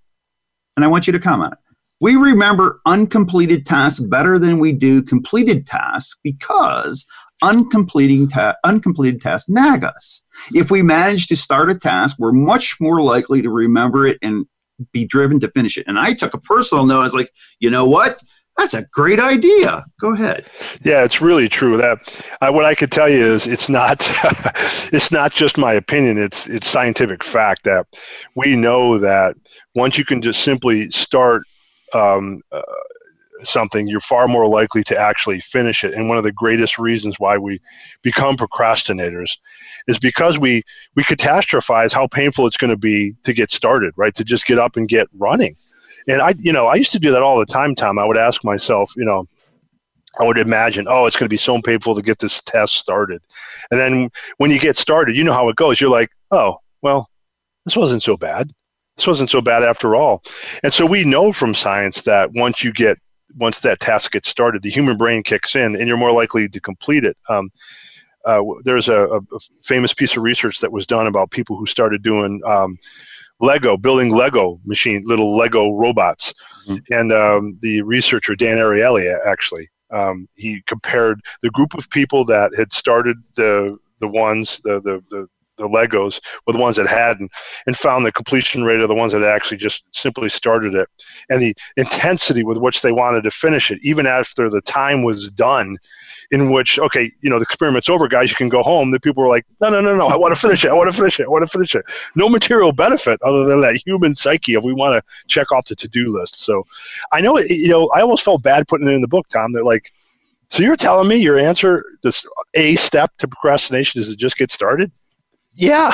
and 0.76 0.86
I 0.86 0.88
want 0.88 1.08
you 1.08 1.14
to 1.14 1.20
comment. 1.20 1.54
We 2.02 2.16
remember 2.16 2.82
uncompleted 2.88 3.66
tasks 3.66 3.99
better 3.99 4.39
than 4.39 4.58
we 4.58 4.72
do 4.72 5.04
completed 5.04 5.68
tasks 5.68 6.18
because 6.24 7.06
uncompleting 7.43 8.28
ta- 8.28 8.56
uncompleted 8.64 9.22
tasks 9.22 9.47
nag 9.47 9.84
us. 9.84 10.24
If 10.52 10.72
we 10.72 10.82
manage 10.82 11.28
to 11.28 11.36
start 11.36 11.70
a 11.70 11.78
task, 11.78 12.18
we're 12.18 12.32
much 12.32 12.78
more 12.82 13.02
likely 13.02 13.43
to 13.43 13.52
remember 13.52 14.08
it 14.08 14.18
and 14.24 14.47
be 14.91 15.06
driven 15.06 15.39
to 15.41 15.52
finish 15.52 15.78
it. 15.78 15.86
And 15.88 15.99
I 15.99 16.14
took 16.14 16.34
a 16.34 16.39
personal 16.39 16.88
note. 16.88 17.02
I 17.02 17.04
was 17.04 17.14
like, 17.14 17.32
you 17.60 17.70
know 17.70 17.86
what? 17.86 18.18
That's 18.58 18.74
a 18.74 18.82
great 18.91 19.20
idea. 19.20 19.86
Go 19.99 20.14
ahead. 20.14 20.47
Yeah, 20.84 21.04
it's 21.04 21.22
really 21.22 21.47
true. 21.47 21.78
That 21.78 21.99
I, 22.41 22.49
what 22.49 22.66
I 22.66 22.74
could 22.74 22.91
tell 22.91 23.10
you 23.10 23.26
is 23.26 23.45
it's 23.45 23.70
not 23.70 23.97
it's 24.91 25.12
not 25.12 25.32
just 25.34 25.58
my 25.58 25.74
opinion. 25.74 26.18
It's 26.18 26.47
it's 26.47 26.68
scientific 26.68 27.24
fact 27.24 27.64
that 27.64 27.86
we 28.36 28.56
know 28.56 28.97
that 28.97 29.36
once 29.76 29.97
you 29.97 30.04
can 30.04 30.22
just 30.22 30.43
simply 30.43 30.89
start 30.89 31.43
um, 31.94 32.42
uh, 32.52 32.62
something, 33.44 33.88
you're 33.88 34.00
far 34.00 34.28
more 34.28 34.48
likely 34.48 34.84
to 34.84 34.98
actually 34.98 35.39
finish 35.39 35.84
it. 35.84 35.94
And 35.94 36.08
one 36.08 36.18
of 36.18 36.24
the 36.24 36.32
greatest 36.32 36.78
reasons 36.78 37.20
why 37.20 37.38
we 37.38 37.60
become 38.02 38.38
procrastinators 38.38 39.38
is 39.88 40.00
because 40.00 40.38
we 40.38 40.64
we 40.96 41.04
catastrophize 41.04 41.94
how 41.94 42.08
painful 42.08 42.48
it's 42.48 42.58
going 42.58 42.72
to 42.72 42.78
be 42.78 43.16
to 43.24 43.34
get 43.34 43.52
started, 43.52 43.94
right? 43.98 44.14
To 44.16 44.24
just 44.24 44.46
get 44.46 44.60
up 44.60 44.76
and 44.76 44.88
get 44.88 45.08
running. 45.14 45.56
And 46.08 46.22
I, 46.22 46.34
you 46.39 46.52
know, 46.52 46.68
I 46.68 46.76
used 46.76 46.92
to 46.94 47.00
do 47.00 47.12
that 47.12 47.22
all 47.22 47.39
the 47.39 47.46
time, 47.46 47.76
Tom. 47.76 48.00
I 48.00 48.06
would 48.06 48.18
ask 48.18 48.44
myself, 48.44 48.94
you 48.98 49.06
know, 49.06 49.28
I 50.20 50.26
would 50.26 50.38
imagine, 50.38 50.88
oh, 50.89 51.06
it's 51.06 51.16
going 51.16 51.28
to 51.28 51.34
be 51.34 51.38
so 51.38 51.62
painful 51.62 51.96
to 51.96 52.02
get 52.02 52.20
this 52.20 52.42
test 52.42 52.76
started. 52.76 53.22
And 53.70 53.80
then 53.80 54.10
when 54.38 54.52
you 54.52 54.60
get 54.60 54.78
started, 54.78 55.16
you 55.16 55.24
know 55.24 55.34
how 55.34 55.48
it 55.50 55.56
goes. 55.56 55.80
You're 55.80 55.92
like, 55.92 56.10
oh, 56.32 56.58
well, 56.82 57.10
this 57.66 57.78
wasn't 57.78 58.04
so 58.04 58.18
bad 58.18 58.52
this 59.02 59.08
wasn't 59.08 59.32
so 59.32 59.41
bad 59.41 59.64
after 59.64 59.95
all. 59.95 60.24
And 60.64 60.72
so 60.72 60.86
we 60.86 61.04
know 61.04 61.34
from 61.34 61.56
science 61.56 62.04
that 62.04 62.34
once 62.34 62.64
you 62.64 62.72
get 62.72 62.99
once 63.38 63.62
that 63.62 63.80
task 63.80 64.12
gets 64.12 64.30
started, 64.30 64.62
the 64.62 64.70
human 64.70 64.95
brain 64.97 65.24
kicks 65.24 65.56
in, 65.56 65.76
and 65.76 65.88
you're 65.88 65.97
more 65.97 66.12
likely 66.12 66.47
to 66.49 66.60
complete 66.60 67.04
it. 67.04 67.18
Um, 67.30 67.49
uh, 68.26 68.43
there's 68.64 68.89
a, 68.89 69.06
a, 69.06 69.22
famous 69.64 69.93
piece 69.93 70.16
of 70.16 70.22
research 70.22 70.60
that 70.60 70.72
was 70.72 70.86
done 70.86 71.08
about 71.08 71.32
people 71.32 71.58
who 71.58 71.66
started 71.66 72.04
doing 72.04 72.41
um, 72.45 72.78
Lego, 73.39 73.78
building 73.78 74.12
Lego 74.12 74.60
machine, 74.66 75.04
little 75.08 75.36
Lego 75.36 75.72
robots, 75.72 76.36
mm-hmm. 76.68 76.93
and 76.93 77.12
um, 77.12 77.58
the 77.62 77.82
researcher 77.82 78.36
Dan 78.36 78.58
Ariely 78.58 79.18
actually 79.26 79.70
um, 79.91 80.28
he 80.36 80.62
compared 80.68 81.22
the 81.41 81.49
group 81.49 81.74
of 81.74 81.89
people 81.89 82.26
that 82.26 82.52
had 82.56 82.72
started 82.74 83.18
the 83.36 83.78
the 83.99 84.08
ones 84.08 84.60
the 84.64 84.80
the, 84.82 85.04
the 85.10 85.28
the 85.62 85.70
Legos 85.70 86.20
were 86.45 86.53
the 86.53 86.59
ones 86.59 86.78
that 86.78 86.88
hadn't, 86.88 87.32
and 87.66 87.78
found 87.78 88.05
the 88.05 88.12
completion 88.12 88.64
rate 88.64 88.82
of 88.82 88.89
the 88.89 88.95
ones 88.95 89.14
that 89.14 89.24
actually 89.24 89.57
just 89.57 89.84
simply 89.91 90.30
started 90.30 90.76
it, 90.76 90.89
and 91.30 91.41
the 91.41 91.55
intensity 91.78 92.43
with 92.43 92.57
which 92.57 92.82
they 92.82 92.91
wanted 92.91 93.24
to 93.24 93.32
finish 93.32 93.72
it, 93.72 93.80
even 93.84 94.05
after 94.05 94.49
the 94.49 94.62
time 94.62 95.03
was 95.03 95.32
done. 95.32 95.78
In 96.34 96.49
which, 96.53 96.80
okay, 96.80 97.12
you 97.20 97.30
know, 97.30 97.39
the 97.39 97.43
experiment's 97.43 97.89
over, 97.89 98.07
guys. 98.07 98.30
You 98.30 98.38
can 98.38 98.47
go 98.47 98.64
home. 98.64 98.91
The 98.91 99.01
people 99.01 99.22
were 99.22 99.28
like, 99.28 99.45
no, 99.59 99.70
no, 99.70 99.82
no, 99.82 99.97
no. 99.97 100.07
I 100.07 100.16
want 100.16 100.34
to 100.34 100.39
finish 100.39 100.64
it. 100.64 100.70
I 100.70 100.74
want 100.74 100.89
to 100.89 100.95
finish 100.95 101.20
it. 101.20 101.26
I 101.26 101.28
want 101.28 101.43
to 101.43 101.47
finish 101.47 101.76
it. 101.76 101.84
No 102.16 102.30
material 102.30 102.72
benefit 102.72 103.22
other 103.22 103.43
than 103.43 103.59
that 103.59 103.82
human 103.86 104.16
psyche 104.16 104.53
of 104.53 104.64
we 104.64 104.72
want 104.72 104.93
to 104.93 105.14
check 105.28 105.51
off 105.51 105.66
the 105.66 105.76
to-do 105.76 106.07
list. 106.07 106.39
So, 106.39 106.66
I 107.12 107.20
know, 107.20 107.38
you 107.38 107.68
know, 107.68 107.89
I 107.89 107.99
almost 107.99 108.24
felt 108.24 108.43
bad 108.43 108.70
putting 108.70 108.88
it 108.88 108.93
in 108.93 109.01
the 109.01 109.09
book, 109.09 109.28
Tom. 109.28 109.51
That 109.51 109.66
like, 109.66 109.91
so 110.49 110.64
you're 110.64 110.78
telling 110.78 111.09
me 111.09 111.18
your 111.18 111.38
answer, 111.38 111.84
this 112.01 112.26
a 112.53 112.76
step 112.76 113.12
to 113.18 113.28
procrastination 113.28 113.99
is 113.99 114.07
to 114.07 114.16
just 114.16 114.38
get 114.38 114.51
started? 114.51 114.89
Yeah, 115.54 115.91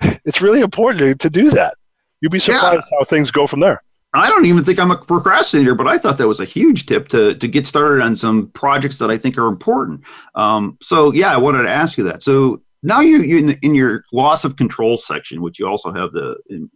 it's 0.24 0.40
really 0.40 0.60
important 0.60 1.00
to, 1.00 1.14
to 1.14 1.30
do 1.30 1.50
that. 1.50 1.74
You'd 2.20 2.32
be 2.32 2.38
surprised 2.38 2.86
yeah. 2.90 2.98
how 2.98 3.04
things 3.04 3.30
go 3.30 3.46
from 3.46 3.60
there. 3.60 3.82
I 4.14 4.30
don't 4.30 4.46
even 4.46 4.64
think 4.64 4.78
I'm 4.78 4.90
a 4.90 4.96
procrastinator, 4.96 5.74
but 5.74 5.86
I 5.86 5.98
thought 5.98 6.16
that 6.18 6.26
was 6.26 6.40
a 6.40 6.44
huge 6.44 6.86
tip 6.86 7.08
to 7.08 7.34
to 7.34 7.48
get 7.48 7.66
started 7.66 8.02
on 8.02 8.16
some 8.16 8.48
projects 8.48 8.98
that 8.98 9.10
I 9.10 9.18
think 9.18 9.36
are 9.36 9.46
important. 9.46 10.04
Um, 10.34 10.78
so 10.80 11.12
yeah, 11.12 11.32
I 11.32 11.36
wanted 11.36 11.64
to 11.64 11.70
ask 11.70 11.98
you 11.98 12.04
that. 12.04 12.22
So 12.22 12.62
now 12.82 13.00
you, 13.00 13.22
you 13.22 13.38
in, 13.38 13.50
in, 13.62 13.74
your 13.74 14.04
loss 14.12 14.44
of 14.44 14.56
control 14.56 14.96
section, 14.96 15.42
which 15.42 15.58
you 15.58 15.66
also 15.66 15.92
have 15.92 16.12
the 16.12 16.36
in, 16.48 16.70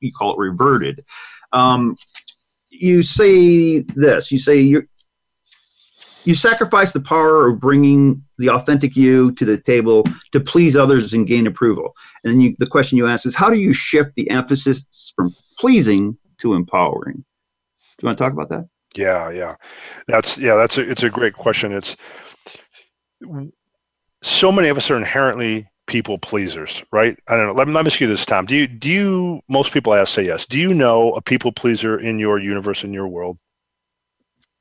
you 0.00 0.12
call 0.12 0.32
it 0.34 0.38
reverted. 0.38 1.04
Um, 1.52 1.96
you 2.68 3.02
say 3.02 3.80
this. 3.80 4.30
You 4.30 4.38
say 4.38 4.56
you 4.56 4.86
you 6.24 6.34
sacrifice 6.34 6.92
the 6.92 7.00
power 7.00 7.48
of 7.48 7.60
bringing 7.60 8.22
the 8.38 8.50
authentic 8.50 8.96
you 8.96 9.32
to 9.32 9.44
the 9.44 9.58
table 9.58 10.04
to 10.32 10.40
please 10.40 10.76
others 10.76 11.12
and 11.12 11.26
gain 11.26 11.46
approval. 11.46 11.94
And 12.22 12.32
then 12.32 12.40
you, 12.40 12.56
the 12.58 12.66
question 12.66 12.98
you 12.98 13.06
ask 13.06 13.26
is, 13.26 13.34
how 13.34 13.50
do 13.50 13.56
you 13.56 13.72
shift 13.72 14.14
the 14.16 14.28
emphasis 14.30 14.84
from 15.16 15.34
pleasing 15.58 16.18
to 16.38 16.54
empowering. 16.54 17.16
Do 17.16 18.02
you 18.02 18.06
want 18.06 18.18
to 18.18 18.24
talk 18.24 18.32
about 18.32 18.48
that? 18.50 18.68
Yeah, 18.94 19.30
yeah, 19.30 19.56
that's 20.08 20.38
yeah, 20.38 20.54
that's 20.54 20.78
a, 20.78 20.88
it's 20.88 21.02
a 21.02 21.10
great 21.10 21.34
question. 21.34 21.72
It's 21.72 21.96
so 24.22 24.50
many 24.50 24.68
of 24.68 24.76
us 24.78 24.90
are 24.90 24.96
inherently 24.96 25.68
people 25.86 26.18
pleasers, 26.18 26.82
right? 26.92 27.18
I 27.28 27.36
don't 27.36 27.46
know. 27.46 27.52
Let 27.52 27.68
me, 27.68 27.74
let 27.74 27.84
me 27.84 27.90
ask 27.90 28.00
you 28.00 28.06
this, 28.06 28.24
Tom. 28.24 28.46
Do 28.46 28.56
you 28.56 28.66
do 28.66 28.88
you 28.88 29.40
most 29.48 29.72
people 29.72 29.92
ask 29.92 30.14
say 30.14 30.24
yes. 30.24 30.46
Do 30.46 30.58
you 30.58 30.72
know 30.72 31.12
a 31.12 31.20
people 31.20 31.52
pleaser 31.52 31.98
in 31.98 32.18
your 32.18 32.38
universe 32.38 32.84
in 32.84 32.94
your 32.94 33.06
world? 33.06 33.38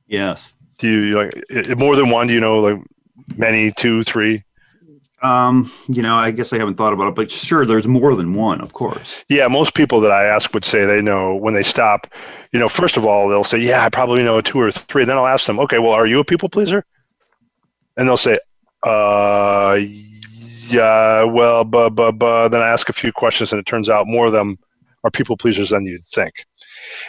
Yes. 0.05 0.53
Do 0.77 0.89
you 0.89 1.17
like 1.17 1.77
more 1.77 1.95
than 1.95 2.09
one? 2.09 2.27
Do 2.27 2.33
you 2.33 2.41
know 2.41 2.59
like 2.59 2.79
many, 3.35 3.71
two, 3.71 4.03
three? 4.03 4.43
Um, 5.21 5.71
you 5.87 6.03
know, 6.03 6.13
I 6.13 6.31
guess 6.31 6.53
I 6.53 6.59
haven't 6.59 6.75
thought 6.75 6.93
about 6.93 7.07
it, 7.07 7.15
but 7.15 7.31
sure, 7.31 7.65
there's 7.65 7.87
more 7.87 8.15
than 8.15 8.35
one, 8.35 8.61
of 8.61 8.73
course. 8.73 9.23
Yeah, 9.27 9.47
most 9.47 9.73
people 9.73 9.99
that 10.01 10.11
I 10.11 10.25
ask 10.25 10.53
would 10.53 10.65
say 10.65 10.85
they 10.85 11.01
know 11.01 11.35
when 11.35 11.53
they 11.53 11.63
stop. 11.63 12.07
You 12.51 12.59
know, 12.59 12.67
first 12.67 12.95
of 12.95 13.05
all, 13.05 13.27
they'll 13.27 13.43
say, 13.43 13.57
"Yeah, 13.57 13.83
I 13.83 13.89
probably 13.89 14.23
know 14.23 14.39
two 14.41 14.59
or 14.59 14.71
three. 14.71 15.01
And 15.01 15.09
Then 15.09 15.17
I'll 15.17 15.25
ask 15.25 15.47
them, 15.47 15.59
"Okay, 15.59 15.79
well, 15.79 15.93
are 15.93 16.05
you 16.05 16.19
a 16.19 16.23
people 16.25 16.49
pleaser?" 16.49 16.85
And 17.97 18.07
they'll 18.07 18.17
say, 18.17 18.37
"Uh, 18.83 19.79
yeah, 20.67 21.23
well, 21.23 21.63
but 21.63 21.91
but 21.91 22.13
but." 22.13 22.49
Then 22.49 22.61
I 22.61 22.67
ask 22.67 22.89
a 22.89 22.93
few 22.93 23.11
questions, 23.11 23.51
and 23.51 23.59
it 23.59 23.65
turns 23.65 23.89
out 23.89 24.07
more 24.07 24.27
of 24.27 24.31
them 24.31 24.59
are 25.03 25.11
people 25.11 25.37
pleasers 25.37 25.69
than 25.69 25.85
you'd 25.85 26.03
think. 26.03 26.45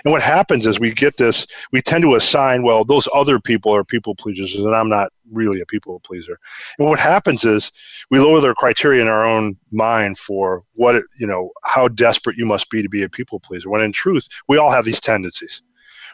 And 0.05 0.13
what 0.13 0.23
happens 0.23 0.67
is 0.67 0.79
we 0.79 0.93
get 0.93 1.17
this, 1.17 1.47
we 1.73 1.81
tend 1.81 2.03
to 2.03 2.15
assign, 2.15 2.63
well, 2.63 2.85
those 2.85 3.09
other 3.15 3.39
people 3.41 3.75
are 3.75 3.85
people 3.85 4.15
pleasers, 4.15 4.55
and 4.55 4.75
I'm 4.75 4.89
not 4.89 5.11
really 5.33 5.61
a 5.61 5.67
people 5.67 6.01
pleaser. 6.01 6.39
And 6.79 6.89
what 6.89 7.01
happens 7.01 7.45
is 7.45 7.73
we 8.11 8.19
lower 8.21 8.41
their 8.41 8.55
criteria 8.55 9.03
in 9.03 9.09
our 9.09 9.25
own 9.25 9.57
mind 9.71 10.19
for 10.19 10.63
what, 10.75 11.03
you 11.19 11.27
know, 11.27 11.51
how 11.65 11.89
desperate 11.89 12.37
you 12.37 12.47
must 12.47 12.71
be 12.71 12.83
to 12.83 12.89
be 12.89 13.03
a 13.03 13.09
people 13.09 13.41
pleaser. 13.41 13.69
When 13.69 13.81
in 13.81 13.93
truth, 13.93 14.29
we 14.49 14.57
all 14.57 14.71
have 14.71 14.85
these 14.85 15.01
tendencies. 15.01 15.63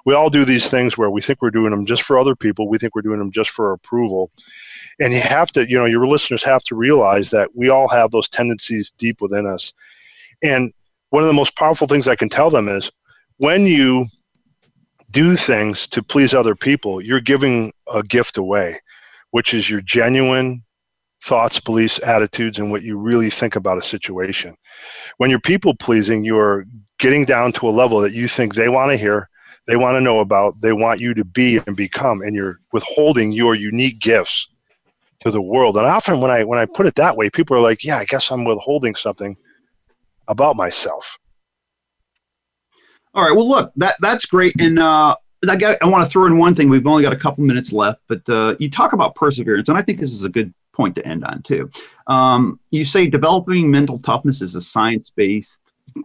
We 0.04 0.14
all 0.14 0.30
do 0.30 0.44
these 0.44 0.68
things 0.68 0.98
where 0.98 1.10
we 1.10 1.20
think 1.20 1.40
we're 1.40 1.50
doing 1.50 1.70
them 1.70 1.86
just 1.86 2.02
for 2.02 2.18
other 2.18 2.34
people. 2.34 2.68
We 2.68 2.78
think 2.78 2.94
we're 2.94 3.02
doing 3.02 3.20
them 3.20 3.30
just 3.30 3.50
for 3.50 3.72
approval. 3.72 4.32
And 4.98 5.12
you 5.12 5.20
have 5.20 5.52
to, 5.52 5.68
you 5.68 5.78
know, 5.78 5.84
your 5.84 6.06
listeners 6.06 6.42
have 6.42 6.64
to 6.64 6.74
realize 6.74 7.30
that 7.30 7.54
we 7.54 7.68
all 7.68 7.88
have 7.88 8.10
those 8.10 8.28
tendencies 8.28 8.92
deep 8.98 9.20
within 9.20 9.46
us. 9.46 9.72
And 10.42 10.72
one 11.10 11.22
of 11.22 11.28
the 11.28 11.34
most 11.34 11.56
powerful 11.56 11.86
things 11.86 12.08
I 12.08 12.16
can 12.16 12.28
tell 12.28 12.50
them 12.50 12.68
is 12.68 12.90
when 13.42 13.66
you 13.66 14.06
do 15.10 15.34
things 15.34 15.88
to 15.88 16.00
please 16.00 16.32
other 16.32 16.54
people, 16.54 17.00
you're 17.00 17.18
giving 17.18 17.72
a 17.92 18.00
gift 18.00 18.36
away, 18.36 18.78
which 19.32 19.52
is 19.52 19.68
your 19.68 19.80
genuine 19.80 20.62
thoughts, 21.24 21.58
beliefs, 21.58 21.98
attitudes, 22.04 22.60
and 22.60 22.70
what 22.70 22.82
you 22.82 22.96
really 22.96 23.30
think 23.30 23.56
about 23.56 23.78
a 23.78 23.82
situation. 23.82 24.54
When 25.16 25.28
you're 25.28 25.40
people 25.40 25.74
pleasing, 25.74 26.24
you're 26.24 26.66
getting 27.00 27.24
down 27.24 27.50
to 27.54 27.68
a 27.68 27.72
level 27.72 27.98
that 28.02 28.12
you 28.12 28.28
think 28.28 28.54
they 28.54 28.68
want 28.68 28.92
to 28.92 28.96
hear, 28.96 29.28
they 29.66 29.74
want 29.74 29.96
to 29.96 30.00
know 30.00 30.20
about, 30.20 30.60
they 30.60 30.72
want 30.72 31.00
you 31.00 31.12
to 31.12 31.24
be 31.24 31.60
and 31.66 31.76
become, 31.76 32.22
and 32.22 32.36
you're 32.36 32.60
withholding 32.72 33.32
your 33.32 33.56
unique 33.56 33.98
gifts 33.98 34.46
to 35.18 35.32
the 35.32 35.42
world. 35.42 35.76
And 35.76 35.84
often 35.84 36.20
when 36.20 36.30
I 36.30 36.44
when 36.44 36.60
I 36.60 36.66
put 36.66 36.86
it 36.86 36.94
that 36.94 37.16
way, 37.16 37.28
people 37.28 37.56
are 37.56 37.60
like, 37.60 37.82
"Yeah, 37.82 37.98
I 37.98 38.04
guess 38.04 38.30
I'm 38.30 38.44
withholding 38.44 38.94
something 38.94 39.36
about 40.28 40.54
myself." 40.54 41.18
All 43.14 43.24
right. 43.24 43.34
Well, 43.34 43.48
look, 43.48 43.72
that 43.76 43.96
that's 44.00 44.24
great, 44.24 44.54
and 44.58 44.78
uh, 44.78 45.14
I 45.48 45.56
got 45.56 45.76
I 45.82 45.86
want 45.86 46.04
to 46.04 46.10
throw 46.10 46.26
in 46.26 46.38
one 46.38 46.54
thing. 46.54 46.68
We've 46.68 46.86
only 46.86 47.02
got 47.02 47.12
a 47.12 47.16
couple 47.16 47.44
minutes 47.44 47.72
left, 47.72 48.00
but 48.08 48.26
uh, 48.28 48.56
you 48.58 48.70
talk 48.70 48.92
about 48.92 49.14
perseverance, 49.14 49.68
and 49.68 49.76
I 49.76 49.82
think 49.82 49.98
this 49.98 50.12
is 50.12 50.24
a 50.24 50.30
good 50.30 50.52
point 50.72 50.94
to 50.94 51.06
end 51.06 51.24
on 51.24 51.42
too. 51.42 51.70
Um, 52.06 52.58
you 52.70 52.84
say 52.84 53.06
developing 53.06 53.70
mental 53.70 53.98
toughness 53.98 54.40
is 54.40 54.54
a 54.54 54.60
science-based 54.60 55.60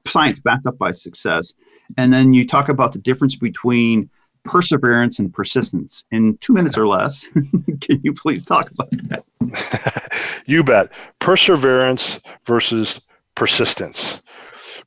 science 0.05 0.39
backed 0.39 0.66
up 0.66 0.78
by 0.78 0.91
success, 0.91 1.53
and 1.97 2.12
then 2.12 2.34
you 2.34 2.45
talk 2.45 2.68
about 2.68 2.91
the 2.91 2.99
difference 2.99 3.36
between 3.38 4.10
perseverance 4.43 5.20
and 5.20 5.34
persistence 5.34 6.03
in 6.12 6.38
two 6.39 6.53
minutes 6.53 6.78
or 6.78 6.88
less. 6.88 7.26
Can 7.82 8.01
you 8.03 8.14
please 8.14 8.45
talk 8.45 8.72
about 8.72 8.89
that? 8.91 10.41
you 10.45 10.64
bet. 10.64 10.89
Perseverance 11.20 12.20
versus 12.45 12.99
persistence. 13.36 14.22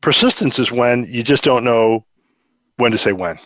Persistence 0.01 0.59
is 0.59 0.73
when 0.73 1.07
you 1.09 1.23
just 1.23 1.45
don't 1.45 1.63
know 1.63 2.05
when 2.81 2.93
to 2.93 2.99
say 2.99 3.13
when 3.13 3.39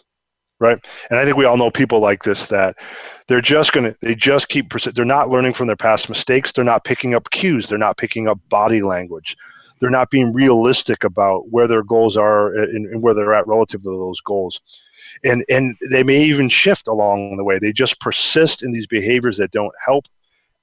right? 0.61 0.79
And 1.11 1.19
i 1.19 1.25
think 1.25 1.37
we 1.37 1.45
all 1.45 1.57
know 1.57 1.71
people 1.71 2.01
like 2.01 2.23
this 2.23 2.47
that 2.49 2.77
they're 3.27 3.41
just 3.41 3.73
going 3.73 3.93
to 3.93 3.97
they 4.01 4.15
just 4.15 4.49
keep 4.49 4.73
they're 4.73 5.05
not 5.05 5.29
learning 5.29 5.55
from 5.55 5.67
their 5.67 5.77
past 5.77 6.09
mistakes. 6.09 6.53
They're 6.53 6.65
not 6.65 6.85
picking 6.85 7.15
up 7.15 7.31
cues. 7.31 7.69
They're 7.69 7.79
not 7.79 7.97
picking 7.97 8.29
up 8.29 8.39
body 8.49 8.83
language. 8.83 9.37
They're 9.81 9.91
not 9.91 10.11
being 10.11 10.33
realistic 10.33 11.05
about 11.05 11.51
where 11.51 11.67
their 11.67 11.83
goals 11.83 12.17
are 12.17 12.55
and, 12.55 12.87
and 12.87 13.03
where 13.03 13.15
they're 13.15 13.35
at 13.35 13.47
relative 13.47 13.83
to 13.83 13.91
those 13.91 14.21
goals. 14.21 14.61
And 15.25 15.45
and 15.49 15.77
they 15.91 16.05
may 16.05 16.23
even 16.25 16.49
shift 16.49 16.87
along 16.87 17.37
the 17.37 17.45
way. 17.45 17.59
They 17.59 17.73
just 17.73 18.01
persist 18.01 18.63
in 18.63 18.73
these 18.73 18.87
behaviors 18.87 19.37
that 19.39 19.51
don't 19.51 19.75
help 19.85 20.07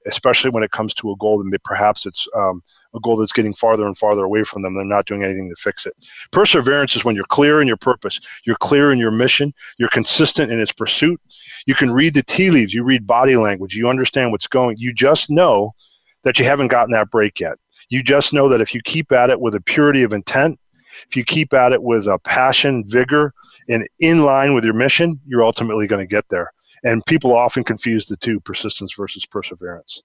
especially 0.06 0.50
when 0.50 0.62
it 0.62 0.70
comes 0.70 0.94
to 0.94 1.10
a 1.10 1.16
goal 1.16 1.42
that 1.42 1.64
perhaps 1.64 2.06
it's 2.06 2.26
um, 2.36 2.62
a 2.94 3.00
goal 3.00 3.16
that's 3.16 3.32
getting 3.32 3.54
farther 3.54 3.86
and 3.86 3.96
farther 3.96 4.24
away 4.24 4.44
from 4.44 4.62
them. 4.62 4.74
They're 4.74 4.84
not 4.84 5.06
doing 5.06 5.24
anything 5.24 5.48
to 5.48 5.56
fix 5.56 5.86
it. 5.86 5.94
Perseverance 6.30 6.96
is 6.96 7.04
when 7.04 7.14
you're 7.14 7.24
clear 7.24 7.60
in 7.60 7.68
your 7.68 7.76
purpose, 7.76 8.20
you're 8.44 8.56
clear 8.56 8.92
in 8.92 8.98
your 8.98 9.10
mission, 9.10 9.54
you're 9.78 9.88
consistent 9.88 10.52
in 10.52 10.60
its 10.60 10.72
pursuit. 10.72 11.20
You 11.66 11.74
can 11.74 11.92
read 11.92 12.14
the 12.14 12.22
tea 12.22 12.50
leaves, 12.50 12.74
you 12.74 12.84
read 12.84 13.06
body 13.06 13.36
language, 13.36 13.74
you 13.74 13.88
understand 13.88 14.30
what's 14.30 14.46
going. 14.46 14.76
You 14.78 14.92
just 14.92 15.30
know 15.30 15.74
that 16.24 16.38
you 16.38 16.44
haven't 16.44 16.68
gotten 16.68 16.92
that 16.92 17.10
break 17.10 17.40
yet. 17.40 17.58
You 17.88 18.02
just 18.02 18.32
know 18.32 18.48
that 18.48 18.60
if 18.60 18.74
you 18.74 18.80
keep 18.82 19.12
at 19.12 19.30
it 19.30 19.40
with 19.40 19.54
a 19.54 19.60
purity 19.60 20.02
of 20.02 20.12
intent, 20.12 20.58
if 21.08 21.16
you 21.16 21.24
keep 21.24 21.52
at 21.52 21.72
it 21.72 21.82
with 21.82 22.06
a 22.06 22.18
passion, 22.18 22.84
vigor, 22.86 23.32
and 23.68 23.88
in 24.00 24.24
line 24.24 24.54
with 24.54 24.64
your 24.64 24.74
mission, 24.74 25.20
you're 25.26 25.44
ultimately 25.44 25.86
going 25.86 26.02
to 26.02 26.10
get 26.10 26.28
there. 26.28 26.52
And 26.84 27.04
people 27.06 27.34
often 27.34 27.64
confuse 27.64 28.06
the 28.06 28.16
two 28.16 28.40
persistence 28.40 28.94
versus 28.94 29.24
perseverance. 29.24 30.02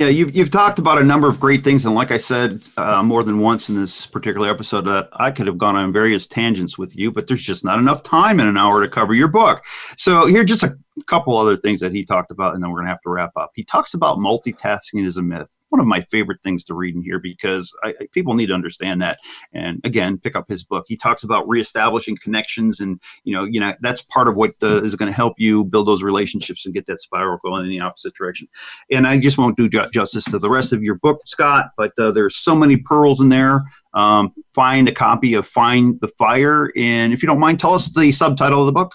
Yeah, 0.00 0.08
you've, 0.08 0.34
you've 0.34 0.50
talked 0.50 0.78
about 0.78 0.96
a 0.96 1.04
number 1.04 1.28
of 1.28 1.38
great 1.38 1.62
things. 1.62 1.84
And 1.84 1.94
like 1.94 2.10
I 2.10 2.16
said 2.16 2.62
uh, 2.78 3.02
more 3.02 3.22
than 3.22 3.38
once 3.38 3.68
in 3.68 3.78
this 3.78 4.06
particular 4.06 4.48
episode, 4.48 4.86
that 4.86 5.10
I 5.12 5.30
could 5.30 5.46
have 5.46 5.58
gone 5.58 5.76
on 5.76 5.92
various 5.92 6.26
tangents 6.26 6.78
with 6.78 6.96
you, 6.96 7.12
but 7.12 7.26
there's 7.26 7.42
just 7.42 7.66
not 7.66 7.78
enough 7.78 8.02
time 8.02 8.40
in 8.40 8.48
an 8.48 8.56
hour 8.56 8.80
to 8.80 8.88
cover 8.88 9.12
your 9.12 9.28
book. 9.28 9.62
So 9.98 10.24
here 10.24 10.42
just 10.42 10.62
a 10.62 10.78
couple 11.06 11.36
other 11.36 11.56
things 11.56 11.80
that 11.80 11.92
he 11.92 12.04
talked 12.04 12.30
about, 12.30 12.54
and 12.54 12.62
then 12.62 12.70
we're 12.70 12.78
going 12.78 12.86
to 12.86 12.92
have 12.92 13.02
to 13.02 13.10
wrap 13.10 13.32
up. 13.36 13.50
He 13.54 13.64
talks 13.64 13.94
about 13.94 14.18
multitasking 14.18 15.06
as 15.06 15.16
a 15.16 15.22
myth 15.22 15.48
one 15.70 15.80
of 15.80 15.86
my 15.86 16.00
favorite 16.02 16.42
things 16.42 16.64
to 16.64 16.74
read 16.74 16.94
in 16.94 17.02
here 17.02 17.18
because 17.18 17.72
I, 17.82 17.94
people 18.12 18.34
need 18.34 18.46
to 18.46 18.54
understand 18.54 19.00
that. 19.02 19.18
And 19.52 19.80
again, 19.84 20.18
pick 20.18 20.36
up 20.36 20.48
his 20.48 20.62
book. 20.62 20.84
He 20.88 20.96
talks 20.96 21.22
about 21.22 21.48
reestablishing 21.48 22.16
connections, 22.22 22.80
and 22.80 23.00
you 23.24 23.34
know, 23.34 23.44
you 23.44 23.60
know, 23.60 23.72
that's 23.80 24.02
part 24.02 24.28
of 24.28 24.36
what 24.36 24.50
uh, 24.62 24.82
is 24.82 24.96
going 24.96 25.10
to 25.10 25.16
help 25.16 25.34
you 25.38 25.64
build 25.64 25.88
those 25.88 26.02
relationships 26.02 26.66
and 26.66 26.74
get 26.74 26.86
that 26.86 27.00
spiral 27.00 27.38
going 27.42 27.64
in 27.64 27.70
the 27.70 27.80
opposite 27.80 28.14
direction. 28.14 28.48
And 28.90 29.06
I 29.06 29.18
just 29.18 29.38
won't 29.38 29.56
do 29.56 29.68
justice 29.68 30.24
to 30.24 30.38
the 30.38 30.50
rest 30.50 30.72
of 30.72 30.82
your 30.82 30.96
book, 30.96 31.22
Scott, 31.24 31.70
but 31.76 31.92
uh, 31.98 32.10
there's 32.10 32.36
so 32.36 32.54
many 32.54 32.76
pearls 32.76 33.20
in 33.20 33.28
there. 33.28 33.62
Um, 33.94 34.32
find 34.54 34.88
a 34.88 34.92
copy 34.92 35.34
of 35.34 35.46
Find 35.46 36.00
the 36.00 36.08
Fire, 36.08 36.72
and 36.76 37.12
if 37.12 37.22
you 37.22 37.26
don't 37.26 37.40
mind, 37.40 37.60
tell 37.60 37.74
us 37.74 37.92
the 37.94 38.12
subtitle 38.12 38.60
of 38.60 38.66
the 38.66 38.72
book. 38.72 38.94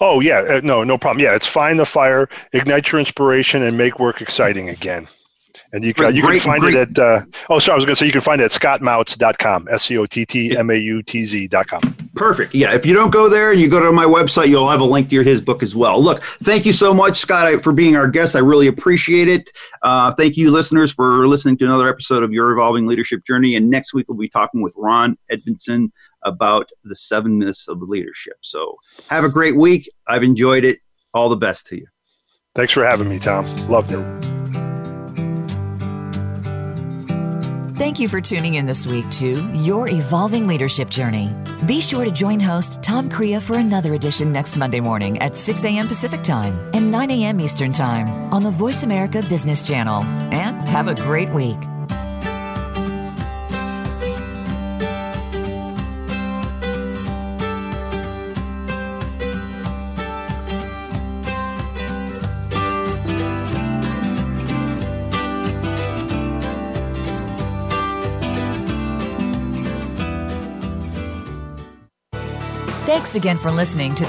Oh 0.00 0.20
yeah, 0.20 0.40
uh, 0.40 0.60
no, 0.62 0.84
no 0.84 0.98
problem. 0.98 1.22
Yeah, 1.24 1.34
it's 1.34 1.46
find 1.46 1.78
the 1.78 1.86
fire, 1.86 2.28
ignite 2.52 2.92
your 2.92 2.98
inspiration, 2.98 3.62
and 3.62 3.78
make 3.78 3.98
work 3.98 4.20
exciting 4.20 4.68
again 4.68 5.08
And 5.76 5.84
you 5.84 5.92
can, 5.92 6.16
you 6.16 6.22
can 6.22 6.40
find 6.40 6.62
great. 6.62 6.74
it 6.74 6.98
at, 6.98 6.98
uh, 6.98 7.24
oh, 7.50 7.58
sorry, 7.58 7.74
I 7.74 7.76
was 7.76 7.84
going 7.84 7.94
to 7.94 7.98
say 7.98 8.06
you 8.06 8.12
can 8.12 8.22
find 8.22 8.40
it 8.40 8.46
at 8.46 8.50
scottmautz.com, 8.50 9.68
S 9.70 9.82
C 9.82 9.98
O 9.98 10.06
T 10.06 10.24
T 10.24 10.56
M 10.56 10.70
A 10.70 10.74
U 10.74 11.02
T 11.02 11.22
Z.com. 11.22 11.82
Perfect. 12.14 12.54
Yeah. 12.54 12.74
If 12.74 12.86
you 12.86 12.94
don't 12.94 13.10
go 13.10 13.28
there 13.28 13.52
and 13.52 13.60
you 13.60 13.68
go 13.68 13.78
to 13.80 13.92
my 13.92 14.06
website, 14.06 14.48
you'll 14.48 14.70
have 14.70 14.80
a 14.80 14.86
link 14.86 15.10
to 15.10 15.14
your, 15.14 15.22
his 15.22 15.38
book 15.38 15.62
as 15.62 15.76
well. 15.76 16.02
Look, 16.02 16.22
thank 16.22 16.64
you 16.64 16.72
so 16.72 16.94
much, 16.94 17.18
Scott, 17.18 17.62
for 17.62 17.72
being 17.72 17.94
our 17.94 18.08
guest. 18.08 18.34
I 18.34 18.38
really 18.38 18.68
appreciate 18.68 19.28
it. 19.28 19.50
Uh, 19.82 20.14
thank 20.14 20.38
you, 20.38 20.50
listeners, 20.50 20.92
for 20.92 21.28
listening 21.28 21.58
to 21.58 21.66
another 21.66 21.90
episode 21.90 22.22
of 22.22 22.32
Your 22.32 22.52
Evolving 22.52 22.86
Leadership 22.86 23.26
Journey. 23.26 23.54
And 23.56 23.68
next 23.68 23.92
week, 23.92 24.06
we'll 24.08 24.16
be 24.16 24.30
talking 24.30 24.62
with 24.62 24.72
Ron 24.78 25.18
Edmondson 25.28 25.92
about 26.24 26.70
the 26.84 26.96
seven 26.96 27.36
myths 27.36 27.68
of 27.68 27.82
leadership. 27.82 28.38
So 28.40 28.76
have 29.10 29.24
a 29.24 29.28
great 29.28 29.56
week. 29.56 29.90
I've 30.06 30.22
enjoyed 30.22 30.64
it. 30.64 30.78
All 31.12 31.28
the 31.28 31.36
best 31.36 31.66
to 31.66 31.76
you. 31.76 31.86
Thanks 32.54 32.72
for 32.72 32.82
having 32.82 33.10
me, 33.10 33.18
Tom. 33.18 33.44
Loved 33.68 33.92
it. 33.92 34.35
Thank 37.76 38.00
you 38.00 38.08
for 38.08 38.22
tuning 38.22 38.54
in 38.54 38.64
this 38.64 38.86
week 38.86 39.06
to 39.10 39.52
Your 39.52 39.86
Evolving 39.86 40.46
Leadership 40.46 40.88
Journey. 40.88 41.36
Be 41.66 41.82
sure 41.82 42.06
to 42.06 42.10
join 42.10 42.40
host 42.40 42.82
Tom 42.82 43.10
Crea 43.10 43.38
for 43.38 43.58
another 43.58 43.92
edition 43.92 44.32
next 44.32 44.56
Monday 44.56 44.80
morning 44.80 45.18
at 45.18 45.36
6 45.36 45.62
a.m. 45.62 45.86
Pacific 45.86 46.22
Time 46.22 46.58
and 46.72 46.90
9 46.90 47.10
a.m. 47.10 47.38
Eastern 47.38 47.72
Time 47.74 48.32
on 48.32 48.42
the 48.42 48.50
Voice 48.50 48.82
America 48.82 49.22
Business 49.28 49.68
Channel. 49.68 50.02
And 50.32 50.66
have 50.66 50.88
a 50.88 50.94
great 50.94 51.28
week. 51.34 51.58
Thanks 72.96 73.14
again 73.14 73.36
for 73.36 73.50
listening 73.50 73.94
to 73.96 74.04